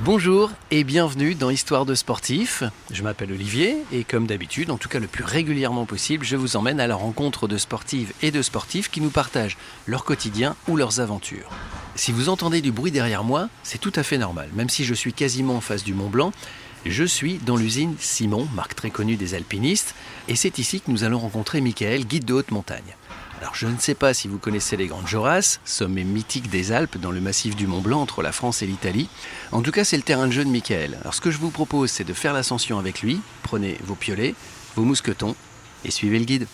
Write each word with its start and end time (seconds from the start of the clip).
Bonjour 0.00 0.50
et 0.70 0.84
bienvenue 0.84 1.34
dans 1.34 1.48
Histoire 1.48 1.86
de 1.86 1.94
sportif. 1.94 2.62
Je 2.92 3.02
m'appelle 3.02 3.32
Olivier 3.32 3.78
et 3.92 4.04
comme 4.04 4.26
d'habitude, 4.26 4.70
en 4.70 4.76
tout 4.76 4.90
cas 4.90 4.98
le 4.98 5.06
plus 5.06 5.24
régulièrement 5.24 5.86
possible, 5.86 6.22
je 6.22 6.36
vous 6.36 6.56
emmène 6.56 6.80
à 6.80 6.86
la 6.86 6.94
rencontre 6.94 7.48
de 7.48 7.56
sportives 7.56 8.12
et 8.20 8.30
de 8.30 8.42
sportifs 8.42 8.90
qui 8.90 9.00
nous 9.00 9.08
partagent 9.08 9.56
leur 9.86 10.04
quotidien 10.04 10.54
ou 10.68 10.76
leurs 10.76 11.00
aventures. 11.00 11.48
Si 11.94 12.12
vous 12.12 12.28
entendez 12.28 12.60
du 12.60 12.72
bruit 12.72 12.90
derrière 12.90 13.24
moi, 13.24 13.48
c'est 13.62 13.80
tout 13.80 13.92
à 13.96 14.02
fait 14.02 14.18
normal. 14.18 14.50
Même 14.52 14.68
si 14.68 14.84
je 14.84 14.92
suis 14.92 15.14
quasiment 15.14 15.56
en 15.56 15.60
face 15.62 15.82
du 15.82 15.94
Mont 15.94 16.10
Blanc, 16.10 16.30
je 16.84 17.04
suis 17.04 17.38
dans 17.38 17.56
l'usine 17.56 17.94
Simon, 17.98 18.46
marque 18.54 18.74
très 18.74 18.90
connue 18.90 19.16
des 19.16 19.32
alpinistes, 19.32 19.94
et 20.28 20.36
c'est 20.36 20.58
ici 20.58 20.82
que 20.82 20.90
nous 20.90 21.04
allons 21.04 21.20
rencontrer 21.20 21.62
Michael, 21.62 22.04
guide 22.04 22.26
de 22.26 22.34
haute 22.34 22.50
montagne. 22.50 22.94
Alors 23.40 23.54
je 23.54 23.66
ne 23.66 23.78
sais 23.78 23.94
pas 23.94 24.14
si 24.14 24.28
vous 24.28 24.38
connaissez 24.38 24.76
les 24.76 24.86
Grandes 24.86 25.06
Jorasses, 25.06 25.60
sommet 25.64 26.04
mythique 26.04 26.48
des 26.48 26.72
Alpes 26.72 26.96
dans 26.96 27.10
le 27.10 27.20
massif 27.20 27.54
du 27.54 27.66
Mont 27.66 27.82
Blanc 27.82 28.00
entre 28.00 28.22
la 28.22 28.32
France 28.32 28.62
et 28.62 28.66
l'Italie. 28.66 29.10
En 29.52 29.62
tout 29.62 29.72
cas, 29.72 29.84
c'est 29.84 29.96
le 29.96 30.02
terrain 30.02 30.26
de 30.26 30.32
jeu 30.32 30.44
de 30.44 30.50
Michael. 30.50 30.96
Alors 31.02 31.12
ce 31.12 31.20
que 31.20 31.30
je 31.30 31.38
vous 31.38 31.50
propose, 31.50 31.90
c'est 31.90 32.04
de 32.04 32.14
faire 32.14 32.32
l'ascension 32.32 32.78
avec 32.78 33.02
lui. 33.02 33.20
Prenez 33.42 33.76
vos 33.82 33.94
piolets, 33.94 34.34
vos 34.74 34.84
mousquetons 34.84 35.36
et 35.84 35.90
suivez 35.90 36.18
le 36.18 36.24
guide. 36.24 36.46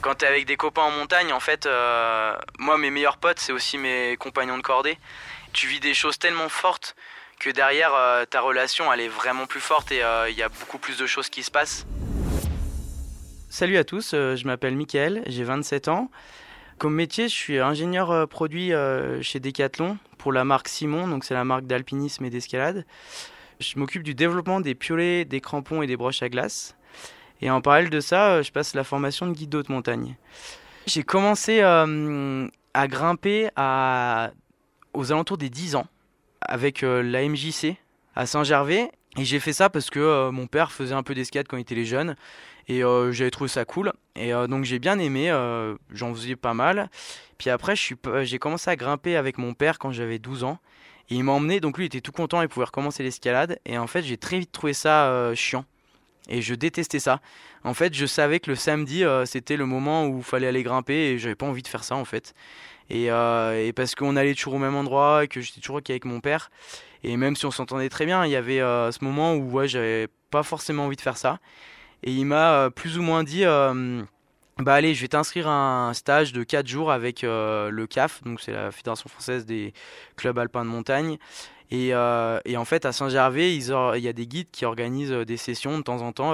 Quand 0.00 0.14
t'es 0.14 0.26
avec 0.26 0.46
des 0.46 0.56
copains 0.56 0.82
en 0.82 0.92
montagne, 0.92 1.32
en 1.32 1.40
fait, 1.40 1.66
euh, 1.66 2.32
moi 2.58 2.78
mes 2.78 2.90
meilleurs 2.90 3.16
potes, 3.16 3.40
c'est 3.40 3.52
aussi 3.52 3.76
mes 3.76 4.16
compagnons 4.16 4.56
de 4.56 4.62
cordée. 4.62 4.96
Tu 5.52 5.66
vis 5.66 5.80
des 5.80 5.94
choses 5.94 6.18
tellement 6.18 6.48
fortes 6.48 6.94
que 7.40 7.50
derrière 7.50 7.92
euh, 7.94 8.24
ta 8.24 8.40
relation, 8.40 8.92
elle 8.92 9.00
est 9.00 9.08
vraiment 9.08 9.46
plus 9.46 9.60
forte 9.60 9.90
et 9.90 10.02
euh, 10.02 10.30
il 10.30 10.36
y 10.36 10.42
a 10.42 10.48
beaucoup 10.48 10.78
plus 10.78 10.96
de 10.96 11.06
choses 11.06 11.28
qui 11.28 11.42
se 11.42 11.50
passent. 11.50 11.86
Salut 13.58 13.76
à 13.76 13.82
tous, 13.82 14.12
euh, 14.14 14.36
je 14.36 14.46
m'appelle 14.46 14.76
Mickaël, 14.76 15.24
j'ai 15.26 15.42
27 15.42 15.88
ans. 15.88 16.12
Comme 16.78 16.94
métier, 16.94 17.24
je 17.24 17.34
suis 17.34 17.58
ingénieur 17.58 18.12
euh, 18.12 18.24
produit 18.24 18.72
euh, 18.72 19.20
chez 19.20 19.40
Decathlon 19.40 19.98
pour 20.16 20.32
la 20.32 20.44
marque 20.44 20.68
Simon, 20.68 21.08
donc 21.08 21.24
c'est 21.24 21.34
la 21.34 21.44
marque 21.44 21.66
d'alpinisme 21.66 22.24
et 22.24 22.30
d'escalade. 22.30 22.86
Je 23.58 23.76
m'occupe 23.76 24.04
du 24.04 24.14
développement 24.14 24.60
des 24.60 24.76
piolets, 24.76 25.24
des 25.24 25.40
crampons 25.40 25.82
et 25.82 25.88
des 25.88 25.96
broches 25.96 26.22
à 26.22 26.28
glace. 26.28 26.76
Et 27.40 27.50
en 27.50 27.60
parallèle 27.60 27.90
de 27.90 27.98
ça, 27.98 28.42
je 28.42 28.52
passe 28.52 28.76
la 28.76 28.84
formation 28.84 29.26
de 29.26 29.32
guide 29.32 29.50
d'haute 29.50 29.70
montagne. 29.70 30.14
J'ai 30.86 31.02
commencé 31.02 31.60
à 31.60 31.84
grimper 32.86 33.48
aux 34.94 35.12
alentours 35.12 35.36
des 35.36 35.50
10 35.50 35.74
ans 35.74 35.88
avec 36.42 36.84
euh, 36.84 37.02
la 37.02 37.28
MJC 37.28 37.74
à 38.14 38.24
Saint-Gervais. 38.24 38.92
Et 39.16 39.24
j'ai 39.24 39.40
fait 39.40 39.52
ça 39.52 39.68
parce 39.68 39.90
que 39.90 40.30
mon 40.30 40.46
père 40.46 40.70
faisait 40.70 40.94
un 40.94 41.02
peu 41.02 41.12
d'escalade 41.12 41.48
quand 41.48 41.56
il 41.56 41.62
était 41.62 41.84
jeune. 41.84 42.14
Et 42.68 42.84
euh, 42.84 43.12
j'avais 43.12 43.30
trouvé 43.30 43.48
ça 43.48 43.64
cool. 43.64 43.92
Et 44.14 44.32
euh, 44.34 44.46
donc 44.46 44.64
j'ai 44.64 44.78
bien 44.78 44.98
aimé, 44.98 45.30
euh, 45.30 45.74
j'en 45.90 46.14
faisais 46.14 46.36
pas 46.36 46.54
mal. 46.54 46.90
Puis 47.38 47.50
après, 47.50 47.74
j'ai 47.76 48.38
commencé 48.38 48.70
à 48.70 48.76
grimper 48.76 49.16
avec 49.16 49.38
mon 49.38 49.54
père 49.54 49.78
quand 49.78 49.90
j'avais 49.90 50.18
12 50.18 50.44
ans. 50.44 50.58
Et 51.10 51.14
il 51.14 51.24
m'a 51.24 51.32
emmené, 51.32 51.60
donc 51.60 51.78
lui 51.78 51.84
il 51.84 51.86
était 51.86 52.02
tout 52.02 52.12
content, 52.12 52.42
il 52.42 52.48
pouvait 52.48 52.66
recommencer 52.66 53.02
l'escalade. 53.02 53.58
Et 53.64 53.78
en 53.78 53.86
fait, 53.86 54.02
j'ai 54.02 54.18
très 54.18 54.38
vite 54.38 54.52
trouvé 54.52 54.74
ça 54.74 55.32
chiant. 55.34 55.64
Et 56.28 56.42
je 56.42 56.54
détestais 56.54 56.98
ça. 56.98 57.20
En 57.64 57.72
fait, 57.72 57.94
je 57.94 58.04
savais 58.04 58.40
que 58.40 58.50
le 58.50 58.56
samedi, 58.56 59.04
c'était 59.24 59.56
le 59.56 59.64
moment 59.64 60.06
où 60.06 60.18
il 60.18 60.24
fallait 60.24 60.48
aller 60.48 60.62
grimper 60.62 60.92
et 60.92 61.18
j'avais 61.18 61.34
pas 61.34 61.46
envie 61.46 61.62
de 61.62 61.68
faire 61.68 61.84
ça 61.84 61.94
en 61.94 62.04
fait. 62.04 62.34
Et, 62.90 63.08
parce 63.74 63.94
qu'on 63.94 64.16
allait 64.16 64.34
toujours 64.34 64.54
au 64.54 64.58
même 64.58 64.74
endroit 64.74 65.24
et 65.24 65.28
que 65.28 65.40
j'étais 65.40 65.60
toujours 65.60 65.80
avec 65.88 66.04
mon 66.04 66.20
père. 66.20 66.50
Et 67.04 67.16
même 67.16 67.36
si 67.36 67.46
on 67.46 67.50
s'entendait 67.50 67.88
très 67.88 68.04
bien, 68.04 68.26
il 68.26 68.30
y 68.32 68.36
avait 68.36 68.58
ce 68.58 69.02
moment 69.02 69.34
où 69.34 69.50
ouais, 69.52 69.68
j'avais 69.68 70.08
pas 70.30 70.42
forcément 70.42 70.84
envie 70.84 70.96
de 70.96 71.00
faire 71.00 71.16
ça. 71.16 71.38
Et 72.02 72.12
il 72.12 72.24
m'a 72.26 72.52
euh, 72.54 72.70
plus 72.70 72.98
ou 72.98 73.02
moins 73.02 73.24
dit 73.24 73.44
euh, 73.44 74.02
Bah 74.58 74.74
allez, 74.74 74.94
je 74.94 75.02
vais 75.02 75.08
t'inscrire 75.08 75.48
à 75.48 75.88
un 75.88 75.94
stage 75.94 76.32
de 76.32 76.42
4 76.42 76.66
jours 76.66 76.92
avec 76.92 77.24
euh, 77.24 77.70
le 77.70 77.86
CAF, 77.86 78.22
donc 78.22 78.40
c'est 78.40 78.52
la 78.52 78.70
Fédération 78.70 79.08
française 79.08 79.46
des 79.46 79.72
clubs 80.16 80.38
alpins 80.38 80.64
de 80.64 80.70
montagne. 80.70 81.18
Et, 81.70 81.88
et 81.88 82.56
en 82.56 82.64
fait, 82.64 82.86
à 82.86 82.92
Saint-Gervais, 82.92 83.54
il 83.54 83.62
y 83.62 84.08
a 84.08 84.12
des 84.14 84.26
guides 84.26 84.48
qui 84.50 84.64
organisent 84.64 85.12
des 85.12 85.36
sessions 85.36 85.76
de 85.76 85.82
temps 85.82 86.00
en 86.00 86.12
temps 86.12 86.32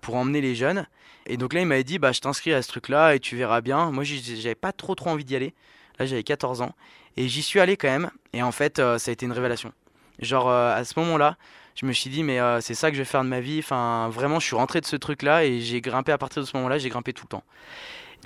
pour 0.00 0.14
emmener 0.14 0.40
les 0.40 0.54
jeunes. 0.54 0.86
Et 1.26 1.36
donc 1.36 1.52
là, 1.52 1.60
il 1.60 1.66
m'avait 1.66 1.84
dit 1.84 1.98
Bah 1.98 2.12
je 2.12 2.20
t'inscris 2.20 2.54
à 2.54 2.62
ce 2.62 2.68
truc-là 2.68 3.14
et 3.14 3.20
tu 3.20 3.36
verras 3.36 3.60
bien. 3.60 3.90
Moi, 3.90 4.02
j'avais 4.04 4.54
pas 4.54 4.72
trop 4.72 4.94
trop 4.94 5.10
envie 5.10 5.26
d'y 5.26 5.36
aller. 5.36 5.52
Là, 5.98 6.06
j'avais 6.06 6.22
14 6.22 6.62
ans. 6.62 6.72
Et 7.18 7.28
j'y 7.28 7.42
suis 7.42 7.60
allé 7.60 7.76
quand 7.76 7.88
même. 7.88 8.10
Et 8.32 8.42
en 8.42 8.50
fait, 8.50 8.76
ça 8.78 9.10
a 9.10 9.12
été 9.12 9.26
une 9.26 9.32
révélation. 9.32 9.74
Genre, 10.20 10.50
à 10.50 10.82
ce 10.84 10.98
moment-là, 11.00 11.36
je 11.76 11.84
me 11.84 11.92
suis 11.92 12.08
dit, 12.08 12.22
mais 12.22 12.40
euh, 12.40 12.60
c'est 12.62 12.74
ça 12.74 12.90
que 12.90 12.96
je 12.96 13.02
vais 13.02 13.06
faire 13.06 13.22
de 13.22 13.28
ma 13.28 13.40
vie. 13.40 13.58
Enfin, 13.58 14.08
vraiment, 14.08 14.40
je 14.40 14.46
suis 14.46 14.56
rentré 14.56 14.80
de 14.80 14.86
ce 14.86 14.96
truc-là 14.96 15.44
et 15.44 15.60
j'ai 15.60 15.82
grimpé 15.82 16.10
à 16.10 16.18
partir 16.18 16.42
de 16.42 16.48
ce 16.48 16.56
moment-là, 16.56 16.78
j'ai 16.78 16.88
grimpé 16.88 17.12
tout 17.12 17.24
le 17.24 17.28
temps. 17.28 17.44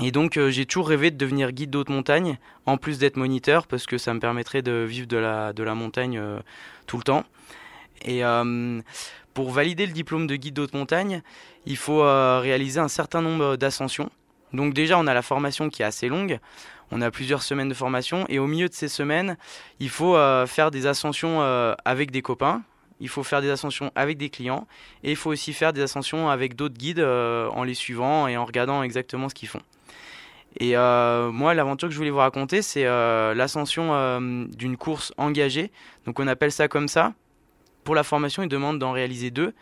Et 0.01 0.13
donc, 0.13 0.37
euh, 0.37 0.51
j'ai 0.51 0.67
toujours 0.67 0.89
rêvé 0.89 1.11
de 1.11 1.17
devenir 1.17 1.51
guide 1.51 1.71
d'haute 1.71 1.89
montagne, 1.89 2.39
en 2.65 2.77
plus 2.77 2.99
d'être 2.99 3.17
moniteur, 3.17 3.67
parce 3.67 3.87
que 3.87 3.99
ça 3.99 4.15
me 4.15 4.21
permettrait 4.21 4.63
de 4.63 4.85
vivre 4.89 5.09
de 5.09 5.17
la, 5.17 5.53
de 5.53 5.65
la 5.65 5.75
montagne 5.75 6.17
euh, 6.17 6.39
tout 6.87 6.97
le 6.97 7.03
temps. 7.03 7.25
Et 8.07 8.23
pour 9.35 9.51
valider 9.51 9.85
le 9.85 9.93
diplôme 9.93 10.27
de 10.27 10.35
guide 10.35 10.55
d'haute 10.55 10.73
montagne, 10.73 11.21
il 11.67 11.77
faut 11.77 12.01
réaliser 12.01 12.81
un 12.81 12.89
certain 12.89 13.21
nombre 13.21 13.57
d'ascensions. 13.57 14.09
Donc 14.55 14.73
déjà, 14.73 14.99
on 14.99 15.07
a 15.07 15.13
la 15.13 15.21
formation 15.21 15.69
qui 15.69 15.83
est 15.83 15.85
assez 15.85 16.09
longue. 16.09 16.39
On 16.91 17.03
a 17.03 17.11
plusieurs 17.11 17.43
semaines 17.43 17.69
de 17.69 17.75
formation. 17.75 18.25
Et 18.31 18.39
au 18.39 18.47
milieu 18.47 18.71
de 18.71 18.73
ces 18.73 18.89
semaines, 18.89 19.37
il 19.81 19.91
faut 19.91 20.15
faire 20.47 20.71
des 20.71 20.87
ascensions 20.87 21.43
avec 21.85 22.11
des 22.11 22.23
copains. 22.23 22.63
Il 23.01 23.09
faut 23.09 23.23
faire 23.23 23.41
des 23.41 23.51
ascensions 23.51 23.91
avec 23.95 24.19
des 24.19 24.29
clients. 24.29 24.67
Et 25.03 25.11
il 25.11 25.17
faut 25.17 25.31
aussi 25.31 25.53
faire 25.53 25.73
des 25.73 25.81
ascensions 25.81 26.29
avec 26.29 26.55
d'autres 26.55 26.77
guides 26.77 27.01
euh, 27.01 27.49
en 27.49 27.65
les 27.65 27.75
suivant 27.75 28.29
et 28.29 28.37
en 28.37 28.45
regardant 28.45 28.83
exactement 28.83 29.29
ce 29.29 29.35
qu'ils 29.35 29.49
font. 29.49 29.63
Et 30.59 30.77
euh, 30.77 31.31
moi, 31.31 31.55
l'aventure 31.55 31.89
que 31.89 31.95
je 31.95 31.99
voulais 31.99 32.11
vous 32.11 32.19
raconter, 32.19 32.61
c'est 32.61 32.85
euh, 32.85 33.35
l'ascension 33.35 34.21
d'une 34.21 34.77
course 34.77 35.13
engagée. 35.17 35.71
Donc 36.07 36.21
on 36.21 36.27
appelle 36.27 36.53
ça 36.53 36.69
comme 36.69 36.89
ça. 36.89 37.15
Pour 37.85 37.95
la 37.95 38.03
formation, 38.03 38.43
ils 38.43 38.49
demandent 38.49 38.79
d'en 38.79 38.93
réaliser 38.93 39.31
deux. 39.31 39.55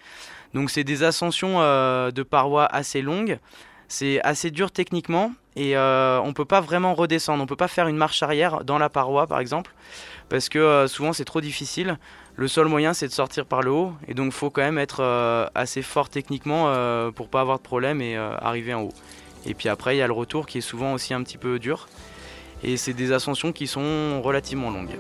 Donc 0.55 0.71
c'est 0.71 0.85
des 0.85 1.03
ascensions 1.05 1.61
de 1.61 2.23
parois 2.23 2.67
assez 2.67 3.03
longues. 3.03 3.39
C'est 3.87 4.21
assez 4.23 4.51
dur 4.51 4.71
techniquement 4.71 5.33
et 5.57 5.77
on 5.77 6.33
peut 6.35 6.47
pas 6.47 6.61
vraiment 6.63 6.95
redescendre. 6.95 7.43
On 7.43 7.47
peut 7.47 7.55
pas 7.55 7.69
faire 7.69 7.87
une 7.87 7.97
marche 7.97 8.23
arrière 8.23 8.65
dans 8.65 8.79
la 8.79 8.89
paroi, 8.89 9.27
par 9.27 9.41
exemple, 9.41 9.75
parce 10.31 10.49
que 10.49 10.87
souvent 10.89 11.13
c'est 11.13 11.27
trop 11.27 11.43
difficile. 11.43 11.99
Le 12.39 12.47
seul 12.47 12.69
moyen, 12.69 12.95
c'est 12.95 13.09
de 13.09 13.13
sortir 13.13 13.47
par 13.47 13.63
le 13.63 13.73
haut, 13.73 13.95
et 14.07 14.15
donc 14.15 14.33
faut 14.33 14.49
quand 14.49 14.63
même 14.63 14.79
être 14.79 15.01
euh, 15.01 15.49
assez 15.57 15.83
fort 15.83 16.09
techniquement 16.09 16.67
euh, 16.69 17.11
pour 17.11 17.29
pas 17.29 17.41
avoir 17.41 17.59
de 17.59 17.65
problème 17.65 18.01
et 18.01 18.17
euh, 18.17 18.33
arriver 18.37 18.73
en 18.75 18.83
haut. 18.83 18.93
Et 19.45 19.55
puis 19.55 19.69
après, 19.69 19.97
il 19.97 19.99
y 19.99 20.03
a 20.03 20.07
le 20.07 20.13
retour 20.13 20.47
qui 20.47 20.59
est 20.59 20.61
souvent 20.61 20.93
aussi 20.93 21.13
un 21.13 21.25
petit 21.25 21.37
peu 21.37 21.59
dur, 21.59 21.89
et 22.63 22.77
c'est 22.77 22.93
des 22.93 23.11
ascensions 23.11 23.51
qui 23.51 23.67
sont 23.67 24.23
relativement 24.23 24.71
longues. 24.71 24.97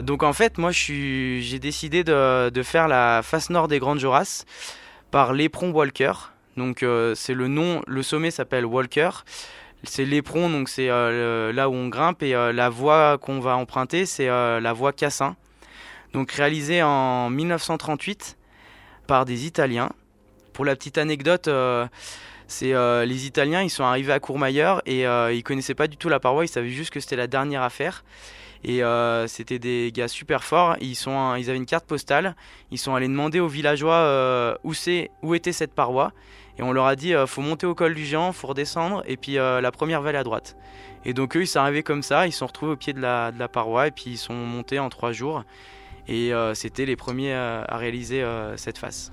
Donc 0.00 0.24
en 0.24 0.32
fait, 0.32 0.58
moi, 0.58 0.72
j'ai 0.72 1.60
décidé 1.60 2.02
de, 2.02 2.50
de 2.50 2.62
faire 2.64 2.88
la 2.88 3.20
face 3.22 3.50
nord 3.50 3.68
des 3.68 3.78
Grandes 3.78 4.00
Jorasses 4.00 4.46
par 5.12 5.32
l'éperon 5.32 5.70
Walker. 5.70 6.14
Donc 6.56 6.82
euh, 6.82 7.14
c'est 7.14 7.34
le 7.34 7.48
nom, 7.48 7.82
le 7.86 8.02
sommet 8.02 8.30
s'appelle 8.30 8.66
Walker. 8.66 9.10
C'est 9.82 10.04
l'éperon, 10.04 10.50
donc 10.50 10.68
c'est 10.68 10.90
euh, 10.90 11.52
là 11.52 11.70
où 11.70 11.72
on 11.72 11.88
grimpe 11.88 12.22
et 12.22 12.34
euh, 12.34 12.52
la 12.52 12.68
voie 12.68 13.16
qu'on 13.16 13.40
va 13.40 13.56
emprunter, 13.56 14.04
c'est 14.04 14.26
la 14.26 14.72
voie 14.72 14.92
Cassin. 14.92 15.36
Donc 16.12 16.32
réalisée 16.32 16.82
en 16.82 17.30
1938 17.30 18.36
par 19.06 19.24
des 19.24 19.46
Italiens. 19.46 19.90
Pour 20.52 20.64
la 20.64 20.76
petite 20.76 20.98
anecdote, 20.98 21.48
c'est 22.46 22.74
les 23.06 23.26
Italiens, 23.26 23.62
ils 23.62 23.70
sont 23.70 23.84
arrivés 23.84 24.12
à 24.12 24.20
Courmayeur 24.20 24.82
et 24.84 25.06
euh, 25.06 25.32
ils 25.32 25.42
connaissaient 25.42 25.74
pas 25.74 25.86
du 25.86 25.96
tout 25.96 26.08
la 26.08 26.20
paroi, 26.20 26.44
ils 26.44 26.48
savaient 26.48 26.68
juste 26.68 26.90
que 26.90 27.00
c'était 27.00 27.16
la 27.16 27.28
dernière 27.28 27.62
à 27.62 27.70
faire. 27.70 28.04
Et 28.62 28.82
c'était 29.26 29.58
des 29.58 29.90
gars 29.94 30.08
super 30.08 30.44
forts. 30.44 30.76
Ils, 30.82 30.94
sont, 30.94 31.34
ils 31.36 31.48
avaient 31.48 31.56
une 31.56 31.64
carte 31.64 31.86
postale. 31.86 32.36
Ils 32.70 32.76
sont 32.76 32.94
allés 32.94 33.08
demander 33.08 33.40
aux 33.40 33.48
villageois 33.48 34.58
où, 34.64 34.74
où 35.22 35.34
était 35.34 35.52
cette 35.52 35.72
paroi. 35.72 36.12
Et 36.60 36.62
on 36.62 36.72
leur 36.72 36.84
a 36.84 36.94
dit 36.94 37.14
euh, 37.14 37.26
faut 37.26 37.40
monter 37.40 37.64
au 37.64 37.74
col 37.74 37.94
du 37.94 38.04
géant, 38.04 38.32
faut 38.32 38.48
redescendre, 38.48 39.02
et 39.06 39.16
puis 39.16 39.38
euh, 39.38 39.62
la 39.62 39.72
première 39.72 40.02
vallée 40.02 40.18
à 40.18 40.24
droite. 40.24 40.56
Et 41.06 41.14
donc 41.14 41.34
eux, 41.34 41.40
ils 41.40 41.46
sont 41.46 41.58
arrivés 41.58 41.82
comme 41.82 42.02
ça. 42.02 42.26
Ils 42.26 42.32
sont 42.32 42.46
retrouvés 42.46 42.72
au 42.72 42.76
pied 42.76 42.92
de 42.92 43.00
la, 43.00 43.32
paroi, 43.50 43.86
et 43.86 43.90
puis 43.90 44.10
ils 44.10 44.18
sont 44.18 44.34
montés 44.34 44.78
en 44.78 44.90
trois 44.90 45.12
jours. 45.12 45.44
Et 46.06 46.34
euh, 46.34 46.52
c'était 46.52 46.84
les 46.84 46.96
premiers 46.96 47.32
à 47.32 47.76
réaliser 47.78 48.22
cette 48.56 48.76
face. 48.76 49.10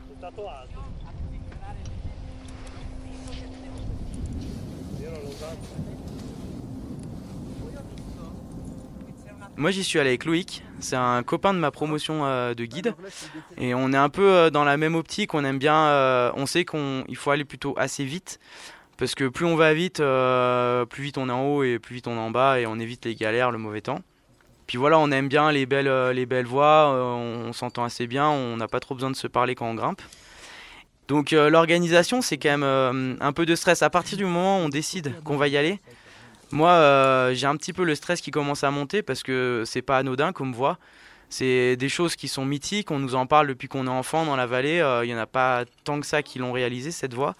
Moi 9.57 9.71
j'y 9.71 9.83
suis 9.83 9.97
allé 9.97 10.09
avec 10.09 10.25
Loïc, 10.25 10.63
c'est 10.79 10.95
un 10.95 11.23
copain 11.23 11.51
de 11.51 11.57
ma 11.57 11.71
promotion 11.71 12.25
euh, 12.25 12.53
de 12.53 12.63
guide 12.65 12.93
et 13.57 13.73
on 13.73 13.91
est 13.91 13.97
un 13.97 14.09
peu 14.09 14.29
euh, 14.29 14.49
dans 14.51 14.63
la 14.63 14.77
même 14.77 14.93
optique, 14.93 15.33
on 15.33 15.43
aime 15.43 15.57
bien, 15.57 15.75
euh, 15.75 16.31
on 16.35 16.45
sait 16.45 16.63
qu'il 16.63 17.15
faut 17.15 17.31
aller 17.31 17.43
plutôt 17.43 17.73
assez 17.75 18.05
vite 18.05 18.39
parce 18.97 19.15
que 19.15 19.27
plus 19.27 19.45
on 19.45 19.55
va 19.55 19.73
vite, 19.73 19.97
plus 20.89 21.03
vite 21.03 21.17
on 21.17 21.27
est 21.27 21.31
en 21.31 21.43
haut 21.43 21.63
et 21.63 21.79
plus 21.79 21.95
vite 21.95 22.07
on 22.07 22.15
est 22.15 22.19
en 22.19 22.29
bas 22.29 22.59
et 22.59 22.67
on 22.67 22.77
évite 22.77 23.05
les 23.05 23.15
galères, 23.15 23.49
le 23.49 23.57
mauvais 23.57 23.81
temps. 23.81 23.99
Puis 24.67 24.77
voilà, 24.77 24.99
on 24.99 25.09
aime 25.09 25.27
bien 25.27 25.51
les 25.51 25.65
belles, 25.65 25.91
les 26.11 26.25
belles 26.27 26.45
voies, 26.45 26.91
on 26.91 27.51
s'entend 27.51 27.83
assez 27.83 28.05
bien, 28.05 28.27
on 28.27 28.57
n'a 28.57 28.67
pas 28.67 28.79
trop 28.79 28.93
besoin 28.93 29.09
de 29.09 29.15
se 29.15 29.27
parler 29.27 29.55
quand 29.55 29.67
on 29.67 29.75
grimpe. 29.75 30.01
Donc 31.07 31.31
l'organisation, 31.31 32.21
c'est 32.21 32.37
quand 32.37 32.57
même 32.57 33.17
un 33.21 33.33
peu 33.33 33.45
de 33.45 33.55
stress. 33.55 33.81
À 33.81 33.89
partir 33.89 34.17
du 34.17 34.25
moment 34.25 34.59
où 34.59 34.61
on 34.65 34.69
décide 34.69 35.13
qu'on 35.23 35.37
va 35.37 35.47
y 35.47 35.57
aller, 35.57 35.79
moi 36.51 37.31
j'ai 37.33 37.47
un 37.47 37.55
petit 37.55 37.73
peu 37.73 37.83
le 37.83 37.95
stress 37.95 38.21
qui 38.21 38.31
commence 38.31 38.63
à 38.63 38.71
monter 38.71 39.01
parce 39.01 39.23
que 39.23 39.63
c'est 39.65 39.81
pas 39.81 39.97
anodin 39.97 40.33
comme 40.33 40.53
voie. 40.53 40.77
C'est 41.29 41.75
des 41.75 41.89
choses 41.89 42.15
qui 42.15 42.29
sont 42.29 42.45
mythiques, 42.45 42.89
on 42.89 42.99
nous 42.99 43.15
en 43.15 43.25
parle 43.25 43.47
depuis 43.47 43.67
qu'on 43.67 43.85
est 43.85 43.89
enfant 43.89 44.25
dans 44.25 44.37
la 44.37 44.45
vallée, 44.45 44.77
il 45.03 45.07
n'y 45.07 45.13
en 45.13 45.17
a 45.17 45.25
pas 45.25 45.65
tant 45.83 45.99
que 45.99 46.05
ça 46.05 46.23
qui 46.23 46.39
l'ont 46.39 46.53
réalisé 46.53 46.91
cette 46.91 47.13
voie. 47.13 47.35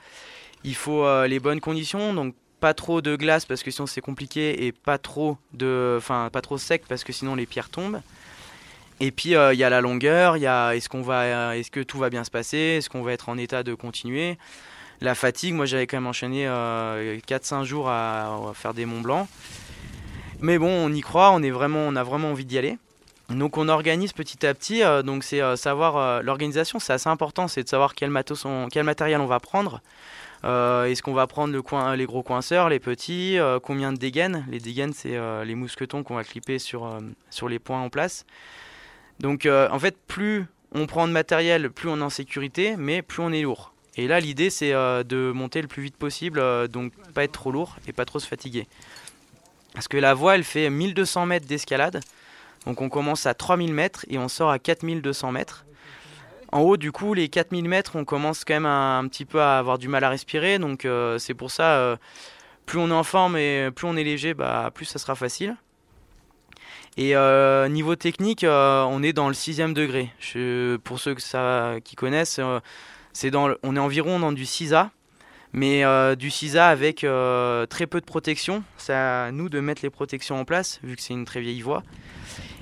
Il 0.65 0.75
faut 0.75 1.06
les 1.25 1.39
bonnes 1.39 1.62
conditions, 1.62 2.13
donc 2.13 2.36
pas 2.59 2.74
trop 2.74 3.01
de 3.01 3.15
glace 3.15 3.45
parce 3.45 3.63
que 3.63 3.71
sinon 3.71 3.86
c'est 3.86 4.01
compliqué 4.01 4.65
et 4.65 4.71
pas 4.71 4.98
trop 4.98 5.38
de 5.54 5.95
enfin 5.98 6.30
pas 6.31 6.42
trop 6.42 6.57
sec 6.57 6.83
parce 6.88 7.04
que 7.04 7.13
sinon 7.13 7.36
les 7.36 7.45
pierres 7.45 7.69
tombent 7.69 8.01
et 9.00 9.12
puis 9.12 9.36
euh, 9.36 9.54
il 9.54 9.59
y 9.59 9.63
a 9.63 9.69
la 9.69 9.81
longueur 9.81 10.38
il 10.38 10.44
y 10.44 10.48
a 10.48 10.75
est-ce 10.75 10.89
qu'on 10.89 11.01
va 11.01 11.56
est-ce 11.56 11.69
que 11.69 11.81
tout 11.81 12.00
va 12.00 12.09
bien 12.09 12.24
se 12.24 12.31
passer 12.31 12.57
est-ce 12.57 12.89
qu'on 12.89 13.04
va 13.04 13.13
être 13.13 13.30
en 13.30 13.38
état 13.38 13.63
de 13.63 13.74
continuer? 13.74 14.38
La 15.01 15.15
fatigue. 15.15 15.53
Moi 15.53 15.65
j'avais 15.65 15.88
quand 15.88 15.97
même 15.97 16.07
enchaîné 16.07 16.45
4-5 16.45 16.49
euh, 16.49 17.63
jours 17.63 17.89
à, 17.89 18.51
faire 18.53 18.73
des 18.73 18.85
monts 18.85 19.01
blancs. 19.01 19.27
Mais 20.39 20.57
bon 20.59 20.69
on 20.69 20.94
y 20.94 21.01
croit 21.01 21.31
on 21.31 21.41
est 21.41 21.51
vraiment 21.51 21.79
on 21.79 21.95
a 21.95 22.03
vraiment 22.03 22.31
envie 22.31 22.45
d'y 22.45 22.57
aller. 22.57 22.77
Donc 23.29 23.57
on 23.57 23.67
organise 23.67 24.13
petit 24.13 24.45
à 24.45 24.53
petit 24.53 24.83
euh, 24.83 25.01
donc 25.01 25.23
c'est 25.23 25.41
savoir 25.57 26.23
l'organisation 26.23 26.79
c'est 26.79 26.94
assez 26.94 27.09
important 27.09 27.47
c'est 27.47 27.63
de 27.63 27.67
savoir 27.67 27.94
quel 27.95 28.09
matos 28.09 28.45
quel 28.71 28.83
matériel 28.83 29.19
on 29.19 29.25
va 29.25 29.39
prendre. 29.39 29.81
Euh, 30.44 30.85
est-ce 30.85 31.01
qu'on 31.01 31.13
va 31.13 31.27
prendre 31.27 31.53
le 31.53 31.61
coin, 31.61 31.95
les 31.95 32.05
gros 32.05 32.23
coinceurs, 32.23 32.69
les 32.69 32.79
petits 32.79 33.39
euh, 33.39 33.59
Combien 33.59 33.91
de 33.91 33.97
dégaines? 33.97 34.45
Les 34.49 34.59
dégaines, 34.59 34.94
c'est 34.94 35.15
euh, 35.15 35.44
les 35.44 35.55
mousquetons 35.55 36.03
qu'on 36.03 36.15
va 36.15 36.23
clipper 36.23 36.59
sur, 36.59 36.99
sur 37.29 37.49
les 37.49 37.59
points 37.59 37.81
en 37.81 37.89
place. 37.89 38.25
Donc 39.19 39.47
en 39.47 39.79
fait, 39.79 39.97
plus 40.07 40.45
on 40.73 40.85
prend 40.85 41.07
de 41.07 41.13
matériel, 41.13 41.71
plus 41.71 41.89
on 41.89 41.97
est 41.97 42.03
en 42.03 42.09
sécurité, 42.09 42.75
mais 42.77 43.01
plus 43.01 43.21
on 43.21 43.31
est 43.31 43.41
lourd. 43.41 43.73
Et 43.97 44.07
là, 44.07 44.19
l'idée, 44.19 44.49
c'est 44.49 44.71
de 44.71 45.31
monter 45.33 45.61
le 45.61 45.67
plus 45.67 45.83
vite 45.83 45.97
possible, 45.97 46.67
donc 46.67 46.94
pas 47.13 47.23
être 47.23 47.31
trop 47.31 47.51
lourd 47.51 47.77
et 47.88 47.94
pas 47.94 48.05
trop 48.05 48.19
se 48.19 48.27
fatiguer. 48.27 48.67
Parce 49.73 49.88
que 49.88 49.97
la 49.97 50.13
voie, 50.13 50.35
elle 50.35 50.44
fait 50.44 50.69
1200 50.69 51.25
mètres 51.25 51.47
d'escalade. 51.47 52.01
Donc 52.65 52.81
on 52.81 52.89
commence 52.89 53.25
à 53.25 53.33
3000 53.33 53.73
mètres 53.73 54.05
et 54.09 54.17
on 54.17 54.27
sort 54.27 54.49
à 54.49 54.59
4200 54.59 55.31
mètres. 55.31 55.65
En 56.51 56.61
haut, 56.61 56.77
du 56.77 56.91
coup, 56.91 57.13
les 57.13 57.29
4000 57.29 57.67
mètres, 57.67 57.95
on 57.95 58.05
commence 58.05 58.45
quand 58.45 58.53
même 58.53 58.65
un, 58.65 59.07
petit 59.07 59.25
peu 59.25 59.41
à 59.41 59.57
avoir 59.57 59.77
du 59.77 59.88
mal 59.88 60.03
à 60.03 60.09
respirer. 60.09 60.59
Donc, 60.59 60.85
euh, 60.85 61.17
c'est 61.17 61.33
pour 61.33 61.51
ça, 61.51 61.77
euh, 61.77 61.97
plus 62.65 62.79
on 62.79 62.89
est 62.89 62.94
en 62.94 63.03
forme 63.03 63.38
et 63.38 63.69
plus 63.75 63.85
on 63.85 63.95
est 63.97 64.03
léger, 64.03 64.33
bah, 64.33 64.71
plus 64.73 64.85
ça 64.85 64.99
sera 64.99 65.15
facile. 65.15 65.55
Et 66.95 67.15
euh, 67.15 67.67
niveau 67.67 67.95
technique, 67.95 68.45
on 68.47 69.03
est 69.03 69.13
dans 69.13 69.27
le 69.27 69.33
sixième 69.33 69.73
degré. 69.73 70.11
pour 70.83 70.99
ceux 70.99 71.15
qui 71.83 71.95
connaissent, 71.95 72.39
on 73.23 73.75
est 73.75 73.79
environ 73.79 74.19
dans 74.19 74.31
du 74.31 74.43
6A, 74.43 74.89
mais 75.53 75.81
du 76.15 76.29
6A 76.29 76.69
avec 76.69 76.97
très 76.97 77.87
peu 77.87 77.99
de 77.99 78.05
protection. 78.05 78.63
C'est 78.77 78.93
à 78.93 79.31
nous 79.31 79.49
de 79.49 79.59
mettre 79.59 79.81
les 79.83 79.89
protections 79.89 80.39
en 80.39 80.45
place, 80.45 80.79
vu 80.83 80.95
que 80.95 81.01
c'est 81.01 81.13
une 81.13 81.25
très 81.25 81.41
vieille 81.41 81.61
voie. 81.61 81.83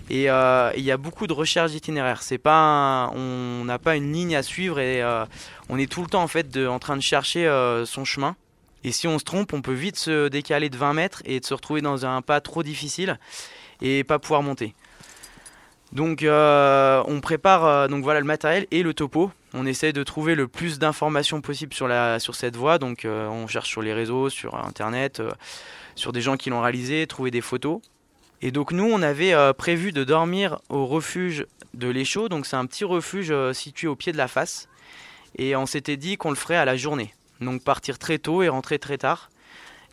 Et 0.10 0.30
euh, 0.30 0.72
il 0.78 0.84
y 0.84 0.92
a 0.92 0.98
beaucoup 0.98 1.26
de 1.26 1.34
recherches 1.34 1.72
d'itinéraires. 1.72 2.22
C'est 2.22 2.38
pas, 2.38 3.12
on 3.16 3.64
n'a 3.66 3.80
pas 3.80 3.96
une 3.96 4.14
ligne 4.14 4.36
à 4.36 4.44
suivre 4.44 4.80
et 4.80 5.02
euh, 5.02 5.26
on 5.70 5.80
est 5.80 5.92
tout 5.92 6.02
le 6.02 6.08
temps 6.08 6.22
en 6.22 6.28
fait 6.28 6.56
en 6.58 6.80
train 6.80 6.96
de 6.96 7.02
chercher 7.02 7.48
euh, 7.48 7.86
son 7.86 8.06
chemin. 8.06 8.36
Et 8.84 8.92
si 8.92 9.08
on 9.08 9.18
se 9.18 9.24
trompe, 9.24 9.54
on 9.54 9.64
peut 9.64 9.74
vite 9.74 9.96
se 9.96 10.28
décaler 10.28 10.70
de 10.70 10.78
20 10.78 10.94
mètres 10.94 11.24
et 11.26 11.40
de 11.40 11.46
se 11.46 11.56
retrouver 11.56 11.82
dans 11.82 12.06
un 12.06 12.22
pas 12.22 12.40
trop 12.40 12.62
difficile 12.62 13.18
et 13.82 14.04
pas 14.04 14.20
pouvoir 14.20 14.44
monter. 14.44 14.76
Donc 15.92 16.24
on 16.24 17.20
prépare 17.22 17.90
donc 17.90 18.04
voilà 18.04 18.20
le 18.20 18.26
matériel 18.28 18.68
et 18.70 18.84
le 18.84 18.94
topo. 18.94 19.32
On 19.58 19.66
essaie 19.66 19.94
de 19.94 20.04
trouver 20.04 20.36
le 20.36 20.48
plus 20.48 20.80
d'informations 20.80 21.42
possible 21.42 21.74
sur, 21.74 22.36
cette 22.36 22.56
voie. 22.56 22.78
Donc 22.78 23.06
on 23.06 23.48
cherche 23.48 23.70
sur 23.70 23.82
les 23.82 23.94
réseaux, 23.94 24.30
sur 24.30 24.56
internet, 24.56 25.22
sur 25.96 26.12
des 26.12 26.22
gens 26.22 26.36
qui 26.36 26.50
l'ont 26.50 26.62
réalisé, 26.62 27.08
trouver 27.08 27.32
des 27.32 27.42
photos. 27.42 27.80
Et 28.42 28.52
donc 28.52 28.72
nous, 28.72 28.86
on 28.86 29.02
avait 29.02 29.34
euh, 29.34 29.54
prévu 29.54 29.92
de 29.92 30.04
dormir 30.04 30.60
au 30.70 30.86
refuge 30.86 31.46
de 31.74 31.88
l'Échaud, 31.88 32.30
donc 32.30 32.46
c'est 32.46 32.56
un 32.56 32.66
petit 32.66 32.84
refuge 32.84 33.32
euh, 33.32 33.54
situé 33.54 33.88
au 33.88 33.96
pied 33.96 34.12
de 34.12 34.18
la 34.18 34.28
face. 34.28 34.68
Et 35.38 35.56
on 35.56 35.66
s'était 35.66 35.98
dit 35.98 36.18
qu'on 36.18 36.30
le 36.30 36.36
ferait 36.36 36.56
à 36.56 36.66
la 36.66 36.78
journée. 36.78 37.14
Donc 37.42 37.64
partir 37.64 37.98
très 37.98 38.20
tôt 38.20 38.44
et 38.44 38.50
rentrer 38.50 38.80
très 38.80 38.98
tard. 38.98 39.30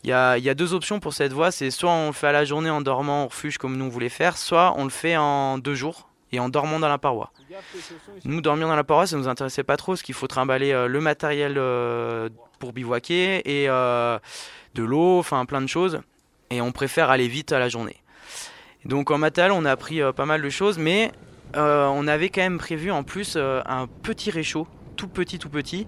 Il 0.03 0.09
y 0.09 0.13
a, 0.13 0.37
y 0.37 0.49
a, 0.49 0.53
deux 0.53 0.73
options 0.73 0.99
pour 0.99 1.13
cette 1.13 1.31
voie, 1.31 1.51
c'est 1.51 1.71
soit 1.71 1.91
on 1.91 2.07
le 2.07 2.13
fait 2.13 2.27
à 2.27 2.31
la 2.31 2.43
journée 2.43 2.69
en 2.69 2.81
dormant 2.81 3.23
au 3.23 3.27
refuge 3.27 3.57
comme 3.57 3.77
nous 3.77 3.85
on 3.85 3.89
voulait 3.89 4.09
faire, 4.09 4.37
soit 4.37 4.73
on 4.77 4.83
le 4.83 4.89
fait 4.89 5.15
en 5.15 5.57
deux 5.57 5.75
jours 5.75 6.09
et 6.33 6.39
en 6.39 6.49
dormant 6.49 6.79
dans 6.79 6.89
la 6.89 6.97
paroi. 6.97 7.31
Nous, 8.25 8.41
dormir 8.41 8.67
dans 8.67 8.75
la 8.75 8.83
paroi, 8.83 9.07
ça 9.07 9.15
nous 9.15 9.29
intéressait 9.29 9.63
pas 9.63 9.77
trop, 9.77 9.93
parce 9.93 10.01
qu'il 10.01 10.15
faut 10.15 10.27
trimballer 10.27 10.73
euh, 10.73 10.87
le 10.87 10.99
matériel 10.99 11.53
pour 12.59 12.73
bivouaquer 12.73 13.41
et 13.45 13.67
de 13.67 14.83
l'eau, 14.83 15.19
enfin 15.19 15.45
plein 15.45 15.61
de 15.61 15.67
choses. 15.67 16.01
Et 16.49 16.59
on 16.61 16.71
préfère 16.71 17.09
aller 17.09 17.27
vite 17.27 17.51
à 17.51 17.59
la 17.59 17.69
journée. 17.69 18.03
Donc 18.85 19.11
en 19.11 19.17
matal, 19.17 19.51
on 19.51 19.65
a 19.65 19.71
appris 19.71 20.01
euh, 20.01 20.11
pas 20.11 20.25
mal 20.25 20.41
de 20.41 20.49
choses, 20.49 20.77
mais 20.77 21.11
euh, 21.55 21.87
on 21.87 22.07
avait 22.07 22.29
quand 22.29 22.41
même 22.41 22.57
prévu 22.57 22.91
en 22.91 23.03
plus 23.03 23.35
euh, 23.35 23.61
un 23.65 23.87
petit 23.87 24.29
réchaud, 24.29 24.67
tout 24.97 25.07
petit, 25.07 25.39
tout 25.39 25.49
petit, 25.49 25.87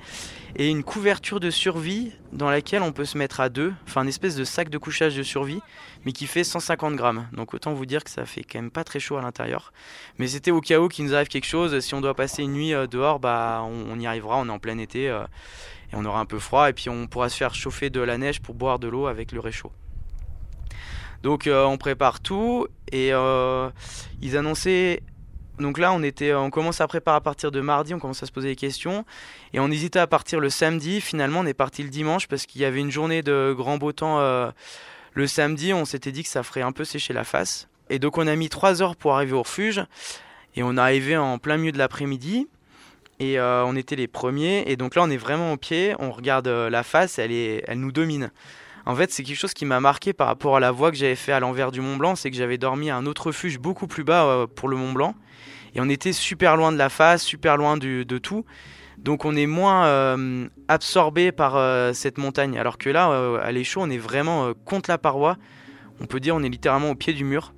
et 0.56 0.70
une 0.70 0.84
couverture 0.84 1.40
de 1.40 1.50
survie 1.50 2.12
dans 2.32 2.50
laquelle 2.50 2.82
on 2.82 2.92
peut 2.92 3.06
se 3.06 3.18
mettre 3.18 3.40
à 3.40 3.50
deux, 3.50 3.74
enfin 3.88 4.04
une 4.04 4.10
espèce 4.10 4.36
de 4.36 4.44
sac 4.44 4.70
de 4.70 4.78
couchage 4.78 5.16
de 5.16 5.24
survie, 5.24 5.60
mais 6.06 6.12
qui 6.12 6.28
fait 6.28 6.44
150 6.44 6.96
grammes. 6.96 7.28
Donc 7.34 7.54
autant 7.54 7.74
vous 7.74 7.86
dire 7.86 8.04
que 8.04 8.10
ça 8.10 8.26
fait 8.26 8.44
quand 8.44 8.60
même 8.60 8.72
pas 8.72 8.84
très 8.84 9.00
chaud 9.00 9.18
à 9.18 9.22
l'intérieur. 9.22 9.74
Mais 10.18 10.28
c'était 10.28 10.52
au 10.52 10.62
cas 10.62 10.80
où 10.80 10.88
qu'il 10.88 11.06
nous 11.06 11.14
arrive 11.14 11.28
quelque 11.28 11.48
chose, 11.48 11.80
si 11.80 11.94
on 11.94 12.02
doit 12.02 12.16
passer 12.16 12.44
une 12.44 12.54
nuit 12.54 12.74
dehors, 12.90 13.20
bah 13.20 13.64
on, 13.66 14.00
y 14.00 14.08
arrivera, 14.08 14.38
on 14.38 14.48
est 14.48 14.52
en 14.52 14.60
plein 14.60 14.78
été, 14.78 15.06
et 15.06 15.24
on 15.94 16.06
aura 16.06 16.20
un 16.20 16.26
peu 16.26 16.40
froid, 16.40 16.70
et 16.70 16.74
puis 16.74 16.90
on 16.90 17.08
pourra 17.08 17.30
se 17.30 17.38
faire 17.38 17.54
chauffer 17.54 17.90
de 17.90 18.00
la 18.00 18.18
neige 18.18 18.42
pour 18.42 18.56
boire 18.56 18.80
de 18.80 18.88
l'eau 18.88 19.08
avec 19.08 19.32
le 19.32 19.40
réchaud. 19.40 19.72
Donc 21.26 21.48
euh, 21.48 21.66
on 21.66 21.80
prépare 21.80 22.20
tout 22.20 22.68
et 22.92 23.12
euh, 23.12 23.72
ils 24.22 24.38
annonçaient 24.38 25.02
donc 25.60 25.78
là, 25.78 25.94
on 25.94 26.04
était, 26.04 26.34
on 26.34 26.50
commence 26.50 26.82
à 26.82 26.88
préparer 26.88 27.18
à 27.18 27.22
partir 27.22 27.52
de 27.52 27.62
mardi, 27.62 27.94
on 27.94 28.00
commence 28.00 28.22
à 28.24 28.26
se 28.26 28.32
poser 28.32 28.50
des 28.50 28.56
questions, 28.56 29.06
et 29.54 29.60
on 29.60 29.72
hésitait 29.72 30.00
à 30.00 30.08
partir 30.08 30.40
le 30.40 30.50
samedi. 30.50 31.02
Finalement, 31.02 31.40
on 31.42 31.46
est 31.46 31.54
parti 31.54 31.84
le 31.84 31.90
dimanche 31.90 32.28
parce 32.28 32.46
qu'il 32.46 32.62
y 32.62 32.66
avait 32.66 32.80
une 32.80 32.92
journée 32.92 33.22
de 33.22 33.54
grand 33.56 33.78
beau 33.78 33.92
temps 33.92 34.20
euh, 34.20 34.52
le 35.14 35.28
samedi. 35.28 35.74
On 35.74 35.86
s'était 35.86 36.12
dit 36.12 36.24
que 36.24 36.30
ça 36.30 36.44
ferait 36.44 36.62
un 36.62 36.72
peu 36.72 36.84
sécher 36.84 37.14
la 37.14 37.24
face, 37.24 37.68
et 37.90 38.00
donc 38.00 38.18
on 38.18 38.28
a 38.28 38.36
mis 38.36 38.50
trois 38.50 38.82
heures 38.82 38.96
pour 38.96 39.16
arriver 39.16 39.34
au 39.34 39.44
refuge, 39.44 39.84
et 40.56 40.64
on 40.64 40.78
est 40.78 40.82
arrivé 40.82 41.18
en 41.18 41.38
plein 41.38 41.58
milieu 41.58 41.72
de 41.72 41.78
l'après-midi, 41.78 42.48
et 43.20 43.40
on 43.40 43.76
était 43.76 43.96
les 43.96 44.08
premiers. 44.08 44.64
Et 44.68 44.76
donc 44.76 44.96
là, 44.96 45.04
on 45.04 45.10
est 45.10 45.18
vraiment 45.18 45.54
au 45.54 45.58
pied, 45.58 45.96
on 46.00 46.12
regarde 46.12 46.48
la 46.48 46.84
face, 46.84 47.18
elle 47.18 47.32
est, 47.32 47.64
elle 47.68 47.80
nous 47.80 47.92
domine. 47.92 48.32
En 48.86 48.96
fait, 48.96 49.12
c'est 49.12 49.24
quelque 49.24 49.38
chose 49.38 49.54
qui 49.54 49.66
m'a 49.66 49.80
marqué 49.80 50.14
par 50.14 50.28
rapport 50.28 50.56
à 50.56 50.60
la 50.60 50.72
voie 50.72 50.92
que 50.92 50.98
j'avais 50.98 51.16
fait 51.16 51.32
à 51.32 51.40
l'envers 51.40 51.72
du 51.72 51.82
Mont 51.82 51.98
Blanc, 51.98 52.16
c'est 52.16 52.30
que 52.30 52.38
j'avais 52.38 52.60
dormi 52.60 52.92
à 52.92 52.98
un 52.98 53.08
autre 53.08 53.28
refuge 53.28 53.58
beaucoup 53.58 53.88
plus 53.88 54.04
bas 54.04 54.26
euh, 54.26 54.48
pour 54.48 54.70
le 54.70 54.78
Mont 54.78 54.94
Blanc. 54.94 55.16
Et 55.74 55.82
on 55.82 55.90
était 55.90 56.14
super 56.14 56.56
loin 56.56 56.72
de 56.72 56.78
la 56.78 56.90
face, 56.90 57.24
super 57.24 57.58
loin 57.58 57.78
de 57.78 58.18
tout. 58.18 58.46
Donc 58.98 59.26
on 59.26 59.36
est 59.36 59.48
moins 59.48 59.88
euh, 59.88 60.48
absorbé 60.68 61.32
par 61.32 61.58
euh, 61.58 61.94
cette 61.94 62.18
montagne. 62.18 62.58
Alors 62.58 62.78
que 62.78 62.90
là, 62.90 63.40
à 63.42 63.52
l'échaud, 63.52 63.82
on 63.82 63.90
est 63.90 63.98
vraiment 63.98 64.54
contre 64.66 64.90
la 64.90 64.98
paroi. 64.98 65.38
On 66.00 66.06
peut 66.06 66.20
dire 66.20 66.36
on 66.36 66.44
est 66.44 66.50
littéralement 66.50 66.92
au 66.92 66.96
pied 66.96 67.14
du 67.14 67.26
mur. 67.26 67.54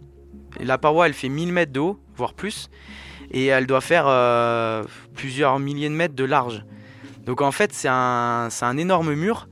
la 0.59 0.77
paroi, 0.77 1.07
elle 1.07 1.13
fait 1.13 1.29
1000 1.29 1.51
mètres 1.51 1.73
de 1.73 1.79
haut, 1.79 1.99
voire 2.15 2.33
plus. 2.33 2.69
Et 3.29 3.47
elle 3.47 3.67
doit 3.67 3.81
faire 3.81 4.05
plusieurs 5.13 5.59
milliers 5.59 5.89
de 5.89 5.93
mètres 5.93 6.15
de 6.15 6.23
large. 6.23 6.65
Donc 7.25 7.41
en 7.41 7.51
fait, 7.51 7.71
c'est 7.73 7.89
un 7.89 8.77
énorme 8.77 9.13
mur 9.13 9.47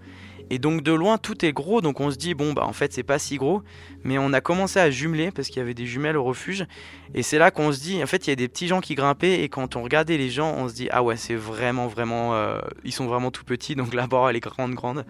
et 0.50 0.60
donc 0.60 0.82
de 0.82 0.92
loin 0.92 1.18
tout 1.18 1.46
est 1.46 1.54
gros, 1.54 1.82
donc 1.82 2.00
on 2.00 2.12
se 2.12 2.18
dit 2.18 2.34
bon 2.34 2.54
bah 2.54 2.66
en 2.66 2.74
fait 2.74 2.94
c'est 2.94 3.04
pas 3.04 3.20
si 3.20 3.38
gros, 3.38 3.62
mais 4.04 4.18
on 4.18 4.34
a 4.34 4.42
commencé 4.42 4.80
à 4.80 4.90
jumeler 4.90 5.32
parce 5.32 5.48
qu'il 5.48 5.58
y 5.58 5.62
avait 5.62 5.74
des 5.74 5.86
jumelles 5.86 6.18
au 6.18 6.24
refuge, 6.24 6.66
et 7.14 7.24
c'est 7.24 7.38
là 7.38 7.52
qu'on 7.52 7.72
se 7.72 7.80
dit 7.80 8.02
en 8.04 8.08
fait 8.08 8.28
il 8.28 8.30
y 8.30 8.34
a 8.34 8.36
des 8.36 8.48
petits 8.48 8.68
gens 8.68 8.82
qui 8.82 8.96
grimpaient. 8.96 9.42
Et 9.42 9.50
quand 9.50 9.75
on 9.75 9.84
regardait 9.84 10.18
les 10.18 10.30
gens 10.30 10.54
on 10.58 10.70
se 10.70 10.74
dit 10.74 10.88
ah 10.92 11.04
ouais 11.04 11.18
c'est 11.18 11.36
vraiment 11.36 11.88
vraiment 11.88 12.36
euh, 12.36 12.60
ils 12.84 12.94
sont 12.94 13.08
vraiment 13.08 13.32
tout 13.32 13.44
petits. 13.44 13.75
Donc 13.75 13.94
la 13.94 14.08
barre 14.08 14.30
elle 14.30 14.36
est 14.36 14.40
grande 14.40 14.74
grande. 14.74 15.06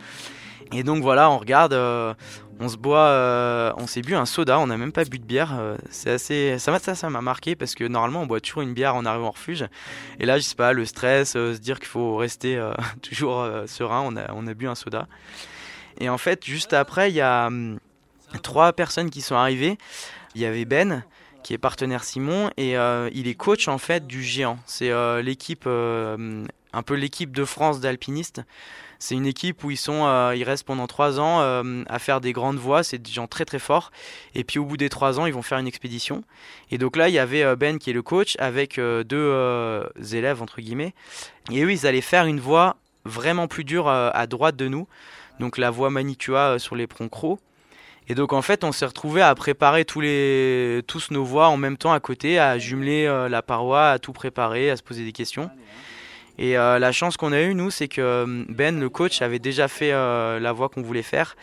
Et 0.73 0.83
donc 0.83 1.03
voilà, 1.03 1.29
on 1.29 1.37
regarde, 1.37 1.73
euh, 1.73 2.13
on 2.59 2.69
se 2.69 2.77
boit, 2.77 3.07
euh, 3.07 3.73
on 3.77 3.87
s'est 3.87 4.01
bu 4.01 4.15
un 4.15 4.25
soda, 4.25 4.59
on 4.59 4.67
n'a 4.67 4.77
même 4.77 4.91
pas 4.91 5.03
bu 5.03 5.19
de 5.19 5.25
bière. 5.25 5.57
Euh, 5.59 5.77
c'est 5.89 6.11
assez, 6.11 6.59
ça 6.59 6.71
m'a 6.71 6.79
ça, 6.79 7.09
m'a 7.09 7.21
marqué 7.21 7.55
parce 7.55 7.75
que 7.75 7.83
normalement 7.83 8.21
on 8.21 8.25
boit 8.25 8.39
toujours 8.39 8.61
une 8.61 8.73
bière 8.73 8.95
en 8.95 9.05
arrivant 9.05 9.27
au 9.27 9.31
refuge. 9.31 9.65
Et 10.19 10.25
là, 10.25 10.37
je 10.37 10.43
sais 10.43 10.55
pas, 10.55 10.73
le 10.73 10.85
stress, 10.85 11.33
se 11.33 11.57
dire 11.57 11.79
qu'il 11.79 11.87
faut 11.87 12.15
rester 12.15 12.61
toujours 13.01 13.47
serein, 13.67 14.01
on 14.01 14.15
a, 14.15 14.31
on 14.33 14.47
a 14.47 14.53
bu 14.53 14.67
un 14.67 14.75
soda. 14.75 15.07
Et 15.99 16.09
en 16.09 16.17
fait, 16.17 16.45
juste 16.45 16.73
après, 16.73 17.11
il 17.11 17.15
y 17.15 17.21
a 17.21 17.47
hum, 17.47 17.79
trois 18.41 18.73
personnes 18.73 19.09
qui 19.09 19.21
sont 19.21 19.35
arrivées. 19.35 19.77
Il 20.35 20.41
y 20.41 20.45
avait 20.45 20.65
Ben 20.65 21.03
qui 21.43 21.53
est 21.53 21.57
partenaire 21.59 22.03
Simon 22.03 22.49
et 22.57 22.73
il 23.13 23.27
est 23.27 23.35
coach 23.35 23.67
en 23.67 23.77
fait 23.77 24.07
du 24.07 24.23
géant. 24.23 24.57
C'est 24.65 24.91
l'équipe, 25.21 25.67
un 25.67 26.83
peu 26.83 26.95
l'équipe 26.95 27.31
de 27.31 27.45
France 27.45 27.79
d'alpinistes. 27.79 28.41
C'est 29.05 29.13
une 29.13 29.27
équipe 29.27 29.63
où 29.63 29.69
ils 29.69 29.77
sont, 29.77 30.07
euh, 30.07 30.33
ils 30.35 30.43
restent 30.43 30.63
pendant 30.63 30.87
trois 30.87 31.19
ans 31.19 31.39
euh, 31.39 31.83
à 31.87 31.99
faire 31.99 32.21
des 32.21 32.33
grandes 32.33 32.57
voies. 32.57 32.81
C'est 32.81 32.97
des 32.97 33.11
gens 33.11 33.27
très 33.27 33.45
très 33.45 33.59
forts. 33.59 33.91
Et 34.33 34.43
puis 34.43 34.57
au 34.57 34.65
bout 34.65 34.77
des 34.77 34.89
trois 34.89 35.19
ans, 35.19 35.27
ils 35.27 35.33
vont 35.33 35.43
faire 35.43 35.59
une 35.59 35.67
expédition. 35.67 36.23
Et 36.71 36.79
donc 36.79 36.95
là, 36.95 37.07
il 37.07 37.13
y 37.13 37.19
avait 37.19 37.43
euh, 37.43 37.55
Ben 37.55 37.77
qui 37.77 37.91
est 37.91 37.93
le 37.93 38.01
coach 38.01 38.35
avec 38.39 38.79
deux 38.79 39.83
élèves 40.11 40.41
entre 40.41 40.59
guillemets. 40.59 40.95
Et 41.51 41.61
eux, 41.61 41.71
ils 41.71 41.85
allaient 41.85 42.01
faire 42.01 42.25
une 42.25 42.39
voie 42.39 42.77
vraiment 43.03 43.47
plus 43.47 43.63
dur 43.63 43.87
à 43.87 44.25
droite 44.25 44.55
de 44.55 44.67
nous, 44.67 44.87
donc 45.39 45.59
la 45.59 45.69
voie 45.69 45.91
Manicua 45.91 46.57
sur 46.57 46.75
les 46.75 46.87
Proncros. 46.87 47.37
Et 48.07 48.15
donc 48.15 48.33
en 48.33 48.41
fait, 48.41 48.63
on 48.63 48.71
s'est 48.71 48.87
retrouvé 48.87 49.21
à 49.21 49.35
préparer 49.35 49.85
tous 49.85 50.01
les 50.01 50.81
tous 50.87 51.11
nos 51.11 51.23
voix 51.23 51.49
en 51.49 51.57
même 51.57 51.77
temps 51.77 51.93
à 51.93 51.99
côté, 51.99 52.39
à 52.39 52.57
jumeler 52.57 53.05
la 53.29 53.43
paroi, 53.43 53.91
à 53.91 53.99
tout 53.99 54.13
préparer, 54.13 54.71
à 54.71 54.77
se 54.77 54.81
poser 54.81 55.05
des 55.05 55.11
questions. 55.11 55.51
Et 56.37 56.57
euh, 56.57 56.79
la 56.79 56.91
chance 56.91 57.17
qu'on 57.17 57.31
a 57.31 57.41
eue, 57.41 57.55
nous, 57.55 57.71
c'est 57.71 57.87
que 57.87 58.01
euh, 58.01 58.45
Ben, 58.49 58.79
le 58.79 58.89
coach, 58.89 59.21
avait 59.21 59.39
déjà 59.39 59.67
fait 59.67 59.91
la 59.91 60.51
voix 60.51 60.69
qu'on 60.69 60.81
voulait 60.81 61.01
faire 61.01 61.35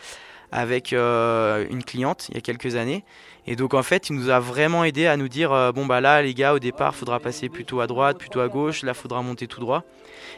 avec 0.51 0.91
une 0.91 1.83
cliente 1.83 2.27
il 2.29 2.35
y 2.35 2.37
a 2.37 2.41
quelques 2.41 2.75
années. 2.75 3.03
Et 3.47 3.55
donc 3.55 3.73
en 3.73 3.83
fait, 3.83 4.09
il 4.09 4.15
nous 4.15 4.29
a 4.29 4.39
vraiment 4.39 4.83
aidé 4.83 5.07
à 5.07 5.17
nous 5.17 5.27
dire 5.27 5.73
bon 5.73 5.85
bah 5.85 5.99
là 5.99 6.21
les 6.21 6.33
gars 6.33 6.53
au 6.53 6.59
départ, 6.59 6.95
faudra 6.95 7.19
passer 7.19 7.49
plutôt 7.49 7.81
à 7.81 7.87
droite, 7.87 8.19
plutôt 8.19 8.39
à 8.39 8.47
gauche, 8.47 8.83
là 8.83 8.93
faudra 8.93 9.21
monter 9.23 9.47
tout 9.47 9.59
droit. 9.59 9.83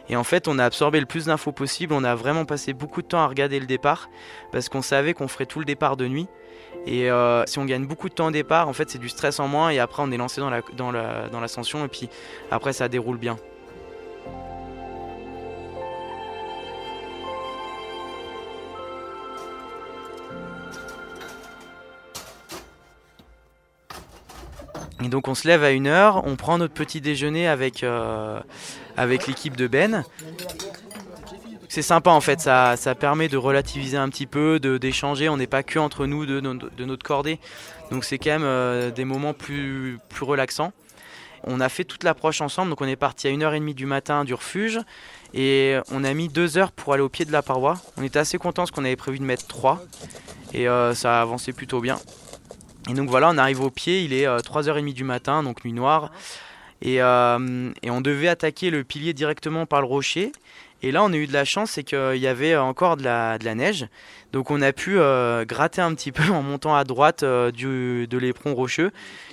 Et 0.09 0.15
en 0.15 0.23
fait, 0.23 0.47
on 0.47 0.59
a 0.59 0.65
absorbé 0.65 0.99
le 0.99 1.05
plus 1.05 1.25
d'infos 1.25 1.51
possible. 1.51 1.93
On 1.93 2.03
a 2.03 2.15
vraiment 2.15 2.45
passé 2.45 2.73
beaucoup 2.73 3.01
de 3.01 3.07
temps 3.07 3.19
à 3.19 3.27
regarder 3.27 3.59
le 3.59 3.65
départ 3.65 4.09
parce 4.51 4.69
qu'on 4.69 4.81
savait 4.81 5.13
qu'on 5.13 5.27
ferait 5.27 5.45
tout 5.45 5.59
le 5.59 5.65
départ 5.65 5.97
de 5.97 6.07
nuit. 6.07 6.27
Et 6.85 7.09
euh, 7.09 7.43
si 7.47 7.57
on 7.57 7.65
gagne 7.65 7.85
beaucoup 7.85 8.09
de 8.09 8.13
temps 8.13 8.27
au 8.27 8.31
départ, 8.31 8.67
en 8.67 8.73
fait, 8.73 8.89
c'est 8.89 8.99
du 8.99 9.09
stress 9.09 9.39
en 9.39 9.47
moins 9.47 9.69
et 9.69 9.79
après, 9.79 10.03
on 10.05 10.11
est 10.11 10.17
lancé 10.17 10.39
dans 10.39 10.49
l'ascension 10.49 10.91
la, 10.91 11.27
dans 11.29 11.39
la, 11.39 11.85
et 11.85 11.89
puis 11.89 12.09
après, 12.51 12.73
ça 12.73 12.87
déroule 12.87 13.17
bien. 13.17 13.37
Et 25.03 25.09
donc 25.09 25.27
on 25.27 25.35
se 25.35 25.47
lève 25.47 25.63
à 25.63 25.71
une 25.71 25.87
heure, 25.87 26.25
on 26.25 26.35
prend 26.35 26.57
notre 26.57 26.73
petit 26.73 27.01
déjeuner 27.01 27.47
avec, 27.47 27.83
euh, 27.83 28.39
avec 28.95 29.27
l'équipe 29.27 29.57
de 29.57 29.67
Ben. 29.67 30.03
C'est 31.67 31.81
sympa 31.81 32.11
en 32.11 32.21
fait, 32.21 32.39
ça, 32.39 32.77
ça, 32.77 32.95
permet 32.95 33.27
de 33.27 33.35
relativiser 33.35 33.97
un 33.97 34.07
petit 34.07 34.27
peu, 34.27 34.59
d'échanger, 34.59 35.27
on 35.27 35.35
n'est 35.35 35.47
pas 35.47 35.63
que 35.63 35.79
entre 35.79 36.05
nous 36.05 36.25
de, 36.25 36.39
de, 36.39 36.85
notre 36.85 37.03
cordée. 37.03 37.39
Donc 37.91 38.05
c'est 38.05 38.17
quand 38.17 38.31
même 38.31 38.43
euh, 38.43 38.91
des 38.91 39.03
moments 39.03 39.33
plus, 39.33 39.99
plus 40.09 40.23
relaxants. 40.23 40.71
On 41.43 41.59
a 41.59 41.69
fait 41.69 41.83
toute 41.83 42.03
l'approche 42.03 42.41
ensemble, 42.41 42.69
donc 42.69 42.81
on 42.81 42.87
est 42.87 42.95
parti 42.95 43.27
à 43.27 43.31
1h30 43.31 43.73
du 43.73 43.85
matin 43.85 44.23
du 44.23 44.33
refuge 44.33 44.79
et 45.33 45.77
on 45.91 46.03
a 46.03 46.13
mis 46.13 46.29
2 46.29 46.57
heures 46.57 46.71
pour 46.71 46.93
aller 46.93 47.03
au 47.03 47.09
pied 47.09 47.25
de 47.25 47.31
la 47.31 47.41
paroi. 47.41 47.75
On 47.97 48.03
était 48.03 48.19
assez 48.19 48.37
contents 48.37 48.63
parce 48.63 48.71
qu'on 48.71 48.85
avait 48.85 48.95
prévu 48.95 49.19
de 49.19 49.25
mettre 49.25 49.45
3 49.45 49.83
et 50.53 50.67
euh, 50.67 50.95
ça 50.95 51.19
a 51.19 51.21
avancé 51.21 51.51
plutôt 51.51 51.81
bien. 51.81 51.99
Et 52.89 52.93
donc 52.93 53.09
voilà, 53.09 53.29
on 53.29 53.37
arrive 53.37 53.61
au 53.61 53.71
pied, 53.71 54.03
il 54.03 54.13
est 54.13 54.25
3h30 54.25 54.89
euh, 54.89 54.93
du 54.93 55.03
matin, 55.03 55.41
donc 55.41 55.65
nuit 55.65 55.73
noire. 55.73 56.11
Euh, 56.85 57.71
et, 57.81 57.89
on 57.89 58.01
devait 58.01 58.27
attaquer 58.27 58.69
le 58.69 58.83
pilier 58.83 59.13
directement 59.13 59.65
par 59.65 59.81
le 59.81 59.87
rocher. 59.87 60.31
Et 60.83 60.91
là, 60.91 61.03
on 61.03 61.11
a 61.13 61.15
eu 61.15 61.25
de 61.25 61.33
la 61.33 61.45
chance, 61.45 61.71
c'est 61.71 61.83
qu'il 61.83 62.17
y 62.17 62.27
avait 62.27 62.55
encore 62.55 62.95
de 62.97 63.03
la, 63.03 63.37
neige. 63.55 63.87
Donc 64.33 64.51
on 64.51 64.61
a 64.61 64.71
pu 64.71 64.99
euh, 64.99 65.45
gratter 65.45 65.81
un 65.81 65.95
petit 65.95 66.11
peu 66.11 66.31
en 66.31 66.43
montant 66.43 66.75
à 66.75 66.83
droite 66.83 67.23
du, 67.23 68.07
de 68.07 68.17
l'éperon 68.17 68.53
rocheux. 68.53 68.91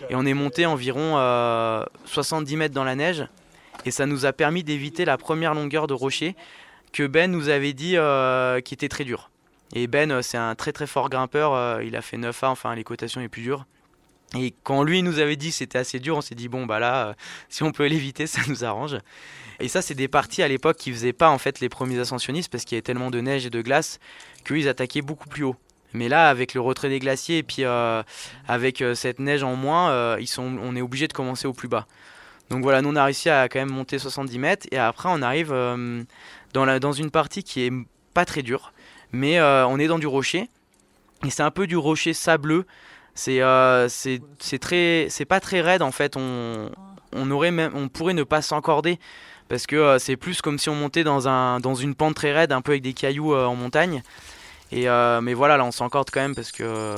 Et 0.09 0.15
on 0.15 0.25
est 0.25 0.35
monté 0.35 0.65
environ 0.65 1.17
70 2.07 2.57
mètres 2.57 2.75
dans 2.75 2.85
la 2.85 2.95
neige. 2.95 3.27
Et 3.85 3.91
ça 3.91 4.07
nous 4.07 4.25
a 4.25 4.33
permis 4.33 4.63
d'éviter 4.63 5.05
la 5.05 5.19
première 5.19 5.55
longueur 5.55 5.87
de 5.87 5.95
rocher 5.95 6.37
que 6.93 7.07
Ben 7.07 7.31
nous 7.31 7.49
avait 7.49 7.73
dit 7.73 7.97
qui 8.65 8.75
était 8.75 8.89
très 8.89 9.05
dure. 9.05 9.32
Et 9.73 9.87
Ben, 9.87 10.11
euh, 10.11 10.23
c'est 10.23 10.39
un 10.39 10.55
très 10.55 10.73
très 10.73 10.87
fort 10.87 11.09
grimpeur. 11.09 11.55
Euh, 11.55 11.83
il 11.85 11.97
a 11.97 12.03
fait 12.03 12.19
9A, 12.19 12.49
enfin 12.49 12.75
les 12.75 12.85
cotations 12.85 13.21
les 13.21 13.29
plus 13.29 13.43
dures. 13.43 13.67
Et 14.35 14.55
quand 14.63 14.83
lui 14.83 15.03
nous 15.03 15.19
avait 15.19 15.37
dit 15.37 15.51
que 15.51 15.57
c'était 15.57 15.79
assez 15.79 15.99
dur, 15.99 16.17
on 16.17 16.21
s'est 16.21 16.35
dit 16.35 16.49
bon 16.49 16.65
bah 16.67 16.79
là, 16.79 17.09
euh, 17.09 17.15
si 17.49 17.63
on 17.63 17.73
peut 17.73 17.87
l'éviter, 17.87 18.27
ça 18.27 18.41
nous 18.49 18.65
arrange. 18.65 18.97
Et 19.61 19.69
ça, 19.69 19.83
c'est 19.83 19.95
des 19.95 20.09
parties 20.09 20.43
à 20.43 20.49
l'époque 20.49 20.77
qui 20.77 20.93
faisaient 20.93 21.13
pas 21.13 21.31
en 21.31 21.39
fait 21.39 21.61
les 21.61 21.69
premiers 21.69 21.99
ascensionnistes 21.99 22.51
parce 22.51 22.65
qu'il 22.65 22.77
y 22.77 22.79
avait 22.79 22.83
tellement 22.83 23.11
de 23.11 23.21
neige 23.21 23.47
et 23.47 23.51
de 23.51 23.63
glace 23.63 23.99
qu'ils 24.45 24.69
attaquaient 24.69 25.03
beaucoup 25.03 25.29
plus 25.29 25.45
haut. 25.45 25.57
Mais 25.95 26.09
là, 26.09 26.29
avec 26.29 26.55
le 26.55 26.61
retrait 26.61 26.89
des 26.89 26.99
glaciers 26.99 27.39
et 27.39 27.43
puis 27.43 27.65
avec 28.49 28.83
cette 28.95 29.19
neige 29.19 29.43
en 29.43 29.57
moins, 29.57 30.17
ils 30.19 30.27
sont, 30.27 30.57
on 30.63 30.75
est 30.75 30.81
obligé 30.81 31.07
de 31.07 31.13
commencer 31.13 31.47
au 31.47 31.53
plus 31.53 31.69
bas. 31.69 31.87
Donc 32.49 32.63
voilà, 32.63 32.81
nous 32.81 32.89
on 32.89 32.97
a 32.97 33.05
réussi 33.05 33.29
à 33.29 33.47
quand 33.51 33.59
même 33.59 33.71
monter 33.71 33.99
70 33.99 34.39
mètres 34.39 34.67
et 34.73 34.79
après 34.79 35.11
on 35.13 35.21
arrive 35.21 35.51
dans, 36.55 36.65
la, 36.65 36.81
dans 36.81 36.93
une 36.93 37.11
partie 37.11 37.45
qui 37.45 37.67
est 37.67 37.73
pas 38.15 38.25
très 38.25 38.41
dure 38.41 38.73
mais 39.13 39.39
euh, 39.39 39.67
on 39.67 39.79
est 39.79 39.87
dans 39.87 39.99
du 39.99 40.07
rocher 40.07 40.49
et 41.25 41.31
c'est 41.31 41.43
un 41.43 41.51
peu 41.51 41.67
du 41.67 41.77
rocher 41.77 42.15
sableux. 42.15 42.67
C'est 43.15 43.43
euh, 43.43 43.89
c'est 43.89 44.21
très 44.59 45.07
c'est 45.11 45.27
pas 45.27 45.41
très 45.41 45.61
raide 45.61 45.83
en 45.83 45.93
fait. 45.93 46.17
On, 46.17 46.71
on 47.13 47.31
aurait 47.31 47.51
même 47.51 47.73
on 47.75 47.89
pourrait 47.89 48.15
ne 48.15 48.23
pas 48.23 48.43
s'encorder 48.43 48.99
parce 49.49 49.67
que 49.67 49.77
euh, 49.77 49.99
c'est 49.99 50.17
plus 50.17 50.41
comme 50.41 50.59
si 50.59 50.71
on 50.71 50.75
montait 50.75 51.05
dans 51.05 51.29
un 51.29 51.61
dans 51.61 51.75
une 51.75 51.95
pente 51.95 52.15
très 52.15 52.33
raide, 52.33 52.53
un 52.53 52.63
peu 52.63 52.73
avec 52.73 52.83
des 52.83 52.95
cailloux 52.95 53.35
en 53.35 53.55
montagne. 53.55 54.03
Et 54.75 54.87
mais 55.21 55.35
voilà, 55.35 55.59
là 55.59 55.67
on 55.67 55.71
s'encorde 55.71 56.09
quand 56.11 56.23
même 56.23 56.35
parce 56.35 56.51
que 56.51 56.97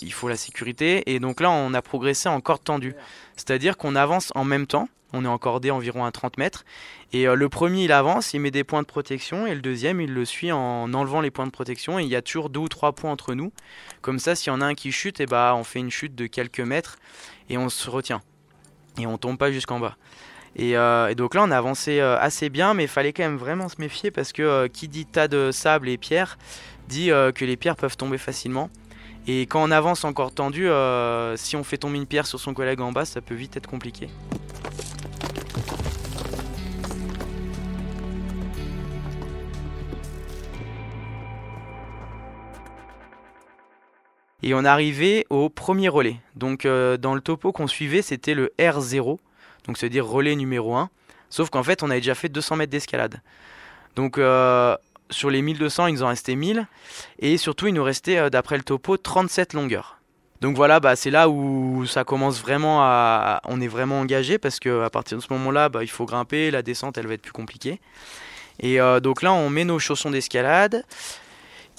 il 0.00 0.12
faut 0.12 0.28
la 0.28 0.36
sécurité. 0.36 1.04
Et 1.06 1.20
donc 1.20 1.40
là 1.40 1.52
on 1.52 1.72
a 1.72 1.80
progressé 1.80 2.28
en 2.28 2.40
corde 2.40 2.64
tendue, 2.64 2.96
c'est-à-dire 3.36 3.76
qu'on 3.76 3.94
avance 3.94 4.32
en 4.34 4.44
même 4.44 4.66
temps 4.66 4.88
on 5.12 5.24
est 5.24 5.28
encordé 5.28 5.70
environ 5.70 6.04
à 6.04 6.10
30 6.10 6.38
mètres. 6.38 6.64
Et 7.12 7.28
euh, 7.28 7.34
le 7.34 7.48
premier, 7.48 7.84
il 7.84 7.92
avance, 7.92 8.32
il 8.32 8.40
met 8.40 8.50
des 8.50 8.64
points 8.64 8.82
de 8.82 8.86
protection, 8.86 9.46
et 9.46 9.54
le 9.54 9.60
deuxième, 9.60 10.00
il 10.00 10.12
le 10.12 10.24
suit 10.24 10.52
en 10.52 10.92
enlevant 10.94 11.20
les 11.20 11.30
points 11.30 11.46
de 11.46 11.50
protection. 11.50 11.98
Et 11.98 12.02
il 12.02 12.08
y 12.08 12.16
a 12.16 12.22
toujours 12.22 12.48
deux 12.48 12.60
ou 12.60 12.68
trois 12.68 12.92
points 12.92 13.10
entre 13.10 13.34
nous. 13.34 13.52
Comme 14.00 14.18
ça, 14.18 14.34
s'il 14.34 14.52
y 14.52 14.56
en 14.56 14.60
a 14.60 14.64
un 14.64 14.74
qui 14.74 14.92
chute, 14.92 15.20
et 15.20 15.24
eh 15.24 15.26
bah, 15.26 15.54
on 15.56 15.64
fait 15.64 15.78
une 15.78 15.90
chute 15.90 16.14
de 16.14 16.26
quelques 16.26 16.60
mètres, 16.60 16.96
et 17.50 17.58
on 17.58 17.68
se 17.68 17.90
retient. 17.90 18.22
Et 18.98 19.06
on 19.06 19.18
tombe 19.18 19.38
pas 19.38 19.52
jusqu'en 19.52 19.78
bas. 19.78 19.96
Et, 20.54 20.76
euh, 20.76 21.14
donc 21.14 21.34
là, 21.34 21.42
on 21.44 21.50
a 21.50 21.56
avancé 21.56 22.00
euh, 22.00 22.18
assez 22.18 22.50
bien, 22.50 22.74
mais 22.74 22.84
il 22.84 22.88
fallait 22.88 23.12
quand 23.12 23.22
même 23.22 23.38
vraiment 23.38 23.68
se 23.68 23.76
méfier 23.78 24.10
parce 24.10 24.32
que 24.32 24.66
qui 24.66 24.86
dit 24.86 25.06
tas 25.06 25.28
de 25.28 25.50
sable 25.50 25.88
et 25.88 25.96
pierres 25.96 26.36
dit 26.88 27.08
que 27.08 27.44
les 27.46 27.56
pierres 27.56 27.76
peuvent 27.76 27.96
tomber 27.96 28.18
facilement. 28.18 28.68
Et 29.26 29.42
quand 29.42 29.62
on 29.62 29.70
avance 29.70 30.04
encore 30.04 30.34
tendu, 30.34 30.68
si 31.36 31.56
on 31.56 31.64
fait 31.64 31.78
tomber 31.78 31.96
une 31.96 32.06
pierre 32.06 32.26
sur 32.26 32.38
son 32.38 32.52
collègue 32.52 32.82
en 32.82 32.92
bas, 32.92 33.06
ça 33.06 33.22
peut 33.22 33.34
vite 33.34 33.56
être 33.56 33.68
compliqué. 33.68 34.08
Et 44.42 44.54
on 44.54 44.64
arrivait 44.64 45.24
au 45.30 45.48
premier 45.48 45.88
relais. 45.88 46.16
Donc 46.34 46.64
euh, 46.66 46.96
dans 46.96 47.14
le 47.14 47.20
topo 47.20 47.52
qu'on 47.52 47.68
suivait, 47.68 48.02
c'était 48.02 48.34
le 48.34 48.52
R0, 48.58 49.18
donc 49.66 49.78
c'est-à-dire 49.78 50.06
relais 50.06 50.34
numéro 50.34 50.74
1. 50.74 50.90
Sauf 51.30 51.48
qu'en 51.48 51.62
fait, 51.62 51.82
on 51.82 51.90
avait 51.90 52.00
déjà 52.00 52.14
fait 52.14 52.28
200 52.28 52.56
mètres 52.56 52.72
d'escalade. 52.72 53.20
Donc 53.94 54.18
euh, 54.18 54.76
sur 55.10 55.30
les 55.30 55.42
1200, 55.42 55.86
il 55.86 55.94
nous 55.94 56.02
en 56.02 56.08
restait 56.08 56.34
1000. 56.34 56.66
Et 57.20 57.36
surtout, 57.36 57.68
il 57.68 57.74
nous 57.74 57.84
restait, 57.84 58.18
euh, 58.18 58.30
d'après 58.30 58.56
le 58.56 58.64
topo, 58.64 58.96
37 58.96 59.54
longueurs. 59.54 59.98
Donc 60.40 60.56
voilà, 60.56 60.80
bah, 60.80 60.96
c'est 60.96 61.10
là 61.10 61.28
où 61.28 61.86
ça 61.86 62.02
commence 62.02 62.40
vraiment 62.40 62.82
à... 62.82 63.40
On 63.44 63.60
est 63.60 63.68
vraiment 63.68 64.00
engagé 64.00 64.38
parce 64.38 64.58
qu'à 64.58 64.90
partir 64.90 65.16
de 65.16 65.22
ce 65.22 65.32
moment-là, 65.34 65.68
bah, 65.68 65.84
il 65.84 65.90
faut 65.90 66.04
grimper, 66.04 66.50
la 66.50 66.62
descente, 66.62 66.98
elle 66.98 67.06
va 67.06 67.14
être 67.14 67.22
plus 67.22 67.32
compliquée. 67.32 67.80
Et 68.58 68.78
donc 69.02 69.22
là, 69.22 69.32
on 69.32 69.48
met 69.48 69.64
nos 69.64 69.78
chaussons 69.78 70.10
d'escalade. 70.10 70.84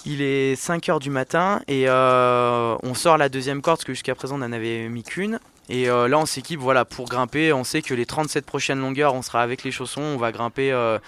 Il 0.05 0.21
est 0.21 0.61
5h 0.61 0.99
du 0.99 1.09
matin 1.09 1.61
et 1.69 1.85
euh, 1.87 2.75
on 2.83 2.93
sort 2.93 3.17
la 3.17 3.29
deuxième 3.29 3.61
corde 3.61 3.77
parce 3.77 3.85
que 3.85 3.93
jusqu'à 3.93 4.15
présent 4.15 4.35
on 4.35 4.39
n'en 4.39 4.51
avait 4.51 4.89
mis 4.89 5.03
qu'une. 5.03 5.39
Et 5.69 5.89
euh, 5.89 6.09
là 6.09 6.19
on 6.19 6.25
s'équipe 6.25 6.59
voilà, 6.59 6.83
pour 6.83 7.07
grimper. 7.07 7.53
On 7.53 7.63
sait 7.63 7.81
que 7.81 7.93
les 7.93 8.05
37 8.05 8.45
prochaines 8.45 8.79
longueurs 8.79 9.13
on 9.13 9.21
sera 9.21 9.41
avec 9.41 9.63
les 9.63 9.71
chaussons. 9.71 10.01
On 10.01 10.17
va 10.17 10.33
grimper 10.33 10.73
euh, 10.73 10.99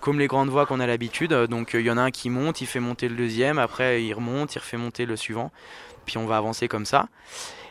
comme 0.00 0.18
les 0.18 0.26
grandes 0.26 0.50
voies 0.50 0.66
qu'on 0.66 0.80
a 0.80 0.86
l'habitude. 0.86 1.32
Donc 1.32 1.70
il 1.72 1.80
y 1.80 1.90
en 1.90 1.96
a 1.96 2.02
un 2.02 2.10
qui 2.10 2.28
monte, 2.28 2.60
il 2.60 2.66
fait 2.66 2.78
monter 2.78 3.08
le 3.08 3.16
deuxième. 3.16 3.58
Après 3.58 4.04
il 4.04 4.12
remonte, 4.12 4.54
il 4.54 4.58
refait 4.58 4.76
monter 4.76 5.06
le 5.06 5.16
suivant. 5.16 5.50
Puis 6.04 6.18
on 6.18 6.26
va 6.26 6.36
avancer 6.36 6.68
comme 6.68 6.84
ça. 6.84 7.08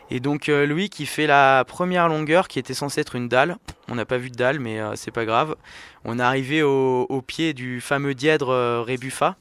Et 0.10 0.20
donc 0.20 0.48
Louis 0.48 0.90
qui 0.90 1.06
fait 1.06 1.28
la 1.28 1.64
première 1.64 2.10
longueur 2.10 2.48
qui 2.48 2.58
était 2.58 2.74
censée 2.74 3.02
être 3.02 3.16
une 3.16 3.30
dalle. 3.30 3.58
On 3.88 3.94
n'a 3.94 4.06
pas 4.06 4.18
vu 4.18 4.32
de 4.32 4.36
dalle 4.36 4.60
mais 4.60 4.80
c'est 4.96 5.12
pas 5.12 5.26
grave. 5.26 5.56
On 6.06 6.18
est 6.18 6.24
arrivé 6.24 6.64
au, 6.64 7.24
pied 7.28 7.54
du 7.54 7.82
fameux 7.82 8.16
dièdre 8.16 8.82
Rébuffa 8.82 9.38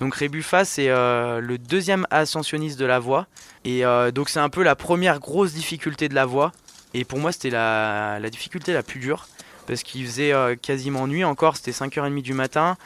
donc 0.00 0.16
Rebufa, 0.16 0.64
c'est 0.64 0.88
euh, 0.88 1.40
le 1.40 1.58
deuxième 1.58 2.06
ascensionniste 2.10 2.78
de 2.78 2.84
la 2.84 2.98
voie. 2.98 3.26
Et 3.64 3.84
euh, 3.84 4.10
donc 4.10 4.28
c'est 4.28 4.40
un 4.40 4.48
peu 4.48 4.62
la 4.62 4.74
première 4.74 5.20
grosse 5.20 5.52
difficulté 5.52 6.08
de 6.08 6.14
la 6.14 6.26
voie. 6.26 6.52
Et 6.94 7.04
pour 7.04 7.18
moi, 7.18 7.32
c'était 7.32 7.50
la, 7.50 8.18
difficulté 8.30 8.72
la 8.72 8.82
plus 8.82 9.00
dure. 9.00 9.28
Parce 9.66 9.82
qu'il 9.82 10.04
faisait 10.04 10.32
euh, 10.32 10.56
quasiment 10.56 11.06
nuit 11.06 11.24
encore, 11.24 11.56
c'était 11.56 11.70
5h30 11.70 12.22
du 12.22 12.34
matin. 12.34 12.76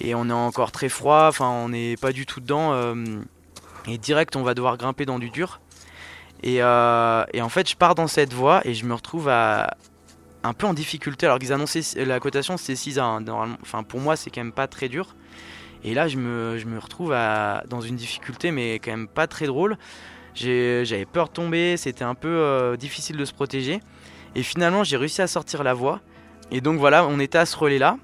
Et 0.00 0.14
on 0.14 0.28
est 0.28 0.32
encore 0.32 0.72
très 0.72 0.88
froid, 0.88 1.26
enfin 1.28 1.48
on 1.48 1.68
n'est 1.68 1.96
pas 1.96 2.12
du 2.12 2.26
tout 2.26 2.40
dedans. 2.40 2.74
et 3.86 3.98
direct, 3.98 4.36
on 4.36 4.42
va 4.42 4.54
devoir 4.54 4.76
grimper 4.76 5.04
dans 5.04 5.18
du 5.18 5.30
dur. 5.30 5.60
Et, 6.42 6.62
en 6.62 7.48
fait, 7.50 7.68
je 7.68 7.76
pars 7.76 7.94
dans 7.94 8.08
cette 8.08 8.32
voie 8.32 8.62
et 8.64 8.74
je 8.74 8.84
me 8.84 8.94
retrouve 8.94 9.28
à, 9.28 9.76
un 10.42 10.54
peu 10.54 10.66
en 10.66 10.74
difficulté. 10.74 11.26
Alors 11.26 11.38
qu'ils 11.38 11.52
annonçaient 11.52 12.04
la 12.04 12.18
cotation, 12.18 12.56
c'était 12.56 12.76
6 12.76 12.98
a 12.98 13.20
Enfin, 13.60 13.82
pour 13.82 14.00
moi, 14.00 14.16
c'est 14.16 14.30
quand 14.30 14.40
même 14.40 14.52
pas 14.52 14.66
très 14.66 14.88
dur. 14.88 15.14
Et 15.84 15.94
là, 15.94 16.08
je 16.08 16.16
me, 16.16 16.58
je 16.58 16.66
retrouve 16.80 17.10
dans 17.68 17.80
une 17.80 17.96
difficulté, 17.96 18.50
mais 18.50 18.74
quand 18.74 18.90
même 18.92 19.08
pas 19.08 19.26
très 19.26 19.46
drôle. 19.46 19.76
J'avais 20.34 21.06
peur 21.06 21.28
de 21.28 21.32
tomber, 21.32 21.76
c'était 21.76 22.04
un 22.04 22.14
peu 22.14 22.28
euh, 22.28 22.76
difficile 22.76 23.16
de 23.16 23.24
se 23.24 23.32
protéger. 23.32 23.80
Et 24.34 24.42
finalement, 24.42 24.84
j'ai 24.84 24.96
réussi 24.96 25.20
à 25.22 25.26
sortir 25.26 25.62
la 25.62 25.74
voie. 25.74 26.00
Et 26.50 26.60
donc 26.60 26.78
voilà, 26.78 27.06
on 27.06 27.18
était 27.20 27.38
à 27.38 27.46
ce 27.46 27.56
relais-là. 27.56 27.96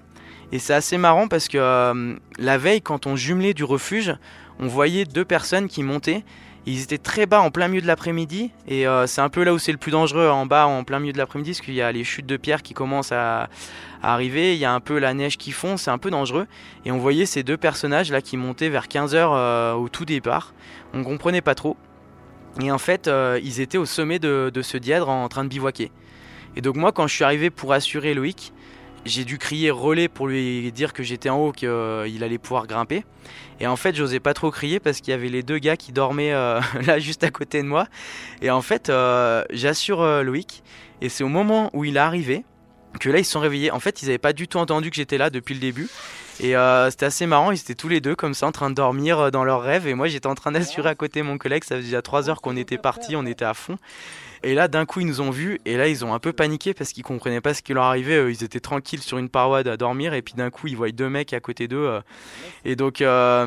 Et 0.52 0.58
c'est 0.58 0.74
assez 0.74 0.98
marrant 0.98 1.28
parce 1.28 1.48
que 1.48 2.18
la 2.38 2.58
veille, 2.58 2.80
quand 2.80 3.06
on 3.06 3.16
jumelait 3.16 3.54
du 3.54 3.64
refuge, 3.64 4.14
on 4.58 4.66
voyait 4.66 5.04
deux 5.04 5.24
personnes 5.24 5.68
qui 5.68 5.82
montaient. 5.82 6.24
Ils 6.66 6.82
étaient 6.82 6.98
très 6.98 7.26
bas 7.26 7.40
en 7.40 7.50
plein 7.50 7.68
milieu 7.68 7.80
de 7.80 7.86
l'après-midi 7.86 8.50
et 8.66 8.84
c'est 9.06 9.20
un 9.20 9.28
peu 9.28 9.42
là 9.42 9.54
où 9.54 9.58
c'est 9.58 9.72
le 9.72 9.78
plus 9.78 9.90
dangereux 9.90 10.28
en 10.28 10.46
bas 10.46 10.66
en 10.66 10.84
plein 10.84 10.98
milieu 11.00 11.12
de 11.12 11.18
l'après-midi 11.18 11.52
parce 11.52 11.60
qu'il 11.60 11.74
y 11.74 11.82
a 11.82 11.92
les 11.92 12.04
chutes 12.04 12.26
de 12.26 12.36
pierre 12.36 12.62
qui 12.62 12.74
commencent 12.74 13.12
à, 13.12 13.48
arriver, 14.02 14.54
il 14.54 14.58
y 14.58 14.64
a 14.64 14.72
un 14.72 14.80
peu 14.80 14.98
la 14.98 15.14
neige 15.14 15.38
qui 15.38 15.52
fond, 15.52 15.76
c'est 15.76 15.90
un 15.90 15.98
peu 15.98 16.10
dangereux. 16.10 16.46
Et 16.84 16.92
on 16.92 16.98
voyait 16.98 17.26
ces 17.26 17.42
deux 17.42 17.56
personnages 17.56 18.10
là 18.10 18.20
qui 18.20 18.36
montaient 18.36 18.68
vers 18.68 18.86
15h 18.86 19.14
euh, 19.16 19.72
au 19.72 19.88
tout 19.88 20.04
départ. 20.04 20.54
On 20.94 21.04
comprenait 21.04 21.40
pas 21.40 21.54
trop. 21.54 21.76
Et 22.60 22.70
en 22.70 22.78
fait, 22.78 23.08
euh, 23.08 23.40
ils 23.42 23.60
étaient 23.60 23.78
au 23.78 23.86
sommet 23.86 24.18
de, 24.18 24.50
ce 24.62 24.76
dièdre 24.76 25.08
en 25.08 25.28
train 25.28 25.44
de 25.44 25.48
bivouaquer. 25.48 25.92
Et 26.56 26.60
donc 26.60 26.76
moi, 26.76 26.92
quand 26.92 27.06
je 27.06 27.14
suis 27.14 27.24
arrivé 27.24 27.50
pour 27.50 27.72
assurer 27.72 28.14
Loïc, 28.14 28.52
j'ai 29.04 29.24
dû 29.24 29.38
crier 29.38 29.70
relais 29.70 30.08
pour 30.08 30.26
lui 30.26 30.72
dire 30.72 30.92
que 30.92 31.02
j'étais 31.02 31.28
en 31.28 31.38
haut, 31.38 31.52
qu'il 31.52 31.68
allait 31.68 32.38
pouvoir 32.38 32.66
grimper. 32.66 33.04
Et 33.60 33.66
en 33.66 33.76
fait, 33.76 33.94
j'osais 33.94 34.18
pas 34.18 34.34
trop 34.34 34.50
crier 34.50 34.80
parce 34.80 35.00
qu'il 35.00 35.12
y 35.12 35.14
avait 35.14 35.28
les 35.28 35.42
deux 35.42 35.58
gars 35.58 35.76
qui 35.76 35.92
dormaient 35.92 36.32
euh, 36.32 36.60
là 36.86 36.98
juste 36.98 37.22
à 37.22 37.30
côté 37.30 37.62
de 37.62 37.68
moi. 37.68 37.86
Et 38.42 38.50
en 38.50 38.62
fait, 38.62 38.92
j'assure 39.50 40.04
Loïc. 40.22 40.62
Et 41.00 41.08
c'est 41.08 41.22
au 41.22 41.28
moment 41.28 41.70
où 41.74 41.84
il 41.84 41.96
est 41.96 42.00
arrivé, 42.00 42.44
que 43.00 43.10
là 43.10 43.18
ils 43.18 43.24
se 43.24 43.32
sont 43.32 43.40
réveillés. 43.40 43.70
En 43.70 43.80
fait, 43.80 44.02
ils 44.02 44.06
n'avaient 44.06 44.18
pas 44.18 44.32
du 44.32 44.48
tout 44.48 44.58
entendu 44.58 44.90
que 44.90 44.96
j'étais 44.96 45.18
là 45.18 45.30
depuis 45.30 45.54
le 45.54 45.60
début. 45.60 45.88
Et 46.40 46.56
euh, 46.56 46.88
c'était 46.90 47.06
assez 47.06 47.26
marrant, 47.26 47.50
ils 47.50 47.58
étaient 47.58 47.74
tous 47.74 47.88
les 47.88 48.00
deux 48.00 48.14
comme 48.14 48.34
ça 48.34 48.46
en 48.46 48.52
train 48.52 48.70
de 48.70 48.74
dormir 48.74 49.18
euh, 49.18 49.30
dans 49.30 49.44
leurs 49.44 49.60
rêves. 49.60 49.88
Et 49.88 49.94
moi 49.94 50.06
j'étais 50.06 50.28
en 50.28 50.36
train 50.36 50.52
d'assurer 50.52 50.88
à 50.88 50.94
côté 50.94 51.22
mon 51.22 51.36
collègue, 51.36 51.64
ça 51.64 51.76
faisait 51.76 51.86
déjà 51.86 52.02
3 52.02 52.30
heures 52.30 52.40
qu'on 52.40 52.56
était 52.56 52.78
partis, 52.78 53.16
on 53.16 53.26
était 53.26 53.44
à 53.44 53.54
fond. 53.54 53.76
Et 54.44 54.54
là 54.54 54.68
d'un 54.68 54.86
coup 54.86 55.00
ils 55.00 55.06
nous 55.06 55.20
ont 55.20 55.30
vus 55.30 55.60
et 55.64 55.76
là 55.76 55.88
ils 55.88 56.04
ont 56.04 56.14
un 56.14 56.20
peu 56.20 56.32
paniqué 56.32 56.74
parce 56.74 56.92
qu'ils 56.92 57.02
comprenaient 57.02 57.40
pas 57.40 57.54
ce 57.54 57.62
qui 57.62 57.74
leur 57.74 57.84
arrivait. 57.84 58.32
Ils 58.32 58.44
étaient 58.44 58.60
tranquilles 58.60 59.02
sur 59.02 59.18
une 59.18 59.28
paroi 59.28 59.58
à 59.58 59.76
dormir 59.76 60.14
et 60.14 60.22
puis 60.22 60.34
d'un 60.34 60.50
coup 60.50 60.68
ils 60.68 60.76
voient 60.76 60.92
deux 60.92 61.08
mecs 61.08 61.32
à 61.32 61.40
côté 61.40 61.66
d'eux. 61.66 61.88
Euh. 61.88 62.00
Et 62.64 62.76
donc 62.76 63.00
là 63.00 63.44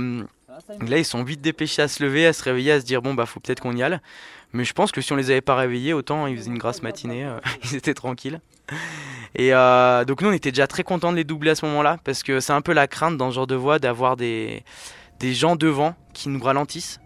ils 0.81 1.05
sont 1.05 1.23
vite 1.23 1.39
dépêchés 1.39 1.81
à 1.81 1.87
se 1.87 2.03
lever, 2.03 2.27
à 2.27 2.33
se 2.33 2.43
réveiller, 2.43 2.73
à 2.73 2.81
se 2.81 2.85
dire 2.85 3.01
bon 3.01 3.13
bah 3.13 3.25
faut 3.25 3.39
peut-être 3.39 3.61
qu'on 3.61 3.75
y 3.75 3.83
aille. 3.83 3.99
Mais 4.51 4.65
je 4.65 4.73
pense 4.73 4.91
que 4.91 4.99
si 4.99 5.13
on 5.13 5.15
les 5.15 5.31
avait 5.31 5.39
pas 5.39 5.55
réveillés, 5.55 5.93
autant 5.93 6.27
ils 6.27 6.35
faisaient 6.35 6.49
une 6.49 6.57
grasse 6.57 6.81
matinée, 6.81 7.25
ils 7.63 7.77
étaient 7.77 7.93
tranquilles. 7.93 8.41
Et 9.35 9.53
euh, 9.53 10.03
donc 10.05 10.21
nous 10.21 10.29
on 10.29 10.33
était 10.33 10.51
déjà 10.51 10.67
très 10.67 10.83
contents 10.83 11.11
de 11.11 11.17
les 11.17 11.23
doubler 11.23 11.51
à 11.51 11.55
ce 11.55 11.65
moment-là 11.65 11.97
parce 12.03 12.23
que 12.23 12.39
c'est 12.39 12.53
un 12.53 12.61
peu 12.61 12.73
la 12.73 12.87
crainte 12.87 13.17
dans 13.17 13.29
ce 13.29 13.35
genre 13.35 13.47
de 13.47 13.55
voie 13.55 13.79
d'avoir 13.79 14.17
des, 14.17 14.63
gens 15.21 15.55
devant 15.55 15.95
qui 16.13 16.29
nous 16.29 16.41
ralentissent. 16.41 16.99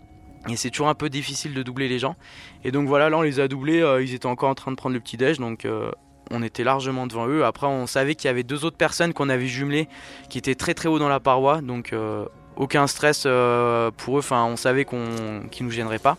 Et 0.49 0.55
c'est 0.55 0.69
toujours 0.69 0.89
un 0.89 0.95
peu 0.95 1.09
difficile 1.09 1.53
de 1.53 1.63
doubler 1.63 1.87
les 1.87 1.97
gens. 1.97 2.15
Et 2.63 2.71
donc 2.71 2.87
voilà, 2.87 3.09
là 3.09 3.17
on 3.17 3.21
les 3.21 3.39
a 3.39 3.47
doublés, 3.47 3.81
euh, 3.81 4.03
ils 4.03 4.13
étaient 4.13 4.27
encore 4.27 4.49
en 4.49 4.55
train 4.55 4.71
de 4.71 4.75
prendre 4.75 4.93
le 4.93 4.99
petit 4.99 5.17
déj, 5.17 5.39
donc 5.39 5.65
euh, 5.65 5.91
on 6.31 6.43
était 6.43 6.63
largement 6.63 7.07
devant 7.07 7.27
eux. 7.27 7.45
Après 7.45 7.67
on 7.67 7.87
savait 7.87 8.15
qu'il 8.15 8.27
y 8.27 8.31
avait 8.31 8.43
deux 8.43 8.65
autres 8.65 8.77
personnes 8.77 9.13
qu'on 9.13 9.29
avait 9.29 9.47
jumelées 9.47 9.87
qui 10.29 10.37
étaient 10.37 10.55
très 10.55 10.73
très 10.73 10.87
haut 10.87 10.99
dans 10.99 11.09
la 11.09 11.19
paroi, 11.19 11.61
donc 11.61 11.93
aucun 12.55 12.87
stress 12.87 13.23
pour 13.23 14.17
eux, 14.17 14.19
enfin 14.19 14.45
on 14.45 14.55
savait 14.55 14.85
qu'on 14.85 15.47
qu'ils 15.51 15.65
nous 15.65 15.71
gêneraient 15.71 15.99
pas. 15.99 16.17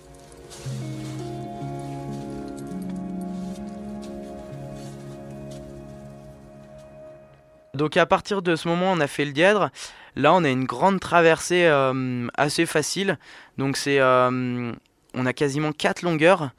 Donc 7.76 7.97
à 7.97 8.06
partir 8.06 8.42
de 8.42 8.56
ce 8.56 8.68
moment, 8.68 8.92
on 8.92 9.00
a 9.00 9.06
fait 9.06 9.25
le 9.25 9.33
dièdre. 9.33 9.71
Là, 10.16 10.33
on 10.33 10.45
a 10.45 10.49
une 10.49 10.64
grande 10.64 10.99
traversée 10.99 11.66
euh, 11.66 12.26
assez 12.37 12.66
facile. 12.66 13.18
Donc 13.59 13.76
c'est, 13.76 14.00
euh, 14.00 14.73
on 15.14 15.26
a 15.26 15.33
quasiment 15.33 15.73
4 15.73 16.02
longueurs. 16.02 16.50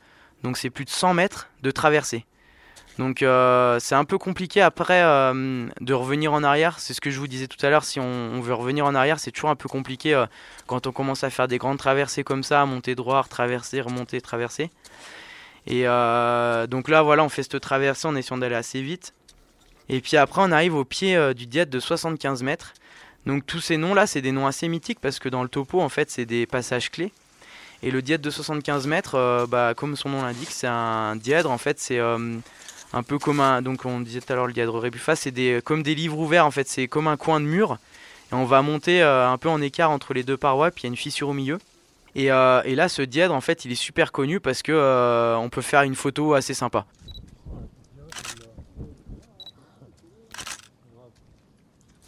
Donc 0.43 0.57
c'est 0.57 0.69
plus 0.69 0.85
de 0.85 0.89
100 0.89 1.15
mètres 1.15 1.49
de 1.63 1.71
traversée. 1.71 2.25
Donc 2.99 3.21
euh, 3.21 3.79
c'est 3.79 3.95
un 3.95 4.05
peu 4.05 4.17
compliqué 4.17 4.61
après 4.61 5.01
de 5.01 5.93
revenir 5.93 6.33
en 6.33 6.43
arrière. 6.43 6.79
C'est 6.79 6.93
ce 6.93 7.01
que 7.01 7.09
je 7.09 7.19
vous 7.19 7.27
disais 7.27 7.47
tout 7.47 7.63
à 7.65 7.69
l'heure. 7.69 7.83
Si 7.83 7.99
on, 7.99 8.39
veut 8.39 8.53
revenir 8.53 8.85
en 8.85 8.95
arrière, 8.95 9.19
c'est 9.19 9.31
toujours 9.31 9.49
un 9.49 9.55
peu 9.55 9.69
compliqué 9.69 10.23
quand 10.67 10.87
on 10.87 10.91
commence 10.91 11.23
à 11.23 11.29
faire 11.29 11.47
des 11.47 11.57
grandes 11.57 11.77
traversées 11.77 12.23
comme 12.23 12.43
ça, 12.43 12.65
monter 12.65 12.95
droit, 12.95 13.23
traverser, 13.23 13.81
remonter, 13.81 14.21
traverser. 14.21 14.71
Et 15.65 15.83
donc 15.83 16.89
là, 16.89 17.01
voilà, 17.01 17.23
on 17.23 17.29
fait 17.29 17.43
cette 17.43 17.59
traversée 17.59 18.07
en 18.07 18.15
essayant 18.15 18.37
d'aller 18.37 18.55
assez 18.55 18.81
vite. 18.81 19.13
Et 19.89 20.01
puis 20.01 20.17
après, 20.17 20.41
on 20.43 20.51
arrive 20.51 20.75
au 20.75 20.83
pied 20.83 21.15
euh, 21.15 21.33
du 21.33 21.45
diète 21.45 21.69
de 21.69 21.79
75 21.79 22.43
mètres. 22.43 22.73
Donc 23.25 23.45
tous 23.45 23.59
ces 23.59 23.77
noms-là, 23.77 24.07
c'est 24.07 24.21
des 24.21 24.31
noms 24.31 24.47
assez 24.47 24.67
mythiques 24.67 24.99
parce 24.99 25.19
que 25.19 25.29
dans 25.29 25.43
le 25.43 25.49
topo, 25.49 25.81
en 25.81 25.89
fait, 25.89 26.09
c'est 26.09 26.25
des 26.25 26.45
passages 26.45 26.91
clés. 26.91 27.11
Et 27.83 27.91
le 27.91 28.01
diète 28.01 28.21
de 28.21 28.29
75 28.29 28.87
mètres, 28.87 29.15
euh, 29.15 29.45
bah, 29.45 29.73
comme 29.75 29.95
son 29.95 30.09
nom 30.09 30.23
l'indique, 30.23 30.51
c'est 30.51 30.67
un 30.67 31.15
dièdre. 31.15 31.51
En 31.51 31.57
fait, 31.57 31.79
c'est 31.79 31.99
euh, 31.99 32.37
un 32.93 33.03
peu 33.03 33.19
comme 33.19 33.39
un. 33.39 33.61
Donc 33.61 33.85
on 33.85 34.01
disait 34.01 34.21
tout 34.21 34.31
à 34.33 34.35
l'heure 34.35 34.47
le 34.47 34.53
dièdre 34.53 34.77
Rébuffas, 34.79 35.15
c'est 35.15 35.61
comme 35.63 35.83
des 35.83 35.95
livres 35.95 36.17
ouverts. 36.17 36.45
En 36.45 36.51
fait, 36.51 36.67
c'est 36.67 36.87
comme 36.87 37.07
un 37.07 37.17
coin 37.17 37.39
de 37.39 37.45
mur. 37.45 37.77
Et 38.31 38.35
on 38.35 38.45
va 38.45 38.61
monter 38.61 39.01
un 39.01 39.37
peu 39.37 39.47
en 39.47 39.61
écart 39.61 39.89
entre 39.89 40.13
les 40.13 40.23
deux 40.23 40.35
parois, 40.35 40.69
puis 40.69 40.81
il 40.81 40.87
y 40.87 40.89
a 40.89 40.91
une 40.91 40.97
fissure 40.97 41.29
au 41.29 41.33
milieu. 41.33 41.59
Et, 42.13 42.25
et, 42.25 42.75
là, 42.75 42.89
ce 42.89 43.01
dièdre, 43.01 43.33
en 43.33 43.39
fait, 43.39 43.63
il 43.63 43.71
est 43.71 43.75
super 43.75 44.11
connu 44.11 44.41
parce 44.41 44.61
que 44.63 45.37
on 45.37 45.47
peut 45.47 45.61
faire 45.61 45.83
une 45.83 45.95
photo 45.95 46.33
assez 46.33 46.53
sympa. 46.53 46.85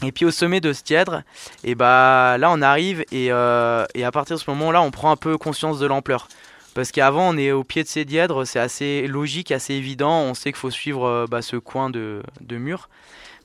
Et 0.01 0.11
puis 0.13 0.23
au 0.25 0.31
sommet 0.31 0.61
de 0.61 0.71
ce 0.71 0.81
tièdre, 0.81 1.23
et 1.63 1.75
bah 1.75 2.37
là 2.37 2.49
on 2.51 2.61
arrive 2.61 3.03
et, 3.11 3.31
euh, 3.31 3.85
et 3.95 4.05
à 4.05 4.11
partir 4.11 4.37
de 4.37 4.41
ce 4.41 4.49
moment-là 4.51 4.81
on 4.81 4.91
prend 4.91 5.11
un 5.11 5.17
peu 5.17 5.37
conscience 5.37 5.79
de 5.79 5.85
l'ampleur. 5.87 6.29
Parce 6.73 6.91
qu'avant 6.91 7.33
on 7.33 7.37
est 7.37 7.51
au 7.51 7.65
pied 7.65 7.83
de 7.83 7.87
ces 7.87 8.05
dièdres, 8.05 8.45
c'est 8.45 8.59
assez 8.59 9.07
logique, 9.07 9.51
assez 9.51 9.73
évident, 9.73 10.21
on 10.21 10.33
sait 10.33 10.51
qu'il 10.51 10.59
faut 10.59 10.69
suivre 10.69 11.05
euh, 11.05 11.25
bah, 11.29 11.41
ce 11.41 11.57
coin 11.57 11.89
de, 11.89 12.23
de, 12.39 12.57
mur. 12.57 12.87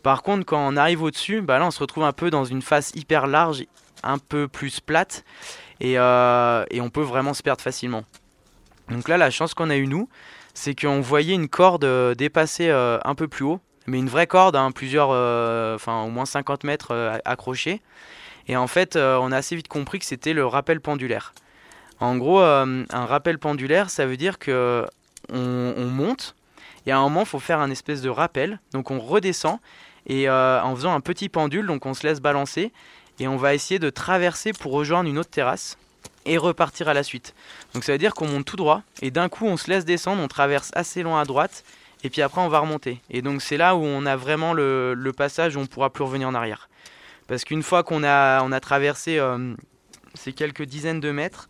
Par 0.04 0.22
contre 0.22 0.46
quand 0.46 0.64
on 0.64 0.76
arrive 0.76 1.02
au-dessus, 1.02 1.40
bah 1.40 1.58
là 1.58 1.66
on 1.66 1.72
se 1.72 1.80
retrouve 1.80 2.04
un 2.04 2.12
peu 2.12 2.30
dans 2.30 2.44
une 2.44 2.62
face 2.62 2.92
hyper 2.94 3.26
large, 3.26 3.64
un 4.04 4.18
peu 4.18 4.46
plus 4.46 4.78
plate, 4.78 5.24
et, 5.80 5.98
euh, 5.98 6.64
et 6.70 6.80
on 6.80 6.90
peut 6.90 7.02
vraiment 7.02 7.34
se 7.34 7.42
perdre 7.42 7.62
facilement. 7.62 8.04
Donc 8.90 9.08
là 9.08 9.16
la 9.16 9.30
chance 9.30 9.54
qu'on 9.54 9.70
a 9.70 9.76
eu 9.76 9.88
nous, 9.88 10.08
c'est 10.52 10.80
qu'on 10.80 11.00
voyait 11.00 11.34
une 11.34 11.48
corde 11.48 12.14
dépasser 12.14 12.70
un 12.70 13.14
peu 13.16 13.26
plus 13.26 13.44
haut, 13.44 13.60
mais 13.86 13.98
une 13.98 14.08
vraie 14.08 14.26
corde, 14.26 14.56
hein, 14.56 14.70
plusieurs, 14.70 15.10
euh, 15.12 15.74
enfin 15.74 16.02
au 16.02 16.08
moins 16.08 16.26
50 16.26 16.64
mètres 16.64 16.92
euh, 16.92 17.18
accrochés. 17.24 17.80
Et 18.48 18.56
en 18.56 18.66
fait, 18.66 18.96
euh, 18.96 19.18
on 19.20 19.32
a 19.32 19.36
assez 19.36 19.56
vite 19.56 19.68
compris 19.68 19.98
que 19.98 20.04
c'était 20.04 20.32
le 20.32 20.46
rappel 20.46 20.80
pendulaire. 20.80 21.34
En 22.00 22.16
gros, 22.16 22.40
un 22.40 23.06
rappel 23.06 23.38
pendulaire, 23.38 23.88
ça 23.88 24.04
veut 24.04 24.16
dire 24.16 24.38
que 24.38 24.84
on, 25.32 25.86
monte 25.86 26.34
et 26.86 26.92
à 26.92 26.98
un 26.98 27.02
moment, 27.02 27.20
il 27.20 27.26
faut 27.26 27.38
faire 27.38 27.60
un 27.60 27.70
espèce 27.70 28.02
de 28.02 28.10
rappel. 28.10 28.58
Donc 28.72 28.90
on 28.90 28.98
redescend 28.98 29.58
et 30.06 30.28
en 30.28 30.74
faisant 30.74 30.92
un 30.92 31.00
petit 31.00 31.28
pendule, 31.28 31.66
donc 31.66 31.86
on 31.86 31.94
se 31.94 32.04
laisse 32.04 32.20
balancer 32.20 32.72
et 33.20 33.28
on 33.28 33.36
va 33.36 33.54
essayer 33.54 33.78
de 33.78 33.90
traverser 33.90 34.52
pour 34.52 34.72
rejoindre 34.72 35.08
une 35.08 35.18
autre 35.18 35.30
terrasse 35.30 35.78
et 36.26 36.36
repartir 36.36 36.88
à 36.88 36.94
la 36.94 37.04
suite. 37.04 37.32
Donc 37.74 37.84
ça 37.84 37.92
veut 37.92 37.98
dire 37.98 38.12
qu'on 38.12 38.28
monte 38.28 38.44
tout 38.44 38.56
droit 38.56 38.82
et 39.00 39.12
d'un 39.12 39.28
coup 39.28 39.46
on 39.46 39.56
se 39.56 39.70
laisse 39.70 39.84
descendre, 39.84 40.20
on 40.20 40.28
traverse 40.28 40.72
assez 40.74 41.04
loin 41.04 41.20
à 41.20 41.24
droite 41.24 41.64
et 42.04 42.10
puis 42.10 42.20
après 42.20 42.42
on 42.42 42.48
va 42.48 42.60
remonter. 42.60 43.00
Et 43.10 43.22
donc 43.22 43.42
c'est 43.42 43.56
là 43.56 43.74
où 43.74 43.82
on 43.82 44.04
a 44.06 44.14
vraiment 44.14 44.52
le, 44.52 45.12
passage 45.16 45.56
où 45.56 45.60
on 45.60 45.66
pourra 45.66 45.90
plus 45.90 46.04
revenir 46.04 46.28
en 46.28 46.34
arrière. 46.34 46.68
Parce 47.26 47.44
qu'une 47.44 47.62
fois 47.62 47.82
qu'on 47.82 48.04
a, 48.04 48.60
traversé 48.60 49.18
euh, 49.18 49.54
ces 50.12 50.34
quelques 50.34 50.64
dizaines 50.64 51.00
de 51.00 51.10
mètres, 51.10 51.48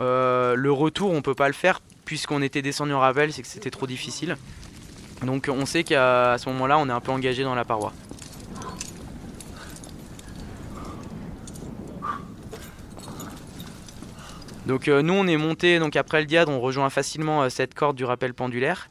euh, 0.00 0.54
le 0.56 0.72
retour 0.72 1.12
on 1.12 1.20
peut 1.20 1.34
pas 1.34 1.46
le 1.46 1.54
faire 1.54 1.80
puisqu'on 2.06 2.40
était 2.42 2.62
descendu 2.62 2.94
en 2.94 3.00
rappel, 3.00 3.32
c'est 3.32 3.42
que 3.42 3.48
c'était 3.48 3.70
trop 3.70 3.86
difficile. 3.86 4.36
Donc 5.22 5.48
on 5.52 5.66
sait 5.66 5.84
qu'à 5.84 6.36
ce 6.38 6.48
moment-là 6.48 6.78
on 6.78 6.88
est 6.88 6.92
un 6.92 7.00
peu 7.00 7.12
engagé 7.12 7.44
dans 7.44 7.54
la 7.54 7.66
paroi. 7.66 7.92
Donc 14.64 14.88
euh, 14.88 15.02
nous 15.02 15.12
on 15.12 15.26
est 15.26 15.36
monté 15.36 15.78
donc 15.78 15.96
après 15.96 16.20
le 16.20 16.26
diade, 16.26 16.48
on 16.48 16.60
rejoint 16.60 16.88
facilement 16.88 17.50
cette 17.50 17.74
corde 17.74 17.96
du 17.96 18.06
rappel 18.06 18.32
pendulaire. 18.32 18.88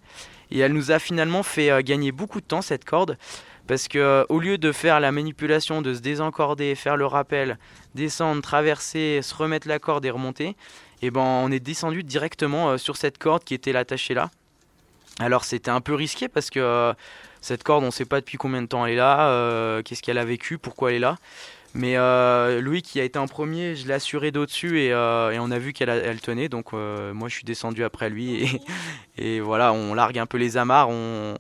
Et 0.52 0.60
elle 0.60 0.74
nous 0.74 0.92
a 0.92 1.00
finalement 1.00 1.44
fait 1.44 1.72
euh, 1.72 1.82
gagner 1.82 2.12
beaucoup 2.12 2.42
de 2.42 2.46
temps 2.46 2.62
cette 2.62 2.86
corde. 2.86 3.18
Parce 3.68 3.88
que 3.88 4.00
euh, 4.00 4.26
au 4.30 4.40
lieu 4.40 4.58
de 4.58 4.72
faire 4.72 5.00
la 5.00 5.12
manipulation, 5.12 5.82
de 5.82 5.94
se 5.94 6.00
désencorder, 6.00 6.76
faire 6.76 6.98
le 6.98 7.06
rappel, 7.06 7.58
descendre, 7.96 8.42
traverser, 8.42 9.22
se 9.22 9.34
remettre 9.34 9.68
la 9.68 9.80
corde 9.80 10.06
et 10.06 10.10
remonter, 10.10 10.50
et 11.04 11.08
eh 11.08 11.12
ben 11.12 11.22
on 11.22 11.52
est 11.52 11.60
descendu 11.60 12.04
directement 12.04 12.72
euh, 12.72 12.78
sur 12.78 12.98
cette 12.98 13.18
corde 13.18 13.44
qui 13.44 13.54
était 13.54 13.76
attachée 13.76 14.14
là. 14.14 14.30
Alors 15.20 15.46
c'était 15.46 15.72
un 15.72 15.82
peu 15.82 15.94
risqué 15.94 16.28
parce 16.28 16.50
que 16.50 16.94
cette 17.42 17.64
corde 17.64 17.84
on 17.84 17.88
ne 17.88 17.92
sait 17.92 18.06
pas 18.06 18.20
depuis 18.20 18.38
combien 18.38 18.62
de 18.62 18.68
temps 18.68 18.86
elle 18.86 18.94
est 18.94 18.98
là, 18.98 19.82
qu'est-ce 19.84 20.02
qu'elle 20.02 20.18
a 20.18 20.26
vécu, 20.26 20.58
pourquoi 20.58 20.90
elle 20.90 20.98
est 20.98 21.00
là. 21.00 21.18
Mais 21.74 21.96
euh, 21.96 22.60
Louis 22.60 22.82
qui 22.82 23.00
a 23.00 23.04
été 23.04 23.18
en 23.18 23.28
premier, 23.28 23.76
je 23.76 23.88
l'ai 23.88 23.94
assuré 23.94 24.32
d'au-dessus 24.32 24.82
et, 24.82 24.92
euh, 24.92 25.38
on 25.40 25.52
a 25.52 25.58
vu 25.58 25.72
qu'elle 25.72 25.90
elle 25.90 26.20
tenait. 26.20 26.50
Donc 26.50 26.74
euh, 26.74 27.14
moi 27.14 27.30
je 27.30 27.36
suis 27.36 27.46
descendu 27.46 27.84
après 27.84 28.10
lui 28.10 28.62
et, 29.18 29.40
voilà, 29.40 29.72
on 29.72 29.94
largue 29.94 30.20
un 30.20 30.26
peu 30.26 30.38
les 30.38 30.58
amarres. 30.58 30.90
On, 30.90 31.36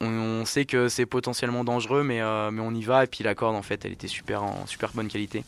on, 0.00 0.44
sait 0.44 0.64
que 0.64 0.88
c'est 0.88 1.06
potentiellement 1.06 1.64
dangereux, 1.64 2.04
mais, 2.04 2.20
mais 2.52 2.60
on 2.60 2.72
y 2.72 2.82
va. 2.82 3.04
Et 3.04 3.06
puis 3.06 3.24
la 3.24 3.34
corde 3.34 3.56
en 3.56 3.62
fait, 3.62 3.84
elle 3.84 3.92
était 3.92 4.08
super 4.08 4.44
en 4.44 4.66
super 4.66 4.90
bonne 4.92 5.08
qualité. 5.08 5.44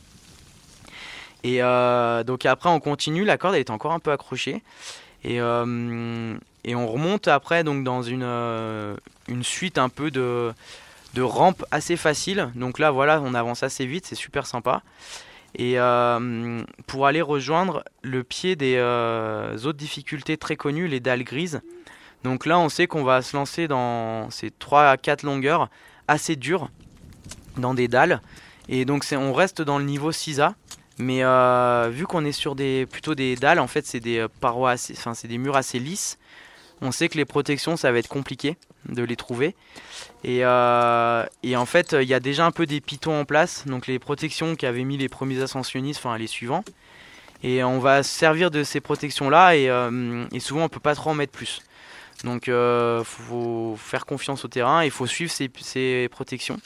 Et 1.45 1.61
donc 1.61 2.47
après 2.47 2.71
on 2.71 2.81
continue, 2.81 3.25
la 3.25 3.39
corde 3.39 3.55
elle 3.55 3.61
était 3.61 3.71
encore 3.71 3.93
un 3.93 4.01
peu 4.01 4.11
accrochée. 4.11 4.63
Et, 5.23 5.37
et 5.37 6.75
on 6.75 6.89
remonte 6.89 7.29
après 7.29 7.63
donc 7.63 7.85
dans 7.85 8.03
une, 8.03 8.25
une 9.29 9.45
suite 9.45 9.79
un 9.79 9.89
peu 9.89 10.11
de 10.11 10.53
de 11.17 11.23
rampes 11.23 11.65
assez 11.71 11.97
faciles. 11.97 12.51
Donc 12.55 12.79
là, 12.79 12.91
voilà, 12.91 13.21
on 13.23 13.33
avance 13.33 13.63
assez 13.63 13.87
vite, 13.87 14.07
c'est 14.07 14.15
super 14.15 14.47
sympa. 14.47 14.83
Et 15.55 15.81
euh, 15.81 16.63
pour 16.87 17.07
aller 17.07 17.23
rejoindre 17.23 17.83
le 18.03 18.23
pied 18.23 18.55
des 18.55 18.75
euh, 18.77 19.57
autres 19.57 19.79
difficultés 19.79 20.37
très 20.37 20.57
connues, 20.57 20.87
les 20.87 21.01
dalles 21.01 21.25
grises. 21.25 21.63
Donc 22.23 22.45
là, 22.45 22.59
on 22.59 22.69
sait 22.69 22.87
qu'on 22.87 23.03
va 23.03 23.23
se 23.23 23.35
lancer 23.35 23.67
dans 23.67 24.29
ces 24.31 24.51
3 24.51 24.91
à 24.91 24.97
4 24.99 25.23
longueurs 25.23 25.71
assez 26.07 26.37
dures, 26.37 26.69
dans 27.57 27.73
des 27.73 27.89
dalles. 27.89 28.21
Et 28.69 28.85
donc 28.85 29.07
on 29.13 29.33
reste 29.33 29.63
dans 29.63 29.79
le 29.79 29.85
niveau 29.85 30.13
6A. 30.13 30.53
Mais 30.99 31.25
euh, 31.25 31.89
vu 31.91 32.07
qu'on 32.07 32.27
est 32.27 32.33
sur 32.33 32.55
des, 32.55 32.85
plutôt 32.85 33.15
des 33.15 33.37
dalles, 33.37 33.61
en 33.61 33.67
fait 33.67 33.87
c'est 33.87 34.01
des 34.01 34.27
parois, 34.41 34.77
c'est 34.77 35.29
des 35.29 35.39
murs 35.39 35.57
assez 35.57 35.79
lisses. 35.79 36.19
On 36.83 36.93
sait 36.93 37.09
que 37.09 37.17
les 37.17 37.25
protections, 37.25 37.77
ça 37.77 37.91
va 37.91 37.99
être 37.99 38.09
compliqué 38.09 38.57
de 38.89 39.03
les 39.03 39.17
trouver. 39.17 39.55
Et, 40.25 40.41
euh, 40.45 41.25
et 41.43 41.57
en 41.57 41.67
fait, 41.67 41.97
il 42.01 42.09
y 42.09 42.15
a 42.15 42.21
déjà 42.21 42.45
un 42.45 42.51
peu 42.51 42.67
des 42.67 42.81
pitons 42.81 43.19
en 43.19 43.25
place, 43.25 43.65
donc 43.67 43.87
les 43.87 43.99
protections 43.99 44.57
qu'avaient 44.57 44.85
mis 44.85 44.97
les 44.97 45.09
premiers 45.09 45.43
ascensionnistes, 45.43 46.01
enfin 46.05 46.17
les 46.19 46.27
suivants. 46.27 46.65
Et 47.43 47.63
on 47.65 47.79
va 47.79 48.03
se 48.03 48.11
servir 48.11 48.51
de 48.51 48.63
ces 48.63 48.81
protections-là, 48.81 49.57
et, 49.57 49.69
euh, 49.71 50.27
souvent 50.39 50.65
on 50.65 50.69
peut 50.69 50.81
pas 50.81 50.95
trop 50.95 51.11
en 51.11 51.15
mettre 51.15 51.33
plus. 51.33 51.63
Donc 52.25 52.47
il 52.47 52.53
euh, 52.53 53.05
faut 53.05 53.77
faire 53.79 54.07
confiance 54.07 54.45
au 54.45 54.49
terrain, 54.49 54.85
il 54.85 54.91
faut 54.91 55.07
suivre 55.07 55.31
ces, 55.31 55.51
ces 55.61 56.09
protections. 56.11 56.59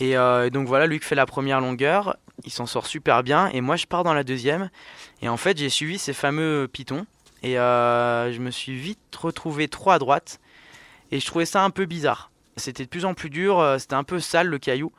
Et 0.00 0.14
donc 0.50 0.66
voilà, 0.66 0.86
lui 0.86 0.98
qui 0.98 1.04
fait 1.04 1.14
la 1.14 1.26
première 1.26 1.60
longueur, 1.60 2.16
il 2.44 2.50
s'en 2.50 2.64
sort 2.64 2.86
super 2.86 3.22
bien, 3.22 3.48
et 3.48 3.60
moi 3.60 3.76
je 3.76 3.84
pars 3.84 4.02
dans 4.02 4.14
la 4.14 4.24
deuxième. 4.24 4.70
Et 5.20 5.28
en 5.28 5.36
fait, 5.36 5.58
j'ai 5.58 5.68
suivi 5.68 5.98
ces 5.98 6.14
fameux 6.14 6.68
pitons. 6.72 7.04
Et 7.42 7.58
euh, 7.58 8.32
je 8.32 8.40
me 8.40 8.50
suis 8.50 8.76
vite 8.76 8.98
retrouvé 9.16 9.68
trop 9.68 9.90
à 9.90 9.98
droite. 9.98 10.40
Et 11.10 11.20
je 11.20 11.26
trouvais 11.26 11.46
ça 11.46 11.62
un 11.62 11.70
peu 11.70 11.86
bizarre. 11.86 12.30
C'était 12.56 12.84
de 12.84 12.88
plus 12.88 13.04
en 13.04 13.14
plus 13.14 13.30
dur, 13.30 13.58
euh, 13.58 13.78
c'était 13.78 13.94
un 13.94 14.04
peu 14.04 14.20
sale 14.20 14.48
le 14.48 14.58
caillou. 14.58 14.92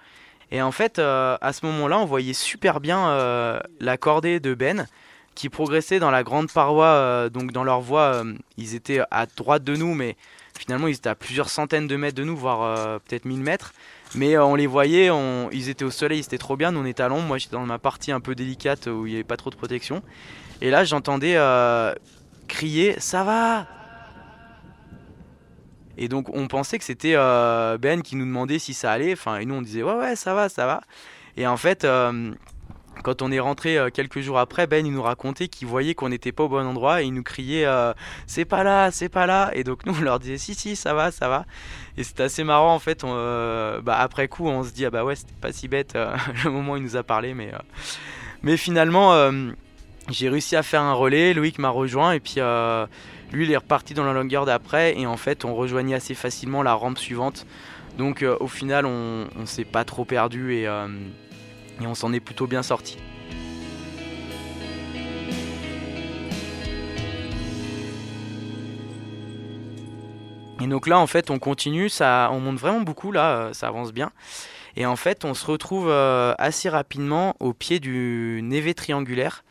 Et 0.51 0.61
en 0.61 0.71
fait, 0.71 0.99
euh, 0.99 1.37
à 1.39 1.53
ce 1.53 1.65
moment-là, 1.67 1.99
on 1.99 2.05
voyait 2.05 2.33
super 2.33 2.79
bien 2.79 3.61
la 3.79 3.97
cordée 3.97 4.39
de 4.39 4.53
Ben 4.53 4.87
qui 5.33 5.47
progressait 5.47 5.99
dans 5.99 6.11
la 6.11 6.23
grande 6.23 6.51
paroi. 6.51 7.29
donc 7.29 7.53
dans 7.53 7.63
leur 7.63 7.79
voie, 7.79 8.23
ils 8.57 8.75
étaient 8.75 8.99
à 9.11 9.25
droite 9.25 9.63
de 9.63 9.77
nous, 9.77 9.93
mais 9.93 10.17
finalement 10.59 10.87
ils 10.87 10.95
étaient 10.95 11.07
à 11.07 11.15
plusieurs 11.15 11.47
centaines 11.47 11.87
de 11.87 11.95
mètres 11.95 12.17
de 12.17 12.25
nous, 12.25 12.35
voire 12.35 12.99
peut-être 12.99 13.23
1000 13.23 13.39
mètres. 13.39 13.71
Mais 14.13 14.37
on 14.37 14.55
les 14.55 14.67
voyait, 14.67 15.09
ils 15.53 15.69
étaient 15.69 15.85
au 15.85 15.91
soleil, 15.91 16.21
c'était 16.21 16.37
trop 16.37 16.57
bien. 16.57 16.73
Nous 16.73 16.81
on 16.81 16.85
était 16.85 17.03
à 17.03 17.07
l'ombre, 17.07 17.27
moi 17.27 17.37
j'étais 17.37 17.55
dans 17.55 17.65
ma 17.65 17.79
partie 17.79 18.11
un 18.11 18.19
peu 18.19 18.35
délicate 18.35 18.87
où 18.87 19.07
il 19.07 19.11
n'y 19.11 19.15
avait 19.15 19.23
pas 19.23 19.37
trop 19.37 19.51
de 19.51 19.55
protection. 19.55 20.03
Et 20.59 20.69
là 20.69 20.83
j'entendais 20.83 21.37
crier 22.51 22.99
Ça 22.99 23.23
va 23.23 23.65
Et 25.97 26.07
donc 26.07 26.29
on 26.35 26.47
pensait 26.47 26.77
que 26.77 26.83
c'était 26.83 27.13
euh, 27.15 27.77
Ben 27.77 28.01
qui 28.01 28.15
nous 28.15 28.25
demandait 28.25 28.59
si 28.59 28.73
ça 28.73 28.91
allait. 28.91 29.13
Enfin, 29.13 29.37
et 29.37 29.45
nous 29.45 29.55
on 29.55 29.61
disait 29.61 29.83
Ouais, 29.83 29.95
ouais, 29.95 30.15
ça 30.15 30.33
va, 30.33 30.49
ça 30.49 30.65
va. 30.65 30.81
Et 31.37 31.47
en 31.47 31.57
fait, 31.57 31.85
euh, 31.85 32.33
quand 33.03 33.21
on 33.21 33.31
est 33.31 33.39
rentré 33.39 33.77
euh, 33.77 33.89
quelques 33.89 34.19
jours 34.19 34.37
après, 34.37 34.67
Ben 34.67 34.85
il 34.85 34.91
nous 34.91 35.01
racontait 35.01 35.47
qu'il 35.47 35.67
voyait 35.67 35.95
qu'on 35.95 36.09
n'était 36.09 36.33
pas 36.33 36.43
au 36.43 36.49
bon 36.49 36.65
endroit 36.67 37.01
et 37.01 37.05
il 37.05 37.13
nous 37.13 37.23
criait 37.23 37.65
C'est 38.27 38.45
pas 38.45 38.63
là, 38.63 38.91
c'est 38.91 39.09
pas 39.09 39.25
là. 39.25 39.49
Et 39.53 39.63
donc 39.63 39.85
nous 39.85 39.95
on 39.97 40.01
leur 40.01 40.19
disait 40.19 40.37
Si, 40.37 40.53
si, 40.53 40.75
ça 40.75 40.93
va, 40.93 41.11
ça 41.11 41.29
va. 41.29 41.45
Et 41.97 42.03
c'était 42.03 42.23
assez 42.23 42.43
marrant 42.43 42.75
en 42.75 42.79
fait. 42.79 43.03
bah, 43.03 43.97
après 43.97 44.27
coup, 44.27 44.47
on 44.47 44.63
se 44.63 44.71
dit 44.71 44.85
Ah 44.85 44.89
bah 44.91 45.05
ouais, 45.05 45.15
c'était 45.15 45.33
pas 45.39 45.53
si 45.53 45.69
bête 45.69 45.97
le 46.43 46.51
moment 46.51 46.73
où 46.73 46.77
il 46.77 46.83
nous 46.83 46.97
a 46.97 47.03
parlé, 47.03 47.33
mais. 47.33 47.51
mais 48.43 48.57
finalement, 48.57 49.31
j'ai 50.11 50.29
réussi 50.29 50.55
à 50.55 50.63
faire 50.63 50.81
un 50.81 50.93
relais, 50.93 51.33
Loïc 51.33 51.59
m'a 51.59 51.69
rejoint 51.69 52.13
et 52.13 52.19
puis 52.19 52.35
euh, 52.37 52.85
lui 53.31 53.45
il 53.45 53.51
est 53.51 53.57
reparti 53.57 53.93
dans 53.93 54.03
la 54.03 54.13
longueur 54.13 54.45
d'après 54.45 54.97
et 54.99 55.05
en 55.05 55.17
fait 55.17 55.45
on 55.45 55.55
rejoignait 55.55 55.95
assez 55.95 56.15
facilement 56.15 56.63
la 56.63 56.73
rampe 56.73 56.97
suivante. 56.97 57.45
Donc 57.97 58.21
euh, 58.21 58.35
au 58.39 58.47
final 58.47 58.85
on, 58.85 59.27
on 59.37 59.45
s'est 59.45 59.65
pas 59.65 59.83
trop 59.83 60.05
perdu 60.05 60.53
et, 60.55 60.67
euh, 60.67 60.87
et 61.81 61.87
on 61.87 61.95
s'en 61.95 62.13
est 62.13 62.19
plutôt 62.19 62.47
bien 62.47 62.63
sorti. 62.63 62.97
Et 70.61 70.67
donc 70.67 70.87
là 70.87 70.99
en 70.99 71.07
fait 71.07 71.29
on 71.29 71.39
continue, 71.39 71.89
ça, 71.89 72.29
on 72.31 72.39
monte 72.39 72.57
vraiment 72.57 72.81
beaucoup 72.81 73.11
là, 73.11 73.49
ça 73.53 73.67
avance 73.67 73.93
bien. 73.93 74.11
Et 74.75 74.85
en 74.85 74.95
fait 74.95 75.25
on 75.25 75.33
se 75.33 75.45
retrouve 75.45 75.91
assez 75.91 76.69
rapidement 76.69 77.35
au 77.39 77.53
pied 77.53 77.79
du 77.79 78.41
névé 78.43 78.73
triangulaire. 78.73 79.43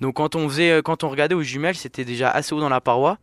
Donc 0.00 0.16
quand 0.16 0.34
on 0.34 0.48
faisait, 0.48 0.70
euh, 0.70 0.82
quand 0.82 1.04
on 1.04 1.08
regardait 1.08 1.34
aux 1.34 1.42
jumelles, 1.42 1.76
c'était 1.76 2.04
déjà 2.04 2.30
assez 2.30 2.54
haut 2.54 2.60
dans 2.60 2.68
la 2.68 2.80
paroi. 2.80 3.18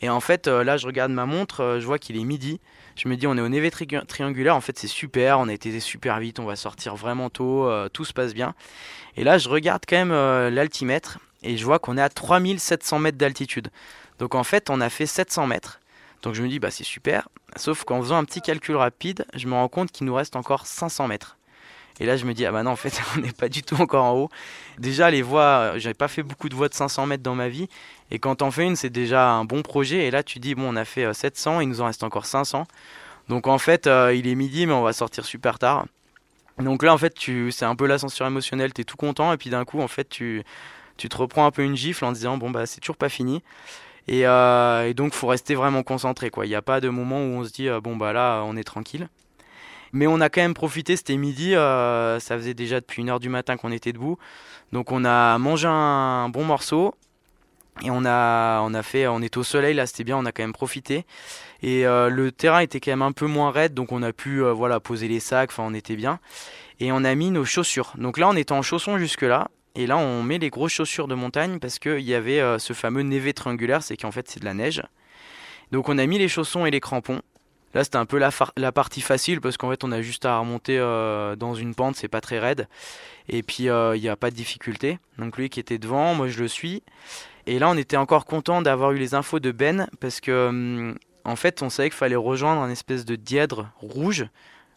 Et 0.00 0.08
en 0.08 0.20
fait, 0.20 0.48
euh, 0.48 0.64
là, 0.64 0.76
je 0.76 0.86
regarde 0.86 1.12
ma 1.12 1.26
montre, 1.26 1.60
euh, 1.60 1.80
je 1.80 1.86
vois 1.86 1.98
qu'il 1.98 2.16
est 2.16 2.24
midi. 2.24 2.60
Je 2.96 3.08
me 3.08 3.16
dis, 3.16 3.26
on 3.26 3.36
est 3.36 3.40
au 3.40 3.48
névé 3.48 3.70
triangulaire. 3.70 4.56
En 4.56 4.60
fait, 4.60 4.78
c'est 4.78 4.88
super. 4.88 5.38
On 5.38 5.48
a 5.48 5.52
été 5.52 5.78
super 5.80 6.18
vite. 6.18 6.40
On 6.40 6.44
va 6.44 6.56
sortir 6.56 6.94
vraiment 6.94 7.30
tôt. 7.30 7.70
tout 7.94 8.04
se 8.04 8.12
passe 8.12 8.34
bien. 8.34 8.54
Et 9.16 9.24
là, 9.24 9.38
je 9.38 9.48
regarde 9.48 9.84
quand 9.88 9.96
même 9.96 10.12
l'altimètre 10.54 11.18
et 11.42 11.56
je 11.56 11.64
vois 11.64 11.78
qu'on 11.78 11.96
est 11.96 12.02
à 12.02 12.10
3700 12.10 12.98
mètres 12.98 13.16
d'altitude. 13.16 13.68
Donc 14.18 14.34
en 14.34 14.44
fait, 14.44 14.68
on 14.68 14.82
a 14.82 14.90
fait 14.90 15.06
700 15.06 15.46
mètres. 15.46 15.80
Donc 16.20 16.34
je 16.34 16.42
me 16.42 16.48
dis, 16.48 16.58
bah 16.58 16.70
c'est 16.70 16.84
super. 16.84 17.30
Sauf 17.56 17.84
qu'en 17.84 18.02
faisant 18.02 18.18
un 18.18 18.24
petit 18.24 18.42
calcul 18.42 18.76
rapide, 18.76 19.24
je 19.34 19.46
me 19.46 19.54
rends 19.54 19.68
compte 19.68 19.90
qu'il 19.90 20.06
nous 20.06 20.14
reste 20.14 20.36
encore 20.36 20.66
500 20.66 21.08
mètres. 21.08 21.38
Et 22.00 22.06
là, 22.06 22.16
je 22.16 22.24
me 22.24 22.34
dis, 22.34 22.46
ah 22.46 22.52
bah 22.52 22.62
non, 22.62 22.72
en 22.72 22.76
fait, 22.76 23.00
on 23.16 23.20
n'est 23.20 23.32
pas 23.32 23.48
du 23.48 23.62
tout 23.62 23.80
encore 23.80 24.04
en 24.04 24.12
haut. 24.12 24.30
Déjà, 24.78 25.10
les 25.10 25.22
voies, 25.22 25.74
j'avais 25.76 25.94
pas 25.94 26.08
fait 26.08 26.22
beaucoup 26.22 26.48
de 26.48 26.54
voies 26.54 26.68
de 26.68 26.74
500 26.74 27.06
mètres 27.06 27.22
dans 27.22 27.34
ma 27.34 27.48
vie. 27.48 27.68
Et 28.10 28.18
quand 28.18 28.42
on 28.42 28.50
fait 28.50 28.66
une, 28.66 28.76
c'est 28.76 28.90
déjà 28.90 29.30
un 29.30 29.44
bon 29.44 29.62
projet. 29.62 30.06
Et 30.06 30.10
là, 30.10 30.22
tu 30.22 30.38
dis, 30.38 30.54
bon, 30.54 30.72
on 30.72 30.76
a 30.76 30.84
fait 30.84 31.12
700, 31.12 31.58
euh, 31.58 31.62
il 31.62 31.68
nous 31.68 31.80
en 31.80 31.86
reste 31.86 32.02
encore 32.02 32.26
500. 32.26 32.66
Donc 33.28 33.46
en 33.46 33.58
fait, 33.58 33.86
euh, 33.86 34.14
il 34.14 34.26
est 34.26 34.34
midi, 34.34 34.66
mais 34.66 34.72
on 34.72 34.82
va 34.82 34.92
sortir 34.92 35.24
super 35.24 35.58
tard. 35.58 35.86
Donc 36.58 36.82
là, 36.82 36.92
en 36.92 36.98
fait, 36.98 37.14
tu, 37.14 37.50
c'est 37.50 37.64
un 37.64 37.74
peu 37.74 37.86
l'ascenseur 37.86 38.26
émotionnel, 38.26 38.74
tu 38.74 38.82
es 38.82 38.84
tout 38.84 38.96
content. 38.96 39.32
Et 39.32 39.36
puis 39.36 39.50
d'un 39.50 39.64
coup, 39.64 39.80
en 39.80 39.88
fait, 39.88 40.08
tu, 40.08 40.42
tu 40.98 41.08
te 41.08 41.16
reprends 41.16 41.46
un 41.46 41.50
peu 41.50 41.62
une 41.62 41.76
gifle 41.76 42.04
en 42.04 42.12
disant, 42.12 42.36
bon, 42.36 42.50
bah, 42.50 42.66
c'est 42.66 42.80
toujours 42.80 42.96
pas 42.98 43.08
fini. 43.08 43.42
Et, 44.08 44.26
euh, 44.26 44.88
et 44.88 44.94
donc, 44.94 45.14
faut 45.14 45.28
rester 45.28 45.54
vraiment 45.54 45.82
concentré. 45.82 46.30
quoi. 46.30 46.44
Il 46.44 46.50
n'y 46.50 46.54
a 46.54 46.62
pas 46.62 46.80
de 46.80 46.88
moment 46.90 47.18
où 47.18 47.38
on 47.40 47.44
se 47.44 47.52
dit, 47.52 47.68
bon, 47.82 47.96
bah 47.96 48.12
là, 48.12 48.42
on 48.44 48.56
est 48.56 48.64
tranquille. 48.64 49.08
Mais 49.92 50.06
on 50.06 50.20
a 50.20 50.30
quand 50.30 50.40
même 50.40 50.54
profité, 50.54 50.96
c'était 50.96 51.16
midi, 51.16 51.54
euh, 51.54 52.18
ça 52.18 52.36
faisait 52.36 52.54
déjà 52.54 52.80
depuis 52.80 53.02
une 53.02 53.10
heure 53.10 53.20
du 53.20 53.28
matin 53.28 53.56
qu'on 53.58 53.70
était 53.70 53.92
debout. 53.92 54.18
Donc 54.72 54.90
on 54.90 55.04
a 55.04 55.36
mangé 55.36 55.68
un 55.68 56.30
bon 56.30 56.44
morceau 56.44 56.94
et 57.82 57.90
on 57.90 58.04
a, 58.06 58.60
on 58.62 58.72
a 58.72 58.82
fait, 58.82 59.06
on 59.06 59.20
est 59.20 59.36
au 59.36 59.42
soleil 59.42 59.74
là, 59.74 59.86
c'était 59.86 60.04
bien, 60.04 60.16
on 60.16 60.24
a 60.24 60.32
quand 60.32 60.42
même 60.42 60.54
profité. 60.54 61.04
Et 61.62 61.86
euh, 61.86 62.08
le 62.08 62.32
terrain 62.32 62.60
était 62.60 62.80
quand 62.80 62.92
même 62.92 63.02
un 63.02 63.12
peu 63.12 63.26
moins 63.26 63.50
raide, 63.50 63.74
donc 63.74 63.92
on 63.92 64.02
a 64.02 64.14
pu 64.14 64.42
euh, 64.42 64.52
voilà 64.52 64.80
poser 64.80 65.08
les 65.08 65.20
sacs, 65.20 65.50
enfin 65.50 65.64
on 65.66 65.74
était 65.74 65.96
bien. 65.96 66.20
Et 66.80 66.90
on 66.90 67.04
a 67.04 67.14
mis 67.14 67.30
nos 67.30 67.44
chaussures. 67.44 67.92
Donc 67.98 68.16
là 68.16 68.28
on 68.30 68.36
était 68.36 68.52
en 68.52 68.62
chaussons 68.62 68.96
jusque 68.96 69.22
là. 69.22 69.48
Et 69.74 69.86
là 69.86 69.98
on 69.98 70.22
met 70.22 70.38
les 70.38 70.48
grosses 70.48 70.72
chaussures 70.72 71.06
de 71.06 71.14
montagne 71.14 71.58
parce 71.58 71.78
qu'il 71.78 72.00
y 72.00 72.14
avait 72.14 72.40
ce 72.58 72.72
fameux 72.72 73.02
névé 73.02 73.34
triangulaire, 73.34 73.82
c'est 73.82 73.98
qu'en 73.98 74.10
fait 74.10 74.28
c'est 74.28 74.40
de 74.40 74.46
la 74.46 74.54
neige. 74.54 74.82
Donc 75.70 75.88
on 75.90 75.98
a 75.98 76.06
mis 76.06 76.18
les 76.18 76.28
chaussons 76.28 76.64
et 76.64 76.70
les 76.70 76.80
crampons. 76.80 77.20
Là, 77.74 77.84
c'était 77.84 77.96
un 77.96 78.04
peu 78.04 78.18
la, 78.18 78.72
partie 78.72 79.00
facile 79.00 79.40
parce 79.40 79.56
qu'en 79.56 79.70
fait, 79.70 79.82
on 79.82 79.92
a 79.92 80.02
juste 80.02 80.26
à 80.26 80.38
remonter 80.38 80.78
euh, 80.78 81.36
dans 81.36 81.54
une 81.54 81.74
pente, 81.74 81.96
c'est 81.96 82.08
pas 82.08 82.20
très 82.20 82.38
raide. 82.38 82.68
Et 83.28 83.42
puis, 83.42 83.68
euh, 83.68 83.96
il 83.96 84.02
n'y 84.02 84.08
a 84.08 84.16
pas 84.16 84.30
de 84.30 84.36
difficulté. 84.36 84.98
Donc, 85.18 85.38
lui 85.38 85.48
qui 85.48 85.58
était 85.58 85.78
devant, 85.78 86.14
moi 86.14 86.28
je 86.28 86.40
le 86.40 86.48
suis. 86.48 86.82
Et 87.46 87.58
là, 87.58 87.70
on 87.70 87.76
était 87.76 87.96
encore 87.96 88.26
content 88.26 88.62
d'avoir 88.62 88.92
eu 88.92 88.98
les 88.98 89.14
infos 89.14 89.40
de 89.40 89.52
Ben 89.52 89.88
parce 90.00 90.20
que, 90.20 90.48
hum, 90.48 90.98
en 91.24 91.36
fait, 91.36 91.62
on 91.62 91.70
savait 91.70 91.88
qu'il 91.88 91.96
fallait 91.96 92.16
rejoindre 92.16 92.60
un 92.60 92.70
espèce 92.70 93.04
de 93.04 93.16
dièdre 93.16 93.70
rouge. 93.78 94.26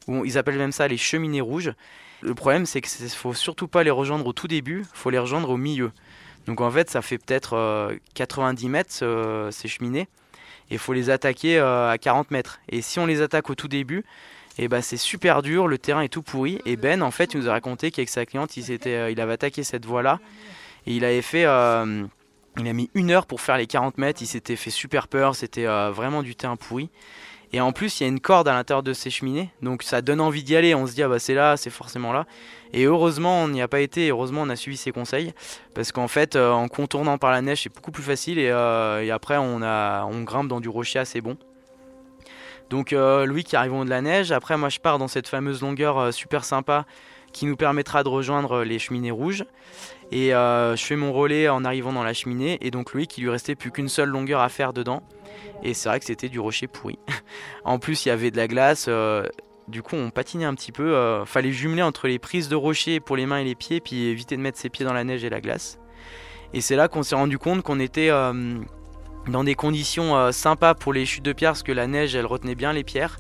Où 0.08 0.24
ils 0.24 0.38
appellent 0.38 0.58
même 0.58 0.72
ça 0.72 0.88
les 0.88 0.98
cheminées 0.98 1.42
rouges. 1.42 1.74
Le 2.22 2.36
problème, 2.36 2.68
c'est 2.68 2.80
qu'il 2.80 3.10
faut 3.10 3.34
surtout 3.34 3.68
pas 3.68 3.84
les 3.84 3.90
rejoindre 3.90 4.26
au 4.28 4.34
tout 4.34 4.48
début, 4.48 4.82
il 4.82 4.98
faut 4.98 5.10
les 5.10 5.18
rejoindre 5.18 5.50
au 5.50 5.58
milieu. 5.58 5.92
Donc, 6.46 6.62
en 6.62 6.70
fait, 6.70 6.92
ça 6.92 7.02
fait 7.02 7.18
peut-être 7.18 7.92
90 8.14 8.66
euh, 8.66 8.70
mètres 8.70 9.50
ces 9.52 9.68
cheminées 9.68 10.08
il 10.71 10.80
faut 10.80 10.93
les 10.93 11.10
attaquer 11.10 11.58
euh, 11.60 11.89
à 11.89 11.97
40 11.97 12.32
mètres. 12.32 12.60
Et 12.69 12.82
si 12.82 12.99
on 12.99 13.06
les 13.06 13.21
attaque 13.21 13.49
au 13.49 13.56
tout 13.56 13.67
début, 13.67 13.99
et 14.58 14.63
eh 14.63 14.67
ben 14.69 14.82
c'est 14.82 14.97
super 14.97 15.41
dur, 15.41 15.67
le 15.67 15.78
terrain 15.78 16.01
est 16.01 16.10
tout 16.10 16.21
pourri. 16.21 16.62
Et 16.65 16.78
Ben, 16.78 17.01
en 17.01 17.12
fait, 17.12 17.34
il 17.34 17.41
nous 17.41 17.49
a 17.49 17.51
raconté 17.51 17.91
qu'avec 17.91 18.08
sa 18.08 18.25
cliente, 18.25 18.56
il, 18.56 18.80
euh, 18.88 19.12
il 19.12 19.19
avait 19.19 19.34
attaqué 19.34 19.63
cette 19.63 19.86
voie-là. 19.86 20.19
Et 20.88 20.95
il 20.95 21.04
avait 21.04 21.21
fait. 21.21 21.45
Euh, 21.45 22.06
il 22.58 22.67
a 22.67 22.73
mis 22.73 22.89
une 22.93 23.12
heure 23.12 23.25
pour 23.25 23.41
faire 23.41 23.58
les 23.58 23.67
40 23.67 23.97
mètres. 23.97 24.21
Il 24.21 24.28
s'était 24.28 24.56
fait 24.56 24.69
super 24.69 25.10
peur. 25.10 25.36
C'était 25.36 25.65
vraiment 25.65 26.23
du 26.23 26.38
terrain 26.38 26.56
pourri. 26.56 26.89
Et 27.56 27.62
en 27.62 27.72
plus, 27.72 28.02
il 28.02 28.04
y 28.04 28.06
a 28.06 28.10
une 28.10 28.20
corde 28.20 28.50
à 28.50 28.54
l'intérieur 28.54 28.84
de 28.84 28.91
ces 28.91 29.10
cheminées. 29.10 29.50
Donc 29.62 29.82
ça 29.82 30.02
donne 30.02 30.20
envie 30.20 30.44
d'y 30.44 30.58
aller. 30.58 30.76
On 30.76 30.86
se 30.88 30.94
dit, 30.94 31.02
ah 31.04 31.08
bah 31.08 31.20
c'est 31.20 31.34
là, 31.34 31.56
c'est 31.56 31.70
forcément 31.70 32.12
là. 32.12 32.26
Et 32.74 32.84
heureusement, 32.84 33.44
on 33.44 33.48
n'y 33.48 33.62
a 33.62 33.70
pas 33.70 33.80
été. 33.80 34.10
heureusement, 34.10 34.41
on 34.41 34.50
a 34.50 34.58
suivi 34.58 34.76
ses 34.76 34.91
conseils. 34.91 35.34
Parce 35.74 35.94
qu'en 35.94 36.10
fait, 36.10 36.36
euh, 36.36 36.52
en 36.52 36.68
contournant 36.68 37.18
par 37.18 37.32
la 37.32 37.41
neige, 37.41 37.62
c'est 37.63 37.74
beaucoup 37.74 37.91
plus 37.91 38.04
facile. 38.04 38.39
Et, 38.39 38.50
euh, 38.50 39.10
après, 39.10 39.38
on, 39.38 39.62
a, 39.62 40.04
on 40.04 40.24
grimpe 40.24 40.50
dans 40.50 40.60
du 40.60 40.68
rocher 40.68 41.00
assez 41.00 41.22
bon. 41.22 41.38
Donc 42.70 42.91
euh, 42.91 43.26
Louis 43.26 43.46
qui 43.46 43.56
arrive 43.56 43.74
au 43.74 43.86
de 43.86 43.89
la 43.89 44.02
neige. 44.02 44.34
Après, 44.34 44.58
moi, 44.58 44.68
je 44.68 44.82
pars 44.82 45.00
dans 45.00 45.08
cette 45.08 45.30
fameuse 45.30 45.62
longueur 45.62 46.13
super 46.13 46.44
sympa 46.44 46.86
qui 47.32 47.46
nous 47.46 47.56
permettra 47.56 48.04
de 48.04 48.10
rejoindre 48.10 48.65
les 48.65 48.80
cheminées 48.80 49.12
rouges. 49.12 49.46
Et 50.12 50.32
je 50.32 50.84
fais 50.84 50.98
mon 50.98 51.13
relais 51.13 51.48
en 51.48 51.63
arrivant 51.63 51.94
dans 51.94 52.04
la 52.04 52.13
cheminée. 52.13 52.58
Et 52.60 52.70
donc 52.70 52.91
Louis 52.91 53.08
qui 53.08 53.22
lui 53.22 53.30
restait 53.30 53.56
plus 53.56 53.72
qu'une 53.72 53.88
seule 53.88 54.10
longueur 54.10 54.41
à 54.41 54.50
faire 54.50 54.74
dedans. 54.74 55.04
Et 55.63 55.74
c'est 55.74 55.89
vrai 55.89 56.00
que 56.00 56.06
c'était 56.06 56.30
du 56.30 56.39
rocher 56.39 56.67
pourri. 56.67 57.00
en 57.65 57.80
plus, 57.80 58.06
il 58.06 58.10
y 58.10 58.12
avait 58.12 58.32
de 58.32 58.38
la 58.38 58.48
glace. 58.48 58.89
Du 59.67 59.82
coup, 59.82 59.95
on 59.95 60.12
patinait 60.12 60.45
un 60.45 60.54
petit 60.54 60.71
peu. 60.71 60.95
Euh, 60.95 61.26
fallait 61.26 61.52
jumeler 61.52 61.82
entre 61.82 62.08
les 62.08 62.19
prises 62.19 62.50
de 62.50 62.56
rocher 62.56 63.00
pour 63.00 63.15
les 63.15 63.26
mains 63.26 63.39
et 63.39 63.43
les 63.43 63.56
pieds, 63.56 63.82
puis 63.82 64.06
éviter 64.06 64.38
de 64.38 64.41
mettre 64.41 64.60
ses 64.60 64.69
pieds 64.69 64.86
dans 64.86 64.93
la 64.93 65.04
neige 65.04 65.24
et 65.24 65.30
la 65.30 65.41
glace. 65.41 65.80
Et 66.54 66.62
c'est 66.62 66.76
là 66.76 66.88
qu'on 66.88 67.04
s'est 67.04 67.15
rendu 67.15 67.39
compte 67.39 67.63
qu'on 67.63 67.80
était 67.80 68.10
euh, 68.12 68.60
dans 69.28 69.43
des 69.43 69.56
conditions 69.56 70.15
euh, 70.15 70.32
sympas 70.32 70.76
pour 70.76 70.93
les 70.93 71.06
chutes 71.06 71.26
de 71.26 71.34
pierre, 71.34 71.52
parce 71.52 71.63
que 71.63 71.71
la 71.71 71.88
neige, 71.88 72.15
elle 72.15 72.28
retenait 72.28 72.56
bien 72.56 72.74
les 72.74 72.84
pierres. 72.84 73.17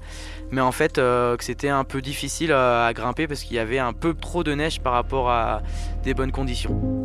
Mais 0.51 0.61
en 0.61 0.71
fait, 0.71 0.93
que 0.97 1.37
c'était 1.39 1.69
un 1.69 1.83
peu 1.83 2.01
difficile 2.01 2.51
à 2.53 2.91
grimper 2.93 3.27
parce 3.27 3.41
qu'il 3.41 3.55
y 3.55 3.59
avait 3.59 3.79
un 3.79 3.93
peu 3.93 4.13
trop 4.13 4.43
de 4.43 4.53
neige 4.53 4.79
par 4.79 4.93
rapport 4.93 5.31
à 5.31 5.63
des 6.03 6.13
bonnes 6.13 6.31
conditions. 6.31 7.04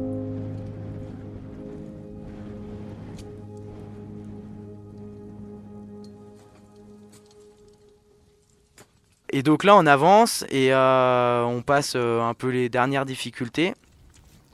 Et 9.33 9.43
donc 9.43 9.63
là, 9.63 9.77
on 9.77 9.87
avance 9.87 10.45
et 10.51 10.73
euh, 10.73 11.45
on 11.45 11.63
passe 11.63 11.93
euh, 11.95 12.21
un 12.21 12.35
peu 12.35 12.49
les 12.49 12.69
dernières 12.69 13.07
difficultés. 13.07 13.75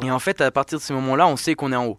Et 0.04 0.10
en 0.10 0.18
fait, 0.18 0.42
à 0.42 0.50
partir 0.50 0.78
de 0.78 0.82
ces 0.82 0.92
moments-là, 0.92 1.26
on 1.26 1.36
sait 1.36 1.54
qu'on 1.54 1.72
est 1.72 1.76
en 1.76 1.86
haut. 1.86 1.98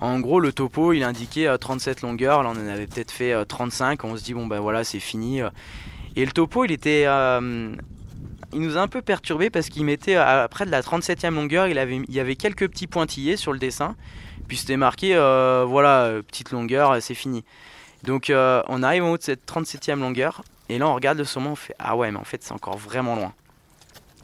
En 0.00 0.18
gros, 0.20 0.40
le 0.40 0.52
topo, 0.52 0.94
il 0.94 1.02
indiquait 1.02 1.46
37 1.58 2.02
euh, 2.02 2.06
longueurs. 2.06 2.42
Là, 2.42 2.52
on 2.54 2.58
en 2.58 2.66
avait 2.66 2.86
peut-être 2.86 3.10
fait 3.10 3.34
35. 3.44 4.04
On 4.04 4.16
se 4.16 4.24
dit, 4.24 4.32
bon, 4.32 4.46
ben 4.46 4.58
voilà, 4.58 4.84
c'est 4.84 5.00
fini. 5.00 5.40
Et 6.16 6.24
le 6.24 6.32
topo, 6.32 6.64
il 6.64 6.72
était. 6.72 7.02
il 7.02 8.60
nous 8.60 8.76
a 8.78 8.80
un 8.80 8.88
peu 8.88 9.02
perturbé 9.02 9.50
parce 9.50 9.68
qu'il 9.68 9.84
mettait 9.84 10.16
à 10.16 10.48
près 10.48 10.64
de 10.64 10.70
la 10.70 10.80
37e 10.80 11.34
longueur, 11.34 11.66
il, 11.66 11.78
avait, 11.78 11.96
il 11.96 12.14
y 12.14 12.20
avait 12.20 12.36
quelques 12.36 12.68
petits 12.68 12.86
pointillés 12.86 13.36
sur 13.36 13.52
le 13.52 13.58
dessin. 13.58 13.96
Puis 14.48 14.56
c'était 14.56 14.76
marqué, 14.76 15.14
voilà, 15.66 16.12
petite 16.26 16.52
longueur, 16.52 16.96
c'est 17.02 17.14
fini. 17.14 17.44
Donc 18.02 18.32
on 18.32 18.82
arrive 18.82 19.04
en 19.04 19.12
haut 19.12 19.18
de 19.18 19.22
cette 19.22 19.46
37e 19.46 20.00
longueur 20.00 20.42
et 20.68 20.78
là, 20.78 20.88
on 20.88 20.94
regarde 20.94 21.18
le 21.18 21.24
saumon, 21.24 21.50
on 21.52 21.56
fait 21.56 21.74
Ah 21.78 21.96
ouais, 21.96 22.10
mais 22.10 22.18
en 22.18 22.24
fait, 22.24 22.42
c'est 22.42 22.52
encore 22.52 22.76
vraiment 22.76 23.16
loin. 23.16 23.34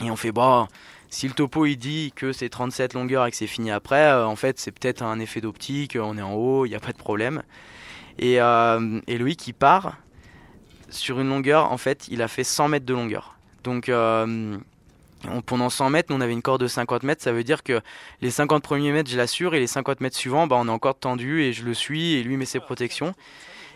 Et 0.03 0.11
on 0.11 0.17
fait 0.17 0.33
Bah, 0.33 0.69
si 1.11 1.27
le 1.27 1.35
topo 1.35 1.67
il 1.67 1.77
dit 1.77 2.13
que 2.15 2.33
c'est 2.33 2.49
37 2.49 2.95
longueurs 2.95 3.27
et 3.27 3.31
que 3.31 3.37
c'est 3.37 3.49
fini 3.49 3.71
après, 3.71 4.07
euh, 4.07 4.27
en 4.27 4.37
fait, 4.37 4.59
c'est 4.59 4.71
peut-être 4.71 5.03
un 5.03 5.19
effet 5.19 5.41
d'optique, 5.41 5.99
on 6.01 6.17
est 6.17 6.23
en 6.23 6.35
haut, 6.35 6.67
il 6.67 6.71
n'y 6.71 6.77
a 6.77 6.81
pas 6.81 6.93
de 6.93 6.99
problème. 6.99 7.43
Et, 8.19 8.41
euh, 8.41 9.01
et 9.07 9.19
Loïc, 9.19 9.47
il 9.49 9.55
part 9.55 9.97
sur 10.89 11.21
une 11.21 11.29
longueur, 11.29 11.73
en 11.73 11.79
fait, 11.79 12.07
il 12.09 12.23
a 12.23 12.29
fait 12.29 12.45
100 12.45 12.69
mètres 12.69 12.87
de 12.87 12.95
longueur. 12.95 13.37
Donc, 13.65 13.89
euh, 13.89 14.57
pendant 15.47 15.69
100 15.69 15.91
mètres, 15.91 16.11
nous, 16.11 16.17
on 16.17 16.21
avait 16.21 16.33
une 16.33 16.43
corde 16.43 16.63
de 16.63 16.69
50 16.69 17.03
mètres, 17.03 17.23
ça 17.23 17.33
veut 17.33 17.45
dire 17.45 17.63
que 17.63 17.81
les 18.21 18.31
50 18.31 18.63
premiers 18.63 18.93
mètres, 18.93 19.11
je 19.11 19.17
l'assure, 19.17 19.55
et 19.55 19.61
les 19.61 19.67
50 19.67 20.01
mètres 20.01 20.17
suivants, 20.17 20.47
bah, 20.47 20.57
on 20.59 20.69
est 20.69 20.71
encore 20.71 20.99
tendu 20.99 21.43
et 21.43 21.53
je 21.53 21.65
le 21.65 21.75
suis, 21.75 22.15
et 22.15 22.23
lui 22.23 22.37
met 22.37 22.47
ses 22.47 22.61
protections. 22.61 23.15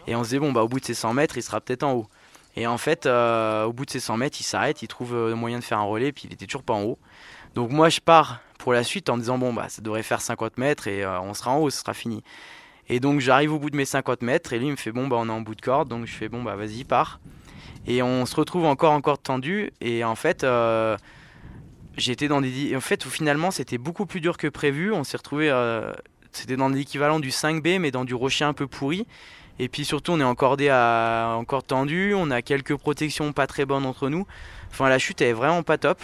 Et 0.07 0.17
on 0.17 0.25
se 0.25 0.31
dit, 0.31 0.39
bon, 0.39 0.53
bah, 0.53 0.63
au 0.63 0.69
bout 0.69 0.81
de 0.81 0.85
ces 0.85 0.95
100 0.95 1.15
mètres, 1.15 1.37
il 1.37 1.43
sera 1.43 1.61
peut-être 1.61 1.83
en 1.83 1.93
haut. 1.93 2.09
Et 2.57 2.67
en 2.67 2.79
fait, 2.79 3.07
euh, 3.07 3.65
au 3.65 3.73
bout 3.73 3.85
de 3.85 3.91
ces 3.91 4.01
100 4.01 4.17
mètres, 4.17 4.39
il 4.41 4.45
s'arrête, 4.45 4.83
il 4.83 4.89
trouve 4.89 5.15
le 5.15 5.33
euh, 5.33 5.35
moyen 5.35 5.59
de 5.59 5.65
faire 5.65 5.79
un 5.79 5.85
relais, 5.85 6.13
puis 6.13 6.25
il 6.27 6.33
était 6.33 6.47
toujours 6.47 6.63
pas 6.63 6.75
en 6.75 6.83
haut. 6.83 6.99
Donc 7.55 7.71
moi, 7.71 7.89
je 7.89 8.01
pars 8.01 8.41
pour 8.59 8.73
la 8.73 8.85
suite 8.85 9.11
en 9.11 9.17
me 9.17 9.21
disant, 9.21 9.39
bon, 9.39 9.53
bah, 9.53 9.69
ça 9.69 9.83
devrait 9.83 10.03
faire 10.03 10.21
50 10.21 10.59
mètres 10.59 10.87
et 10.87 11.03
euh, 11.03 11.21
on 11.21 11.35
sera 11.35 11.51
en 11.51 11.59
haut, 11.59 11.71
ce 11.71 11.81
sera 11.81 11.95
fini. 11.95 12.23
Et 12.89 13.01
donc 13.01 13.21
j'arrive 13.21 13.53
au 13.53 13.59
bout 13.59 13.71
de 13.71 13.77
mes 13.77 13.87
50 13.87 14.23
mètres 14.23 14.53
et 14.53 14.59
lui 14.59 14.67
il 14.67 14.73
me 14.73 14.77
fait, 14.77 14.93
bon, 14.93 15.09
bah, 15.09 15.17
on 15.19 15.29
est 15.29 15.33
en 15.33 15.41
bout 15.41 15.55
de 15.55 15.61
corde, 15.61 15.89
donc 15.89 16.07
je 16.07 16.15
fais, 16.15 16.29
bon, 16.29 16.43
bah, 16.43 16.55
vas-y, 16.55 16.85
pars. 16.85 17.21
Et 17.87 18.03
on 18.03 18.25
se 18.25 18.37
retrouve 18.37 18.65
encore, 18.67 18.93
encore 18.93 19.19
tendu. 19.19 19.71
Et 19.81 20.05
en 20.05 20.15
fait, 20.15 20.47
j'étais 21.99 22.29
dans 22.29 22.41
des. 22.41 22.75
En 22.75 22.81
fait, 22.81 23.05
finalement, 23.05 23.51
c'était 23.51 23.77
beaucoup 23.77 24.07
plus 24.07 24.23
dur 24.23 24.39
que 24.39 24.47
prévu. 24.47 24.91
On 24.91 25.05
s'est 25.05 25.19
retrouvé. 25.19 25.53
c'était 26.33 26.57
dans 26.57 26.71
l'équivalent 26.71 27.21
du 27.21 27.29
5B, 27.29 27.79
mais 27.81 27.91
dans 27.91 28.07
du 28.07 28.15
rocher 28.15 28.47
un 28.47 28.55
peu 28.55 28.67
pourri. 28.67 29.07
Et 29.59 29.69
puis 29.69 29.85
surtout, 29.85 30.13
on 30.13 30.21
est 30.21 30.25
encordé 30.25 30.69
à 30.69 31.35
encore 31.39 31.63
tendu, 31.63 32.15
on 32.15 32.31
a 32.31 32.43
quelques 32.43 32.77
protections 32.77 33.33
pas 33.33 33.47
très 33.47 33.65
bonnes 33.65 33.87
entre 33.87 34.09
nous. 34.09 34.27
Enfin, 34.71 34.89
la 34.89 34.99
chute 34.99 35.21
est 35.21 35.33
vraiment 35.33 35.63
pas 35.63 35.79
top. 35.79 36.03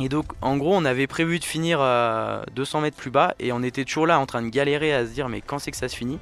Et 0.00 0.08
donc, 0.08 0.26
en 0.42 0.56
gros, 0.56 0.76
on 0.76 0.84
avait 0.84 1.06
prévu 1.06 1.38
de 1.38 1.44
finir 1.44 1.78
200 1.78 1.82
euh, 1.84 2.82
mètres 2.82 2.96
plus 2.96 3.10
bas 3.10 3.34
et 3.40 3.50
on 3.52 3.62
était 3.62 3.84
toujours 3.84 4.06
là 4.06 4.20
en 4.20 4.26
train 4.26 4.42
de 4.42 4.48
galérer 4.48 4.94
à 4.94 5.04
se 5.04 5.10
dire, 5.10 5.28
mais 5.28 5.40
quand 5.40 5.58
c'est 5.58 5.70
que 5.70 5.76
ça 5.76 5.88
se 5.88 5.96
finit? 5.96 6.18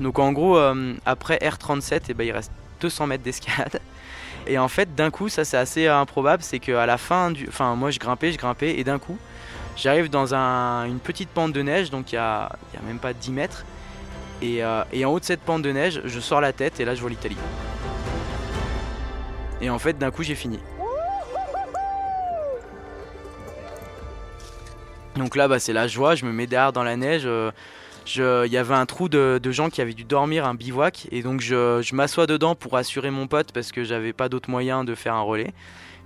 Donc, 0.00 0.18
en 0.18 0.32
gros, 0.32 0.56
euh, 0.56 0.94
après 1.06 1.36
R37, 1.36 1.94
et 1.94 2.02
eh 2.08 2.14
ben, 2.14 2.26
il 2.26 2.32
reste 2.32 2.50
200 2.80 3.06
mètres 3.06 3.22
d'escalade. 3.22 3.80
Et 4.46 4.58
en 4.58 4.68
fait, 4.68 4.94
d'un 4.94 5.10
coup, 5.10 5.28
ça 5.28 5.44
c'est 5.44 5.58
assez 5.58 5.86
improbable, 5.86 6.42
c'est 6.42 6.58
qu'à 6.58 6.86
la 6.86 6.96
fin 6.96 7.30
du. 7.30 7.46
Enfin, 7.48 7.74
moi 7.74 7.90
je 7.90 7.98
grimpais, 7.98 8.32
je 8.32 8.38
grimpais, 8.38 8.78
et 8.78 8.84
d'un 8.84 8.98
coup, 8.98 9.18
j'arrive 9.76 10.08
dans 10.08 10.34
une 10.34 11.00
petite 11.00 11.28
pente 11.28 11.52
de 11.52 11.60
neige, 11.60 11.90
donc 11.90 12.12
il 12.12 12.14
n'y 12.14 12.20
a, 12.20 12.44
a 12.44 12.82
même 12.86 12.98
pas 12.98 13.12
10 13.12 13.30
mètres. 13.30 13.64
Euh, 14.42 14.84
et, 14.92 15.04
en 15.04 15.12
haut 15.12 15.20
de 15.20 15.24
cette 15.24 15.40
pente 15.40 15.62
de 15.62 15.72
neige, 15.72 16.00
je 16.04 16.20
sors 16.20 16.40
la 16.40 16.52
tête 16.52 16.80
et 16.80 16.84
là 16.84 16.94
je 16.94 17.00
vois 17.00 17.10
l'Italie. 17.10 17.36
Et 19.60 19.70
en 19.70 19.78
fait, 19.78 19.98
d'un 19.98 20.10
coup, 20.10 20.22
j'ai 20.22 20.36
fini. 20.36 20.60
Donc 25.16 25.34
là, 25.34 25.48
bah, 25.48 25.58
c'est 25.58 25.72
la 25.72 25.88
joie. 25.88 26.14
Je 26.14 26.24
me 26.24 26.32
mets 26.32 26.46
derrière 26.46 26.72
dans 26.72 26.84
la 26.84 26.96
neige. 26.96 27.24
Euh, 27.26 27.50
il 28.16 28.52
y 28.52 28.56
avait 28.56 28.74
un 28.74 28.86
trou 28.86 29.08
de, 29.08 29.40
gens 29.50 29.68
qui 29.68 29.80
avaient 29.80 29.94
dû 29.94 30.04
dormir, 30.04 30.46
un 30.46 30.54
bivouac. 30.54 31.08
Et 31.10 31.22
donc, 31.22 31.40
je, 31.40 31.94
m'assois 31.94 32.28
dedans 32.28 32.54
pour 32.54 32.76
assurer 32.76 33.10
mon 33.10 33.26
pote 33.26 33.50
parce 33.52 33.72
que 33.72 33.82
j'avais 33.82 34.12
pas 34.12 34.28
d'autre 34.28 34.48
moyen 34.48 34.84
de 34.84 34.94
faire 34.94 35.14
un 35.14 35.22
relais. 35.22 35.52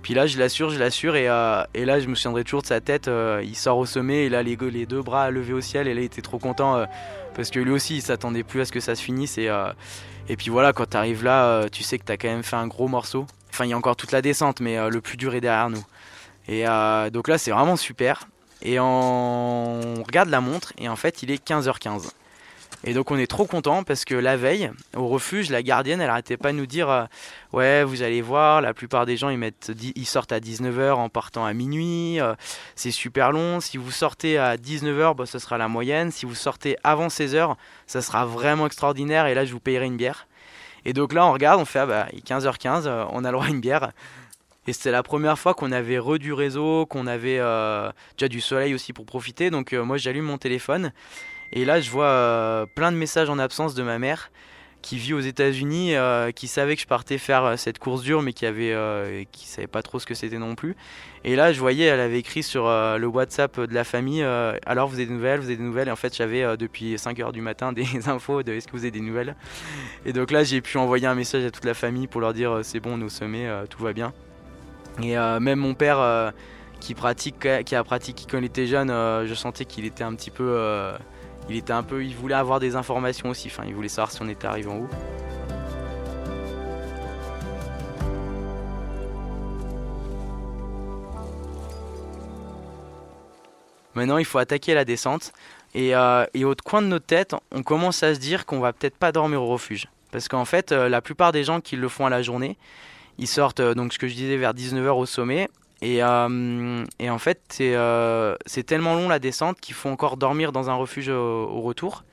Puis 0.01 0.15
là, 0.15 0.25
je 0.25 0.39
l'assure, 0.39 0.71
je 0.71 0.79
l'assure. 0.79 1.15
Et, 1.15 1.29
euh, 1.29 1.63
là, 1.75 1.99
je 1.99 2.07
me 2.07 2.15
souviendrai 2.15 2.43
toujours 2.43 2.63
de 2.63 2.67
sa 2.67 2.81
tête. 2.81 3.07
il 3.43 3.55
sort 3.55 3.77
au 3.77 3.85
sommet 3.85 4.25
et 4.25 4.29
là, 4.29 4.41
les, 4.41 4.55
les, 4.55 4.87
deux 4.87 5.03
bras 5.03 5.29
levés 5.29 5.53
au 5.53 5.61
ciel. 5.61 5.87
Et 5.87 5.93
là, 5.93 6.01
il 6.01 6.05
était 6.05 6.23
trop 6.23 6.39
content 6.39 6.87
parce 7.35 7.49
que 7.49 7.59
lui 7.59 7.71
aussi 7.71 7.97
il 7.97 8.01
s'attendait 8.01 8.43
plus 8.43 8.61
à 8.61 8.65
ce 8.65 8.71
que 8.71 8.79
ça 8.79 8.95
se 8.95 9.01
finisse 9.01 9.37
et, 9.37 9.49
euh, 9.49 9.71
et 10.29 10.37
puis 10.37 10.49
voilà 10.49 10.73
quand 10.73 10.89
tu 10.89 10.97
arrives 10.97 11.23
là 11.23 11.45
euh, 11.45 11.69
tu 11.69 11.83
sais 11.83 11.97
que 11.97 12.05
tu 12.05 12.11
as 12.11 12.17
quand 12.17 12.27
même 12.27 12.43
fait 12.43 12.55
un 12.55 12.67
gros 12.67 12.87
morceau. 12.87 13.25
Enfin 13.49 13.65
il 13.65 13.69
y 13.69 13.73
a 13.73 13.77
encore 13.77 13.95
toute 13.95 14.11
la 14.11 14.21
descente 14.21 14.59
mais 14.59 14.77
euh, 14.77 14.89
le 14.89 15.01
plus 15.01 15.17
dur 15.17 15.35
est 15.35 15.41
derrière 15.41 15.69
nous. 15.69 15.83
Et 16.47 16.65
donc 17.11 17.29
là 17.29 17.37
c'est 17.37 17.51
vraiment 17.51 17.77
super. 17.77 18.27
Et 18.61 18.77
on 18.79 20.03
regarde 20.05 20.29
la 20.29 20.41
montre 20.41 20.73
et 20.77 20.89
en 20.89 20.97
fait 20.97 21.23
il 21.23 21.31
est 21.31 21.45
15h15 21.45 22.11
et 22.85 22.93
donc 22.93 23.11
on 23.11 23.17
est 23.17 23.27
trop 23.27 23.45
content 23.45 23.83
parce 23.83 24.03
que 24.03 24.13
la 24.13 24.35
veille, 24.35 24.69
au 24.95 25.07
refuge, 25.07 25.49
la 25.49 25.63
gardienne, 25.63 26.01
elle 26.01 26.09
arrêtait 26.09 26.35
pas 26.35 26.51
de 26.51 26.57
nous 26.57 26.65
dire 26.65 26.89
euh, 26.89 27.05
Ouais, 27.53 27.83
vous 27.85 28.01
allez 28.01 28.21
voir, 28.21 28.61
la 28.61 28.73
plupart 28.73 29.05
des 29.05 29.15
gens 29.15 29.29
ils, 29.29 29.37
mettent, 29.37 29.71
ils 29.95 30.05
sortent 30.05 30.33
à 30.33 30.41
19h 30.41 30.91
en 30.93 31.07
partant 31.07 31.45
à 31.45 31.53
minuit, 31.53 32.19
euh, 32.19 32.33
c'est 32.75 32.91
super 32.91 33.31
long. 33.31 33.61
Si 33.61 33.77
vous 33.77 33.91
sortez 33.91 34.37
à 34.37 34.57
19h, 34.57 35.15
bah, 35.15 35.25
ce 35.25 35.39
sera 35.39 35.57
la 35.57 35.69
moyenne. 35.69 36.11
Si 36.11 36.25
vous 36.25 36.35
sortez 36.35 36.75
avant 36.83 37.07
16h, 37.07 37.55
ça 37.87 38.01
sera 38.01 38.25
vraiment 38.25 38.65
extraordinaire 38.65 39.27
et 39.27 39.33
là 39.33 39.45
je 39.45 39.53
vous 39.53 39.61
payerai 39.61 39.85
une 39.85 39.97
bière. 39.97 40.27
Et 40.83 40.91
donc 40.91 41.13
là 41.13 41.25
on 41.25 41.31
regarde, 41.31 41.61
on 41.61 41.65
fait 41.65 41.79
ah, 41.79 41.85
bah, 41.85 42.07
15h15, 42.25 42.83
euh, 42.85 43.05
on 43.11 43.23
a 43.23 43.29
le 43.29 43.33
droit 43.33 43.45
à 43.45 43.49
une 43.49 43.61
bière. 43.61 43.91
Et 44.67 44.73
c'était 44.73 44.91
la 44.91 45.03
première 45.03 45.39
fois 45.39 45.53
qu'on 45.53 45.71
avait 45.71 45.99
re 45.99 46.17
du 46.17 46.33
réseau, 46.33 46.85
qu'on 46.85 47.05
avait 47.05 47.39
déjà 48.17 48.29
du 48.29 48.39
soleil 48.39 48.73
aussi 48.73 48.93
pour 48.93 49.05
profiter. 49.05 49.49
Donc 49.49 49.73
moi 49.73 49.97
j'allume 49.97 50.23
mon 50.23 50.37
téléphone 50.37 50.93
et 51.55 51.65
là, 51.65 51.79
je 51.79 51.89
vois 51.91 52.07
euh, 52.07 52.65
plein 52.65 52.91
de 52.91 52.97
messages 52.97 53.29
en 53.29 53.37
absence 53.37 53.75
de 53.75 53.83
ma 53.83 53.99
mère 53.99 54.31
qui 54.81 54.97
vit 54.97 55.13
aux 55.13 55.19
États-Unis, 55.19 55.95
euh, 55.95 56.31
qui 56.31 56.47
savait 56.47 56.75
que 56.75 56.81
je 56.81 56.87
partais 56.87 57.17
faire 57.17 57.45
euh, 57.45 57.55
cette 57.57 57.77
course 57.79 58.01
dure, 58.01 58.21
mais 58.21 58.33
qui 58.33 58.45
avait, 58.45 59.27
qui 59.31 59.47
savait 59.47 59.67
pas 59.67 59.83
trop 59.83 59.99
ce 59.99 60.07
que 60.07 60.15
c'était 60.15 60.39
non 60.39 60.55
plus. 60.55 60.75
Et 61.23 61.35
là, 61.35 61.53
je 61.53 61.59
voyais, 61.59 61.85
elle 61.85 61.99
avait 61.99 62.17
écrit 62.17 62.41
sur 62.41 62.65
le 62.65 63.05
WhatsApp 63.05 63.61
de 63.61 63.73
la 63.73 63.83
famille, 63.83 64.23
alors 64.65 64.89
vous 64.89 64.95
avez 64.95 65.05
des 65.05 65.13
nouvelles, 65.13 65.39
vous 65.39 65.45
avez 65.45 65.55
des 65.55 65.63
nouvelles? 65.63 65.87
Et 65.87 65.91
en 65.91 65.95
fait, 65.95 66.13
j'avais 66.13 66.57
depuis 66.57 66.97
5 66.97 67.17
heures 67.19 67.31
du 67.31 67.39
matin 67.39 67.71
des 67.73 68.09
infos 68.09 68.43
de 68.43 68.51
est-ce 68.51 68.67
que 68.67 68.73
vous 68.73 68.83
avez 68.83 68.91
des 68.91 68.99
nouvelles? 68.99 69.35
Et 70.05 70.11
donc 70.11 70.31
là, 70.31 70.43
j'ai 70.43 70.59
pu 70.59 70.77
envoyer 70.77 71.05
un 71.07 71.15
message 71.15 71.45
à 71.45 71.51
toute 71.51 71.63
la 71.63 71.75
famille 71.75 72.07
pour 72.07 72.19
leur 72.19 72.33
dire 72.33 72.59
c'est 72.63 72.81
bon, 72.81 72.97
nos 72.97 73.09
sommets, 73.09 73.47
tout 73.69 73.81
va 73.81 73.93
bien. 73.93 74.11
Et 75.01 75.15
même 75.39 75.59
mon 75.59 75.75
père 75.75 76.33
qui 76.81 76.93
pratique, 76.93 77.47
qui 77.65 77.75
a 77.75 77.83
pratiqué 77.85 78.25
quand 78.29 78.39
il 78.39 78.43
était 78.43 78.67
jeune, 78.67 78.89
je 78.89 79.33
sentais 79.33 79.63
qu'il 79.63 79.85
était 79.85 80.03
un 80.03 80.13
petit 80.13 80.31
peu 80.31 80.91
il 81.49 81.57
était 81.57 81.73
un 81.73 81.83
peu, 81.83 82.03
il 82.03 82.15
voulait 82.15 82.35
avoir 82.35 82.59
des 82.59 82.75
informations 82.75 83.29
aussi. 83.29 83.47
Enfin, 83.47 83.63
il 83.67 83.75
voulait 83.75 83.89
savoir 83.89 84.11
si 84.11 84.21
on 84.21 84.29
était 84.29 84.47
arrivé 84.47 84.69
en 84.69 84.77
haut. 84.77 84.89
Maintenant, 93.95 94.17
il 94.17 94.25
faut 94.25 94.39
attaquer 94.39 94.73
la 94.73 94.85
descente. 94.85 95.33
Et, 95.75 95.95
euh, 95.95 96.25
au 96.35 96.55
coin 96.63 96.81
de 96.81 96.87
notre 96.87 97.05
tête, 97.05 97.35
on 97.51 97.63
commence 97.63 98.03
à 98.03 98.13
se 98.13 98.19
dire 98.19 98.45
qu'on 98.45 98.59
va 98.59 98.73
peut-être 98.73 98.97
pas 98.97 99.11
dormir 99.11 99.41
au 99.41 99.47
refuge. 99.47 99.87
Parce 100.11 100.27
qu'en 100.27 100.45
fait, 100.45 100.71
euh, 100.71 100.89
la 100.89 101.01
plupart 101.01 101.31
des 101.31 101.43
gens 101.43 101.61
qui 101.61 101.75
le 101.75 101.89
font 101.89 102.05
à 102.05 102.09
la 102.09 102.21
journée, 102.21 102.57
ils 103.17 103.27
sortent, 103.27 103.59
euh, 103.59 103.73
donc 103.73 103.93
ce 103.93 103.99
que 103.99 104.07
je 104.07 104.13
disais, 104.13 104.37
vers 104.37 104.53
19h 104.53 104.97
au 104.97 105.05
sommet. 105.05 105.49
Euh, 105.83 106.85
et, 106.99 107.09
en 107.09 107.17
fait, 107.17 107.57
euh, 107.61 108.35
c'est 108.45 108.63
tellement 108.63 108.95
long 108.95 109.09
la 109.09 109.19
descente 109.19 109.59
qu'il 109.59 109.75
faut 109.75 109.89
encore 109.89 110.17
dormir 110.17 110.51
dans 110.51 110.69
un 110.69 110.75
refuge 110.75 111.09
au, 111.09 111.61
retour. 111.61 112.03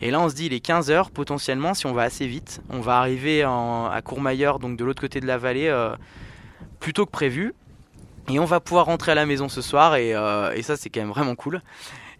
Et 0.00 0.10
là, 0.10 0.20
on 0.20 0.28
se 0.28 0.34
dit, 0.34 0.46
il 0.46 0.52
est 0.52 0.64
15h, 0.64 1.10
potentiellement, 1.10 1.74
si 1.74 1.86
on 1.86 1.92
va 1.92 2.02
assez 2.02 2.26
vite, 2.26 2.60
on 2.70 2.80
va 2.80 2.98
arriver 2.98 3.42
à 3.42 4.00
Courmayeur, 4.04 4.58
donc 4.58 4.76
de 4.76 4.84
l'autre 4.84 5.00
côté 5.00 5.20
de 5.20 5.26
la 5.26 5.38
vallée, 5.38 5.68
euh, 5.68 5.94
plus 6.78 6.92
tôt 6.92 7.06
que 7.06 7.10
prévu. 7.10 7.54
Et 8.28 8.38
on 8.38 8.44
va 8.44 8.60
pouvoir 8.60 8.86
rentrer 8.86 9.12
à 9.12 9.14
la 9.14 9.26
maison 9.26 9.48
ce 9.48 9.62
soir, 9.62 9.96
et, 9.96 10.10
et 10.10 10.62
ça, 10.62 10.76
c'est 10.76 10.90
quand 10.90 11.00
même 11.00 11.08
vraiment 11.08 11.34
cool. 11.34 11.62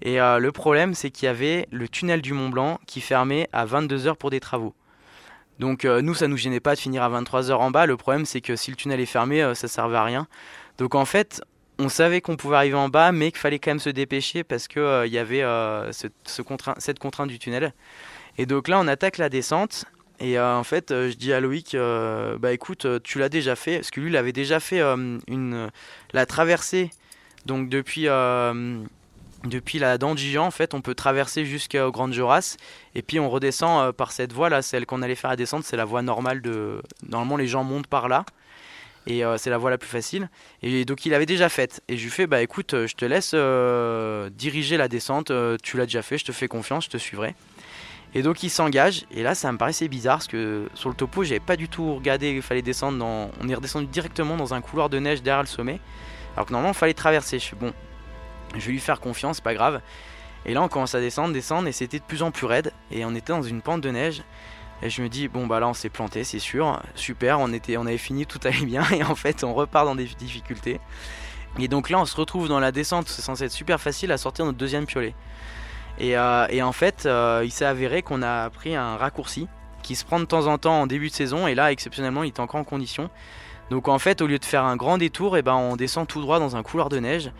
Et 0.01 0.16
le 0.16 0.51
problème, 0.53 0.94
c'est 0.94 1.11
qu'il 1.11 1.27
y 1.27 1.29
avait 1.29 1.68
le 1.70 1.87
tunnel 1.87 2.22
du 2.22 2.33
Mont 2.33 2.48
Blanc 2.48 2.81
qui 2.87 3.03
fermait 3.03 3.46
à 3.53 3.66
22h 3.66 4.16
pour 4.16 4.31
des 4.31 4.40
travaux. 4.40 4.74
Donc 5.59 5.85
nous, 5.85 6.14
ça 6.14 6.27
nous 6.27 6.38
gênait 6.38 6.61
pas 6.61 6.74
de 6.74 6.81
finir 6.81 7.03
à 7.03 7.11
23h 7.11 7.53
en 7.53 7.70
bas. 7.70 7.85
Le 7.85 7.98
problème, 7.98 8.24
c'est 8.24 8.40
que 8.40 8.57
si 8.57 8.70
le 8.70 8.77
tunnel 8.77 9.01
est 9.01 9.07
fermé, 9.07 9.53
ça 9.55 9.68
servait 9.68 9.98
à 9.98 10.05
rien. 10.05 10.27
Donc 10.79 10.95
en 10.95 11.05
fait, 11.05 11.43
on 11.79 11.88
savait 11.88 12.21
qu'on 12.21 12.37
pouvait 12.37 12.57
arriver 12.57 12.77
en 12.77 12.88
bas, 12.88 13.12
mais 13.12 13.31
qu'il 13.31 13.41
fallait 13.41 13.59
quand 13.59 13.71
même 13.71 13.79
se 13.79 13.91
dépêcher 13.91 14.45
parce 14.45 14.69
qu'il 14.69 15.03
il 15.07 15.12
y 15.12 15.19
avait 15.19 15.45
cette 16.25 16.99
contrainte 16.99 17.29
du 17.29 17.38
tunnel. 17.38 17.73
Et 18.38 18.47
donc 18.47 18.69
là, 18.69 18.79
on 18.81 18.88
attaque 18.88 19.19
la 19.19 19.29
descente. 19.29 19.85
Et 20.21 20.38
en 20.41 20.64
fait, 20.64 20.91
je 20.91 21.14
dis 21.14 21.33
à 21.33 21.41
Loïc, 21.41 21.77
bah 21.77 22.53
écoute, 22.53 22.87
tu 23.03 23.19
l'as 23.19 23.29
déjà 23.29 23.55
fait, 23.55 23.77
parce 23.77 23.91
que 23.91 24.01
lui, 24.01 24.11
il 24.11 24.17
avait 24.17 24.33
déjà 24.33 24.59
fait 24.59 24.81
une, 24.81 25.71
la 26.12 26.27
traversée. 26.27 26.91
Donc 27.47 27.69
depuis 27.69 28.09
depuis 29.45 29.79
la 29.79 29.99
dent 29.99 30.14
en 30.37 30.51
fait, 30.51 30.75
on 30.75 30.81
peut 30.81 30.95
traverser 30.95 31.45
jusqu'au 31.45 31.91
Grand 31.91 32.11
Joras 32.11 32.57
et 32.95 33.03
puis 33.03 33.21
on 33.21 33.31
redescend 33.31 33.81
euh, 33.81 33.93
par 33.93 34.11
cette 34.12 34.33
voie 34.33 34.49
là, 34.49 34.62
celle 34.62 34.87
qu'on 34.87 35.03
allait 35.03 35.14
faire 35.14 35.31
à 35.31 35.37
descendre, 35.37 35.64
c'est 35.64 35.77
la 35.77 35.85
voie 35.85 36.03
normale 36.03 36.43
de. 36.43 36.83
Normalement, 37.09 37.37
les 37.37 37.47
gens 37.47 37.62
montent 37.62 37.87
par 37.87 38.09
là 38.09 38.25
et 39.06 39.24
euh, 39.24 39.38
c'est 39.38 39.50
la 39.50 39.58
voie 39.58 39.70
la 39.70 39.78
plus 39.78 39.88
facile. 39.88 40.28
Et 40.62 40.84
donc 40.84 41.06
il 41.06 41.14
avait 41.14 41.26
déjà 41.26 41.48
faite. 41.48 41.82
Et 41.88 41.96
je 41.96 42.04
lui 42.04 42.11
fais 42.11 42.26
bah 42.26 42.42
écoute, 42.42 42.74
je 42.74 42.94
te 42.94 43.04
laisse 43.04 43.32
euh, 43.34 44.30
diriger 44.30 44.76
la 44.76 44.88
descente, 44.88 45.32
tu 45.62 45.76
l'as 45.76 45.87
déjà 45.87 46.02
fait, 46.02 46.18
je 46.18 46.24
te 46.24 46.32
fais 46.32 46.48
confiance, 46.48 46.84
je 46.84 46.90
te 46.90 46.98
suivrai. 46.98 47.34
Et 48.14 48.22
donc 48.22 48.42
il 48.42 48.48
s'engage, 48.48 49.04
et 49.11 49.22
là 49.22 49.34
ça 49.34 49.52
me 49.52 49.58
paraissait 49.58 49.88
bizarre 49.88 50.16
parce 50.16 50.28
que 50.28 50.68
sur 50.74 50.88
le 50.88 50.94
topo 50.94 51.24
j'avais 51.24 51.40
pas 51.40 51.56
du 51.56 51.68
tout 51.68 51.94
regardé 51.94 52.30
il 52.30 52.42
fallait 52.42 52.62
descendre 52.62 52.98
dans. 52.98 53.30
On 53.42 53.48
est 53.48 53.54
redescendu 53.54 53.87
directement 53.87 54.37
dans 54.37 54.54
un 54.54 54.61
couloir 54.61 54.88
de 54.88 54.98
neige 54.98 55.22
derrière 55.22 55.42
le 55.42 55.48
sommet. 55.48 55.80
Alors 56.34 56.46
que 56.46 56.52
normalement 56.52 56.72
il 56.72 56.78
fallait 56.78 56.94
traverser. 56.94 57.38
Je 57.38 57.44
suis 57.44 57.56
bon, 57.56 57.72
je 58.54 58.66
vais 58.66 58.72
lui 58.72 58.80
faire 58.80 59.00
confiance, 59.00 59.40
pas 59.40 59.54
grave. 59.54 59.80
Et 60.46 60.54
là, 60.54 60.62
on 60.62 60.68
commence 60.68 60.94
à 60.94 61.00
descendre, 61.00 61.32
descendre, 61.32 61.68
et 61.68 61.72
c'était 61.72 61.98
de 61.98 62.04
plus 62.04 62.22
en 62.22 62.30
plus 62.30 62.46
raide. 62.46 62.72
Et 62.90 63.04
on 63.04 63.14
était 63.14 63.32
dans 63.32 63.42
une 63.42 63.61
pente 63.61 63.80
de 63.80 63.90
neige. 63.90 64.22
Et 64.83 64.91
je 64.91 65.03
me 65.03 65.09
dis, 65.09 65.29
bon, 65.29 65.47
bah 65.47 65.61
là, 65.61 65.69
on 65.69 65.75
s'est 65.75 65.88
planté, 65.88 66.23
c'est 66.25 66.38
sûr. 66.38 66.81
Super, 66.95 67.41
on, 67.41 67.53
était, 67.53 67.77
on 67.77 67.87
avait 67.87 67.99
fini, 67.99 68.27
tout 68.27 68.41
allait 68.45 68.64
bien. 68.64 68.85
Et 68.91 69.03
en 69.03 69.14
fait, 69.14 69.45
on 69.45 69.55
repart 69.55 69.87
dans 69.87 69.95
des 69.95 70.05
difficultés. 70.05 70.81
Et 71.59 71.69
donc 71.69 71.91
là, 71.91 71.99
on 71.99 72.05
se 72.05 72.17
retrouve 72.17 72.49
dans 72.49 72.61
la 72.61 72.73
descente. 72.73 73.09
C'est 73.09 73.23
censé 73.23 73.45
être 73.45 73.53
super 73.53 73.81
facile 73.81 74.12
à 74.12 74.19
sortir 74.19 74.45
notre 74.45 74.59
deuxième 74.59 74.87
piolet. 74.87 75.14
Et, 75.99 76.17
euh, 76.17 76.62
en 76.62 76.73
fait, 76.73 77.07
euh, 77.07 77.43
il 77.45 77.51
s'est 77.51 77.64
avéré 77.64 78.03
qu'on 78.03 78.23
a 78.23 78.51
pris 78.51 78.77
un 78.77 78.97
raccourci 78.97 79.49
qui 79.83 79.97
se 79.97 80.05
prend 80.05 80.21
de 80.21 80.25
temps 80.25 80.47
en 80.47 80.59
temps 80.59 80.83
en 80.83 80.87
début 80.87 81.09
de 81.09 81.14
saison. 81.14 81.49
Et 81.49 81.55
là, 81.55 81.73
exceptionnellement, 81.73 82.23
il 82.23 82.29
est 82.29 82.41
encore 82.41 82.61
en 82.61 82.64
condition. 82.64 83.11
Donc 83.71 83.88
en 83.88 83.99
fait, 83.99 84.23
au 84.23 84.27
lieu 84.27 84.38
de 84.38 84.45
faire 84.45 84.64
un 84.64 84.77
grand 84.77 84.97
détour, 84.97 85.37
et 85.37 85.41
eh 85.41 85.43
ben, 85.43 85.55
on 85.55 85.77
descend 85.77 86.07
tout 86.07 86.21
droit 86.21 86.38
dans 86.38 86.57
un 86.57 86.62
couloir 86.62 86.88
de 86.88 86.99
neige 86.99 87.31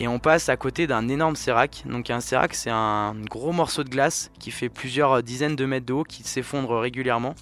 et 0.00 0.08
on 0.08 0.18
passe 0.18 0.48
à 0.48 0.56
côté 0.56 0.86
d'un 0.86 1.08
énorme 1.08 1.36
sérac. 1.36 1.82
Donc 1.84 2.10
un 2.10 2.20
sérac, 2.20 2.54
c'est 2.54 2.70
un 2.70 3.14
gros 3.28 3.52
morceau 3.52 3.84
de 3.84 3.90
glace 3.90 4.30
qui 4.40 4.50
fait 4.50 4.70
plusieurs 4.70 5.22
dizaines 5.22 5.56
de 5.56 5.66
mètres 5.66 5.84
de 5.84 5.92
haut, 5.92 6.04
qui 6.04 6.22
s'effondre 6.22 6.80
régulièrement. 6.80 7.34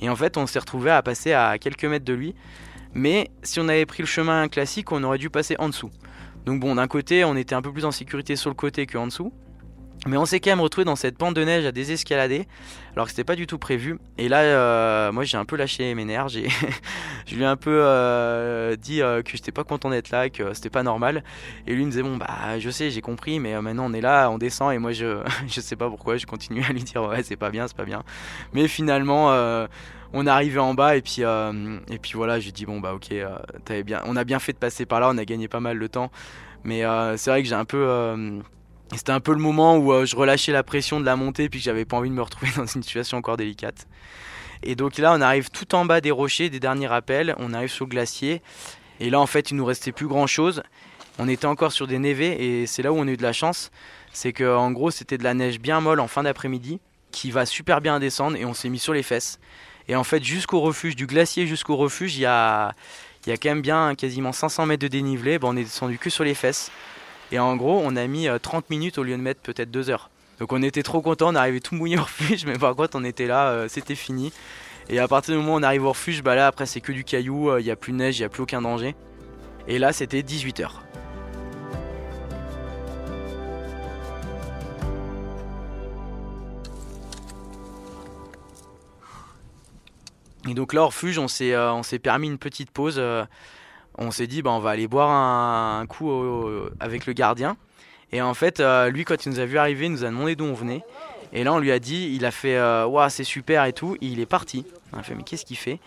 Et 0.00 0.08
en 0.08 0.14
fait, 0.14 0.36
on 0.36 0.46
s'est 0.46 0.60
retrouvé 0.60 0.92
à 0.92 1.02
passer 1.02 1.32
à 1.32 1.58
quelques 1.58 1.84
mètres 1.84 2.04
de 2.04 2.14
lui. 2.14 2.34
Mais 2.94 3.30
si 3.42 3.58
on 3.58 3.68
avait 3.68 3.84
pris 3.84 4.02
le 4.02 4.06
chemin 4.06 4.48
classique, 4.48 4.92
on 4.92 5.02
aurait 5.02 5.18
dû 5.18 5.28
passer 5.28 5.56
en 5.58 5.68
dessous. 5.68 5.90
Donc 6.46 6.60
bon, 6.60 6.76
d'un 6.76 6.86
côté, 6.86 7.24
on 7.24 7.36
était 7.36 7.56
un 7.56 7.62
peu 7.62 7.72
plus 7.72 7.84
en 7.84 7.90
sécurité 7.90 8.36
sur 8.36 8.48
le 8.48 8.54
côté 8.54 8.86
qu'en 8.86 9.08
dessous. 9.08 9.32
Mais 10.08 10.16
on 10.16 10.24
s'est 10.24 10.40
quand 10.40 10.50
même 10.50 10.60
retrouvé 10.60 10.84
dans 10.84 10.96
cette 10.96 11.18
pente 11.18 11.34
de 11.34 11.44
neige 11.44 11.66
à 11.66 11.72
désescalader, 11.72 12.48
alors 12.94 13.06
que 13.06 13.10
c'était 13.10 13.24
pas 13.24 13.36
du 13.36 13.46
tout 13.46 13.58
prévu. 13.58 13.98
Et 14.16 14.28
là, 14.28 14.40
euh, 14.40 15.12
moi 15.12 15.24
j'ai 15.24 15.36
un 15.36 15.44
peu 15.44 15.56
lâché 15.56 15.94
mes 15.94 16.04
nerfs, 16.04 16.28
j'ai, 16.28 16.48
je 17.26 17.34
lui 17.34 17.42
ai 17.42 17.46
un 17.46 17.56
peu 17.56 17.80
euh, 17.82 18.74
dit 18.76 19.02
euh, 19.02 19.22
que 19.22 19.32
j'étais 19.32 19.52
pas 19.52 19.64
content 19.64 19.90
d'être 19.90 20.10
là, 20.10 20.30
que 20.30 20.54
c'était 20.54 20.70
pas 20.70 20.82
normal. 20.82 21.22
Et 21.66 21.74
lui 21.74 21.84
me 21.84 21.90
disait 21.90 22.02
bon 22.02 22.16
bah 22.16 22.58
je 22.58 22.70
sais, 22.70 22.90
j'ai 22.90 23.02
compris, 23.02 23.38
mais 23.38 23.60
maintenant 23.60 23.86
on 23.88 23.92
est 23.92 24.00
là, 24.00 24.30
on 24.30 24.38
descend 24.38 24.72
et 24.72 24.78
moi 24.78 24.92
je, 24.92 25.22
je 25.46 25.60
sais 25.60 25.76
pas 25.76 25.88
pourquoi, 25.88 26.16
je 26.16 26.26
continue 26.26 26.64
à 26.64 26.72
lui 26.72 26.82
dire 26.82 27.02
ouais 27.02 27.22
c'est 27.22 27.36
pas 27.36 27.50
bien, 27.50 27.68
c'est 27.68 27.76
pas 27.76 27.84
bien. 27.84 28.02
Mais 28.54 28.66
finalement 28.66 29.28
on 30.14 30.26
est 30.26 30.30
arrivé 30.30 30.58
en 30.58 30.72
bas 30.72 30.96
et 30.96 31.02
puis 31.02 31.22
et 31.22 31.98
puis 31.98 32.12
voilà, 32.14 32.40
j'ai 32.40 32.52
dit 32.52 32.64
bon 32.64 32.80
bah 32.80 32.94
ok, 32.94 33.14
bien, 33.84 34.00
on 34.06 34.16
a 34.16 34.24
bien 34.24 34.38
fait 34.38 34.54
de 34.54 34.58
passer 34.58 34.86
par 34.86 35.00
là, 35.00 35.10
on 35.12 35.18
a 35.18 35.24
gagné 35.24 35.48
pas 35.48 35.60
mal 35.60 35.78
de 35.78 35.86
temps. 35.86 36.10
Mais 36.64 36.82
c'est 37.16 37.30
vrai 37.30 37.42
que 37.42 37.48
j'ai 37.48 37.54
un 37.54 37.64
peu 37.64 38.40
c'était 38.96 39.12
un 39.12 39.20
peu 39.20 39.32
le 39.32 39.38
moment 39.38 39.76
où 39.76 39.92
euh, 39.92 40.06
je 40.06 40.16
relâchais 40.16 40.52
la 40.52 40.62
pression 40.62 41.00
de 41.00 41.04
la 41.04 41.16
montée 41.16 41.48
puis 41.48 41.60
que 41.60 41.64
j'avais 41.64 41.84
pas 41.84 41.96
envie 41.96 42.08
de 42.08 42.14
me 42.14 42.22
retrouver 42.22 42.50
dans 42.56 42.66
une 42.66 42.82
situation 42.82 43.18
encore 43.18 43.36
délicate. 43.36 43.86
Et 44.62 44.74
donc 44.74 44.98
là, 44.98 45.12
on 45.14 45.20
arrive 45.20 45.50
tout 45.50 45.74
en 45.74 45.84
bas 45.84 46.00
des 46.00 46.10
rochers, 46.10 46.50
des 46.50 46.60
derniers 46.60 46.86
rappels, 46.88 47.34
on 47.38 47.52
arrive 47.52 47.68
sur 47.68 47.84
le 47.84 47.90
glacier. 47.90 48.42
Et 49.00 49.10
là, 49.10 49.20
en 49.20 49.26
fait, 49.26 49.50
il 49.50 49.56
nous 49.56 49.64
restait 49.64 49.92
plus 49.92 50.08
grand 50.08 50.26
chose. 50.26 50.62
On 51.18 51.28
était 51.28 51.46
encore 51.46 51.72
sur 51.72 51.86
des 51.86 51.98
névés 51.98 52.60
et 52.62 52.66
c'est 52.66 52.82
là 52.82 52.92
où 52.92 52.96
on 52.96 53.06
a 53.06 53.10
eu 53.10 53.16
de 53.16 53.22
la 53.22 53.32
chance. 53.32 53.70
C'est 54.12 54.32
que 54.32 54.56
en 54.56 54.70
gros, 54.72 54.90
c'était 54.90 55.18
de 55.18 55.24
la 55.24 55.34
neige 55.34 55.60
bien 55.60 55.80
molle 55.80 56.00
en 56.00 56.08
fin 56.08 56.22
d'après-midi 56.22 56.80
qui 57.10 57.30
va 57.30 57.46
super 57.46 57.80
bien 57.80 57.98
descendre 58.00 58.36
et 58.36 58.44
on 58.44 58.54
s'est 58.54 58.68
mis 58.68 58.78
sur 58.78 58.92
les 58.92 59.02
fesses. 59.02 59.38
Et 59.88 59.96
en 59.96 60.04
fait, 60.04 60.22
jusqu'au 60.22 60.60
refuge, 60.60 60.96
du 60.96 61.06
glacier 61.06 61.46
jusqu'au 61.46 61.76
refuge, 61.76 62.16
il 62.16 62.20
y 62.20 62.26
a, 62.26 62.74
il 63.26 63.30
y 63.30 63.32
a 63.32 63.36
quand 63.36 63.48
même 63.48 63.62
bien 63.62 63.94
quasiment 63.94 64.32
500 64.32 64.66
mètres 64.66 64.82
de 64.82 64.88
dénivelé. 64.88 65.38
On 65.42 65.56
est 65.56 65.64
descendu 65.64 65.98
que 65.98 66.10
sur 66.10 66.24
les 66.24 66.34
fesses. 66.34 66.70
Et 67.30 67.38
en 67.38 67.56
gros, 67.56 67.80
on 67.84 67.96
a 67.96 68.06
mis 68.06 68.26
30 68.40 68.64
euh, 68.64 68.66
minutes 68.70 68.98
au 68.98 69.02
lieu 69.02 69.16
de 69.16 69.22
mettre 69.22 69.40
peut-être 69.40 69.70
2 69.70 69.90
heures. 69.90 70.10
Donc 70.38 70.52
on 70.52 70.62
était 70.62 70.82
trop 70.82 71.02
content, 71.02 71.32
on 71.32 71.34
arrivait 71.34 71.60
tout 71.60 71.74
mouillé 71.74 71.98
au 71.98 72.02
refuge, 72.02 72.46
mais 72.46 72.58
par 72.58 72.74
contre 72.76 72.96
on 72.98 73.04
était 73.04 73.26
là, 73.26 73.48
euh, 73.48 73.68
c'était 73.68 73.96
fini. 73.96 74.32
Et 74.88 74.98
à 75.00 75.08
partir 75.08 75.34
du 75.34 75.40
moment 75.40 75.54
où 75.54 75.58
on 75.58 75.62
arrive 75.62 75.84
au 75.84 75.90
refuge, 75.90 76.22
bah 76.22 76.34
là 76.34 76.46
après 76.46 76.64
c'est 76.64 76.80
que 76.80 76.92
du 76.92 77.04
caillou, 77.04 77.50
euh, 77.50 77.60
il 77.60 77.64
n'y 77.64 77.70
a 77.70 77.76
plus 77.76 77.92
de 77.92 77.98
neige, 77.98 78.18
il 78.18 78.22
n'y 78.22 78.26
a 78.26 78.28
plus 78.28 78.42
aucun 78.42 78.62
danger. 78.62 78.94
Et 79.66 79.78
là 79.78 79.92
c'était 79.92 80.22
18 80.22 80.60
heures. 80.60 80.82
Et 90.48 90.54
donc 90.54 90.72
là 90.72 90.82
au 90.82 90.86
refuge, 90.86 91.18
on 91.18 91.28
s'est 91.28 91.98
permis 92.02 92.28
une 92.28 92.38
petite 92.38 92.70
pause 92.70 93.02
on 93.98 94.10
s'est 94.10 94.26
dit 94.26 94.42
bah, 94.42 94.50
on 94.50 94.60
va 94.60 94.70
aller 94.70 94.88
boire 94.88 95.10
un, 95.10 95.86
coup 95.86 96.10
avec 96.80 97.06
le 97.06 97.12
gardien. 97.12 97.56
Et 98.12 98.22
en 98.22 98.34
fait, 98.34 98.60
euh, 98.60 98.88
lui, 98.90 99.04
quand 99.04 99.26
il 99.26 99.32
nous 99.32 99.40
a 99.40 99.44
vu 99.44 99.58
arriver, 99.58 99.86
il 99.86 99.92
nous 99.92 100.04
a 100.04 100.08
demandé 100.08 100.34
d'où 100.34 100.44
on 100.44 100.54
venait. 100.54 100.82
Et 101.32 101.44
là, 101.44 101.52
on 101.52 101.58
lui 101.58 101.72
a 101.72 101.78
dit, 101.78 102.14
il 102.14 102.24
a 102.24 102.30
fait 102.30 102.56
euh, 102.56 103.08
c'est 103.10 103.24
super 103.24 103.64
et 103.64 103.72
tout. 103.72 103.96
il 104.00 104.20
est 104.20 104.26
parti. 104.26 104.64
On 104.92 104.98
a 104.98 105.02
fait 105.02 105.14
mais 105.14 105.24
qu'est-ce 105.24 105.44
qu'il 105.44 105.58
fait? 105.58 105.78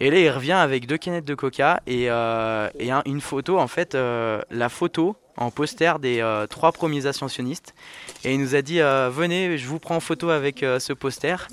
Et 0.00 0.10
là, 0.10 0.18
il 0.18 0.30
revient 0.30 0.52
avec 0.52 0.86
deux 0.86 0.98
canettes 0.98 1.24
de 1.24 1.34
coca 1.34 1.80
et, 1.86 2.10
euh, 2.10 2.68
une 3.06 3.20
photo. 3.20 3.58
En 3.58 3.68
fait, 3.68 3.94
la 3.94 4.68
photo 4.68 5.16
en 5.36 5.50
poster 5.50 5.98
des 5.98 6.20
euh, 6.20 6.46
trois 6.46 6.72
premiers 6.72 7.06
ascensionnistes. 7.06 7.74
Et 8.24 8.34
il 8.34 8.40
nous 8.40 8.54
a 8.54 8.62
dit 8.62 8.80
euh, 8.80 9.10
Venez, 9.10 9.58
je 9.58 9.66
vous 9.66 9.78
prends 9.78 9.96
en 9.96 10.00
photo 10.00 10.30
avec 10.30 10.62
euh, 10.62 10.78
ce 10.78 10.92
poster. 10.92 11.48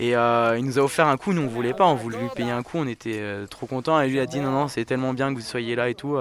Et 0.00 0.10
il 0.10 0.64
nous 0.64 0.78
a 0.78 0.82
offert 0.82 1.06
un 1.06 1.16
coup. 1.16 1.32
Nous, 1.32 1.42
on 1.42 1.46
voulait 1.46 1.74
pas, 1.74 1.86
on 1.86 1.94
voulait 1.94 2.18
lui 2.18 2.28
payer 2.34 2.50
un 2.50 2.62
coup. 2.62 2.78
On 2.78 2.86
était 2.86 3.22
trop 3.48 3.66
contents. 3.66 4.00
Et 4.00 4.08
lui 4.08 4.20
a 4.20 4.26
dit 4.26 4.40
Non, 4.40 4.50
non, 4.50 4.68
c'est 4.68 4.84
tellement 4.84 5.14
bien 5.14 5.32
que 5.32 5.38
vous 5.38 5.44
soyez 5.44 5.76
là 5.76 5.88
et 5.88 5.94
tout. 5.94 6.16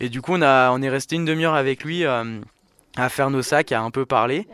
Et 0.00 0.08
du 0.08 0.22
coup, 0.22 0.32
on, 0.34 0.42
a, 0.42 0.70
on 0.70 0.80
est 0.82 0.88
resté 0.88 1.16
une 1.16 1.24
demi-heure 1.24 1.54
avec 1.54 1.82
lui 1.84 2.04
à 2.04 3.08
faire 3.08 3.30
nos 3.30 3.42
sacs, 3.42 3.72
à 3.72 3.80
un 3.80 3.90
peu 3.90 4.06
parler. 4.06 4.46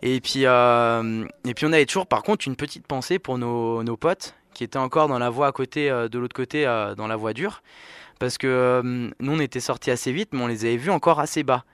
Et 0.00 0.20
puis, 0.20 0.44
et 0.44 1.54
puis 1.54 1.66
on 1.66 1.72
avait 1.72 1.86
toujours, 1.86 2.06
par 2.06 2.22
contre, 2.22 2.48
une 2.48 2.56
petite 2.56 2.86
pensée 2.86 3.18
pour 3.18 3.36
nos, 3.36 3.82
nos 3.82 3.96
potes 3.96 4.34
qui 4.54 4.64
étaient 4.64 4.78
encore 4.78 5.08
dans 5.08 5.18
la 5.18 5.30
voie 5.30 5.48
à 5.48 5.52
côté, 5.52 5.90
de 5.90 6.18
l'autre 6.18 6.34
côté, 6.34 6.64
dans 6.96 7.06
la 7.06 7.16
voie 7.16 7.34
dure 7.34 7.62
parce 8.22 8.38
que 8.38 8.46
euh, 8.46 9.10
nous 9.18 9.32
on 9.32 9.40
était 9.40 9.58
sortis 9.58 9.90
assez 9.90 10.12
vite, 10.12 10.28
mais 10.30 10.40
on 10.40 10.46
les 10.46 10.64
avait 10.64 10.76
vus 10.76 10.92
encore 10.92 11.18
assez 11.18 11.42
bas. 11.42 11.64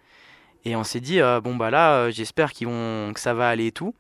Et 0.65 0.77
on 0.77 0.83
s'est 0.83 1.01
dit, 1.01 1.21
euh, 1.21 1.43
bon 1.43 1.55
bah 1.55 1.71
là, 1.71 1.93
euh, 1.93 2.11
j'espère 2.11 2.53
qu'ils 2.53 2.69
vont, 2.69 3.13
que 3.13 3.21
ça 3.21 3.35
va 3.35 3.51
aller 3.51 3.67
et 3.67 3.73
tout. 3.73 3.95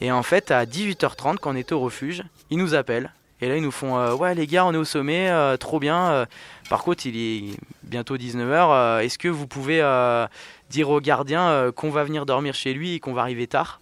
Et 0.00 0.12
en 0.12 0.22
fait, 0.22 0.50
à 0.50 0.64
18h30, 0.64 1.36
quand 1.38 1.52
on 1.52 1.56
était 1.56 1.72
au 1.72 1.80
refuge, 1.80 2.22
ils 2.50 2.58
nous 2.58 2.74
appellent. 2.74 3.12
Et 3.40 3.48
là, 3.48 3.56
ils 3.56 3.62
nous 3.62 3.70
font, 3.70 4.14
ouais 4.14 4.34
les 4.34 4.46
gars, 4.46 4.64
on 4.64 4.72
est 4.72 4.78
au 4.78 4.84
sommet, 4.84 5.30
trop 5.58 5.78
bien. 5.78 6.26
par 6.70 6.82
contre, 6.82 7.06
il 7.06 7.16
est 7.16 7.56
bientôt 7.82 8.16
19h. 8.16 9.02
Est-ce 9.02 9.18
que 9.18 9.28
vous 9.28 9.46
pouvez 9.46 9.80
dire 10.70 10.88
au 10.88 11.00
gardien 11.00 11.70
qu'on 11.76 11.90
va 11.90 12.04
venir 12.04 12.24
dormir 12.24 12.54
chez 12.54 12.72
lui 12.72 12.94
et 12.94 13.00
qu'on 13.00 13.12
va 13.12 13.20
arriver 13.22 13.46
tard? 13.46 13.80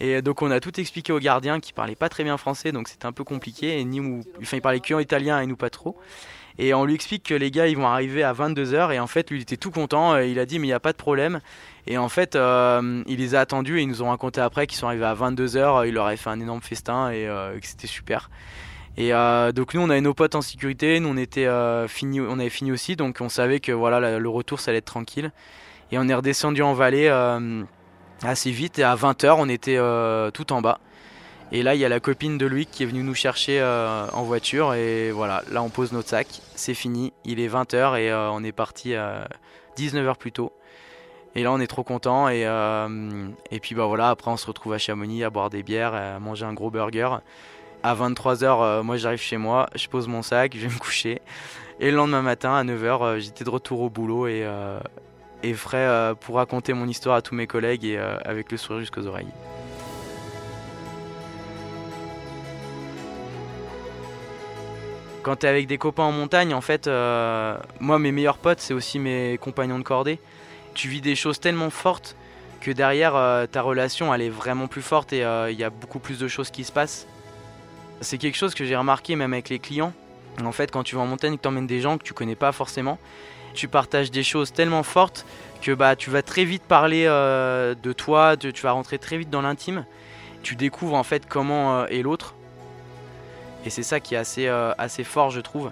Et 0.00 0.22
donc 0.22 0.42
on 0.42 0.50
a 0.50 0.60
tout 0.60 0.78
expliqué 0.78 1.12
au 1.12 1.18
gardien 1.18 1.60
qui 1.60 1.72
parlait 1.72 1.96
pas 1.96 2.08
très 2.08 2.24
bien 2.24 2.36
français, 2.36 2.72
donc 2.72 2.88
c'était 2.88 3.06
un 3.06 3.12
peu 3.12 3.24
compliqué. 3.24 3.80
Et 3.80 3.84
ni, 3.84 4.00
enfin, 4.40 4.56
il 4.56 4.60
parlait 4.60 4.80
qu'en 4.80 4.98
italien 4.98 5.40
et 5.40 5.46
nous 5.46 5.56
pas 5.56 5.70
trop. 5.70 5.96
Et 6.58 6.74
on 6.74 6.84
lui 6.84 6.94
explique 6.94 7.22
que 7.22 7.34
les 7.34 7.52
gars 7.52 7.68
ils 7.68 7.76
vont 7.76 7.86
arriver 7.86 8.24
à 8.24 8.32
22h 8.32 8.92
et 8.92 8.98
en 8.98 9.06
fait 9.06 9.30
lui 9.30 9.38
il 9.38 9.42
était 9.42 9.56
tout 9.56 9.70
content, 9.70 10.16
il 10.18 10.40
a 10.40 10.46
dit 10.46 10.58
mais 10.58 10.66
il 10.66 10.70
n'y 10.70 10.74
a 10.74 10.80
pas 10.80 10.92
de 10.92 10.96
problème. 10.96 11.40
Et 11.86 11.98
en 11.98 12.08
fait 12.08 12.34
euh, 12.34 13.02
il 13.06 13.18
les 13.18 13.36
a 13.36 13.40
attendus 13.40 13.78
et 13.78 13.82
ils 13.82 13.88
nous 13.88 14.02
ont 14.02 14.10
raconté 14.10 14.40
après 14.40 14.66
qu'ils 14.66 14.76
sont 14.76 14.88
arrivés 14.88 15.04
à 15.04 15.14
22h, 15.14 15.86
il 15.86 15.94
leur 15.94 16.06
avait 16.06 16.16
fait 16.16 16.30
un 16.30 16.40
énorme 16.40 16.60
festin 16.60 17.10
et 17.10 17.28
euh, 17.28 17.58
que 17.60 17.66
c'était 17.66 17.86
super. 17.86 18.28
Et 18.96 19.14
euh, 19.14 19.52
donc 19.52 19.74
nous 19.74 19.80
on 19.80 19.88
avait 19.88 20.00
nos 20.00 20.14
potes 20.14 20.34
en 20.34 20.42
sécurité, 20.42 20.98
nous 20.98 21.10
on 21.10 21.16
était 21.16 21.48
fini, 21.86 22.20
on 22.20 22.40
avait 22.40 22.50
fini 22.50 22.72
aussi 22.72 22.96
donc 22.96 23.18
on 23.20 23.28
savait 23.28 23.60
que 23.60 23.70
voilà 23.70 24.18
le 24.18 24.28
retour 24.28 24.58
ça 24.58 24.72
allait 24.72 24.78
être 24.78 24.84
tranquille. 24.84 25.30
Et 25.92 25.98
on 25.98 26.08
est 26.08 26.14
redescendu 26.14 26.60
en 26.62 26.74
vallée 26.74 27.08
assez 28.22 28.50
vite 28.50 28.78
et 28.78 28.82
à 28.82 28.94
20h 28.96 29.36
on 29.38 29.48
était 29.48 29.78
tout 30.32 30.52
en 30.52 30.60
bas. 30.60 30.80
Et 31.50 31.62
là, 31.62 31.74
il 31.74 31.80
y 31.80 31.84
a 31.84 31.88
la 31.88 32.00
copine 32.00 32.36
de 32.36 32.44
Louis 32.44 32.66
qui 32.66 32.82
est 32.82 32.86
venue 32.86 33.02
nous 33.02 33.14
chercher 33.14 33.58
euh, 33.60 34.06
en 34.12 34.22
voiture. 34.22 34.74
Et 34.74 35.10
voilà, 35.10 35.42
là, 35.50 35.62
on 35.62 35.70
pose 35.70 35.92
notre 35.92 36.08
sac. 36.08 36.26
C'est 36.54 36.74
fini. 36.74 37.14
Il 37.24 37.40
est 37.40 37.48
20h 37.48 37.98
et 37.98 38.10
euh, 38.10 38.30
on 38.30 38.44
est 38.44 38.52
parti 38.52 38.94
à 38.94 39.28
19h 39.78 40.16
plus 40.16 40.32
tôt. 40.32 40.52
Et 41.34 41.42
là, 41.42 41.52
on 41.52 41.58
est 41.58 41.66
trop 41.66 41.84
content. 41.84 42.28
Et, 42.28 42.46
euh, 42.46 43.28
et 43.50 43.60
puis, 43.60 43.74
bah 43.74 43.86
voilà, 43.86 44.10
après, 44.10 44.30
on 44.30 44.36
se 44.36 44.46
retrouve 44.46 44.74
à 44.74 44.78
Chamonix 44.78 45.24
à 45.24 45.30
boire 45.30 45.48
des 45.48 45.62
bières, 45.62 45.94
à 45.94 46.18
manger 46.18 46.44
un 46.44 46.52
gros 46.52 46.70
burger. 46.70 47.08
À 47.82 47.94
23h, 47.94 48.82
moi 48.82 48.96
j'arrive 48.96 49.20
chez 49.20 49.36
moi, 49.36 49.68
je 49.76 49.86
pose 49.86 50.08
mon 50.08 50.20
sac, 50.20 50.52
je 50.56 50.66
vais 50.66 50.74
me 50.74 50.80
coucher. 50.80 51.22
Et 51.78 51.92
le 51.92 51.96
lendemain 51.96 52.22
matin, 52.22 52.54
à 52.56 52.64
9h, 52.64 53.20
j'étais 53.20 53.44
de 53.44 53.50
retour 53.50 53.82
au 53.82 53.88
boulot 53.88 54.26
et, 54.26 54.44
et 55.42 55.54
frais 55.54 56.14
pour 56.20 56.36
raconter 56.36 56.72
mon 56.72 56.88
histoire 56.88 57.16
à 57.16 57.22
tous 57.22 57.34
mes 57.34 57.46
collègues 57.46 57.84
et 57.84 57.98
avec 57.98 58.50
le 58.50 58.58
sourire 58.58 58.80
jusqu'aux 58.80 59.06
oreilles. 59.06 59.32
Quand 65.28 65.36
t'es 65.36 65.48
avec 65.48 65.66
des 65.66 65.76
copains 65.76 66.04
en 66.04 66.12
montagne, 66.12 66.54
en 66.54 66.62
fait, 66.62 66.86
euh, 66.86 67.54
moi, 67.80 67.98
mes 67.98 68.12
meilleurs 68.12 68.38
potes, 68.38 68.60
c'est 68.60 68.72
aussi 68.72 68.98
mes 68.98 69.36
compagnons 69.38 69.78
de 69.78 69.84
cordée. 69.84 70.18
Tu 70.72 70.88
vis 70.88 71.02
des 71.02 71.16
choses 71.16 71.38
tellement 71.38 71.68
fortes 71.68 72.16
que 72.62 72.70
derrière, 72.70 73.14
euh, 73.14 73.46
ta 73.46 73.60
relation, 73.60 74.14
elle 74.14 74.22
est 74.22 74.30
vraiment 74.30 74.68
plus 74.68 74.80
forte 74.80 75.12
et 75.12 75.24
euh, 75.24 75.50
il 75.50 75.58
y 75.58 75.64
a 75.64 75.68
beaucoup 75.70 75.98
plus 75.98 76.18
de 76.18 76.28
choses 76.28 76.50
qui 76.50 76.64
se 76.64 76.72
passent. 76.72 77.06
C'est 78.00 78.16
quelque 78.16 78.36
chose 78.36 78.54
que 78.54 78.64
j'ai 78.64 78.74
remarqué 78.74 79.16
même 79.16 79.34
avec 79.34 79.48
les 79.48 79.58
clients. 79.58 79.92
En 80.42 80.52
fait, 80.52 80.70
quand 80.70 80.82
tu 80.82 80.94
vas 80.94 81.02
en 81.02 81.06
montagne, 81.06 81.36
que 81.36 81.46
emmènes 81.46 81.66
des 81.66 81.80
gens 81.80 81.98
que 81.98 82.04
tu 82.04 82.14
connais 82.14 82.34
pas 82.34 82.52
forcément, 82.52 82.98
tu 83.54 83.68
partages 83.68 84.10
des 84.10 84.22
choses 84.22 84.52
tellement 84.52 84.82
fortes 84.82 85.26
que 85.62 85.72
bah, 85.72 85.96
tu 85.96 86.10
vas 86.10 86.22
très 86.22 86.44
vite 86.44 86.62
parler 86.62 87.04
de 87.04 87.92
toi, 87.92 88.36
tu 88.36 88.52
vas 88.62 88.72
rentrer 88.72 88.98
très 88.98 89.18
vite 89.18 89.30
dans 89.30 89.42
l'intime. 89.42 89.84
Tu 90.42 90.54
découvres 90.54 90.94
en 90.94 91.02
fait 91.02 91.26
comment 91.26 91.86
est 91.86 92.02
l'autre 92.02 92.34
et 93.64 93.70
c'est 93.70 93.82
ça 93.82 94.00
qui 94.00 94.14
est 94.14 94.18
assez, 94.18 94.46
euh, 94.46 94.72
assez 94.78 95.04
fort, 95.04 95.30
je 95.30 95.40
trouve. 95.40 95.70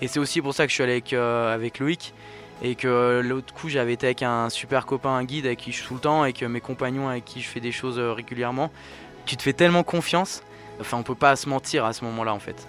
Et 0.00 0.08
c'est 0.08 0.18
aussi 0.18 0.40
pour 0.40 0.54
ça 0.54 0.64
que 0.64 0.70
je 0.70 0.74
suis 0.74 0.82
allé 0.82 0.92
avec, 0.92 1.12
euh, 1.12 1.54
avec 1.54 1.78
Loïc. 1.78 2.14
Et 2.62 2.74
que 2.74 3.22
l'autre 3.24 3.54
coup, 3.54 3.70
j'avais 3.70 3.94
été 3.94 4.06
avec 4.06 4.22
un 4.22 4.50
super 4.50 4.84
copain, 4.84 5.10
un 5.10 5.24
guide 5.24 5.46
avec 5.46 5.60
qui 5.60 5.72
je 5.72 5.78
suis 5.78 5.86
tout 5.86 5.94
le 5.94 6.00
temps, 6.00 6.24
et 6.26 6.34
que 6.34 6.44
mes 6.44 6.60
compagnons 6.60 7.08
avec 7.08 7.24
qui 7.24 7.40
je 7.40 7.48
fais 7.48 7.60
des 7.60 7.72
choses 7.72 7.98
euh, 7.98 8.12
régulièrement. 8.12 8.70
Tu 9.24 9.36
te 9.36 9.42
fais 9.42 9.52
tellement 9.52 9.82
confiance. 9.82 10.42
Enfin, 10.80 10.98
on 10.98 11.02
peut 11.02 11.14
pas 11.14 11.36
se 11.36 11.48
mentir 11.48 11.84
à 11.84 11.92
ce 11.92 12.04
moment-là, 12.04 12.34
en 12.34 12.38
fait. 12.38 12.66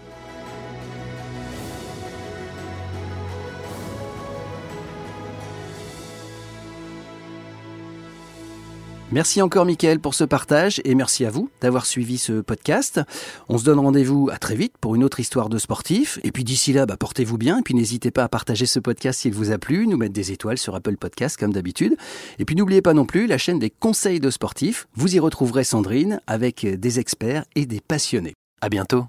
Merci 9.11 9.41
encore 9.41 9.65
Mickaël 9.65 9.99
pour 9.99 10.13
ce 10.13 10.23
partage 10.23 10.81
et 10.85 10.95
merci 10.95 11.25
à 11.25 11.29
vous 11.29 11.49
d'avoir 11.59 11.85
suivi 11.85 12.17
ce 12.17 12.39
podcast. 12.39 13.01
On 13.49 13.57
se 13.57 13.65
donne 13.65 13.79
rendez-vous 13.79 14.29
à 14.31 14.37
très 14.37 14.55
vite 14.55 14.73
pour 14.79 14.95
une 14.95 15.03
autre 15.03 15.19
histoire 15.19 15.49
de 15.49 15.57
sportif. 15.57 16.17
Et 16.23 16.31
puis 16.31 16.45
d'ici 16.45 16.71
là, 16.71 16.85
bah, 16.85 16.95
portez-vous 16.95 17.37
bien 17.37 17.59
et 17.59 17.61
puis 17.61 17.73
n'hésitez 17.73 18.09
pas 18.09 18.23
à 18.23 18.29
partager 18.29 18.65
ce 18.65 18.79
podcast 18.79 19.19
s'il 19.19 19.33
vous 19.33 19.51
a 19.51 19.57
plu, 19.57 19.85
nous 19.85 19.97
mettre 19.97 20.13
des 20.13 20.31
étoiles 20.31 20.57
sur 20.57 20.75
Apple 20.75 20.95
Podcast 20.95 21.35
comme 21.35 21.51
d'habitude. 21.51 21.97
Et 22.39 22.45
puis 22.45 22.55
n'oubliez 22.55 22.81
pas 22.81 22.93
non 22.93 23.05
plus 23.05 23.27
la 23.27 23.37
chaîne 23.37 23.59
des 23.59 23.69
conseils 23.69 24.21
de 24.21 24.29
sportifs. 24.29 24.87
Vous 24.95 25.13
y 25.13 25.19
retrouverez 25.19 25.65
Sandrine 25.65 26.21
avec 26.25 26.65
des 26.65 26.99
experts 26.99 27.43
et 27.55 27.65
des 27.65 27.81
passionnés. 27.81 28.33
À 28.61 28.69
bientôt. 28.69 29.07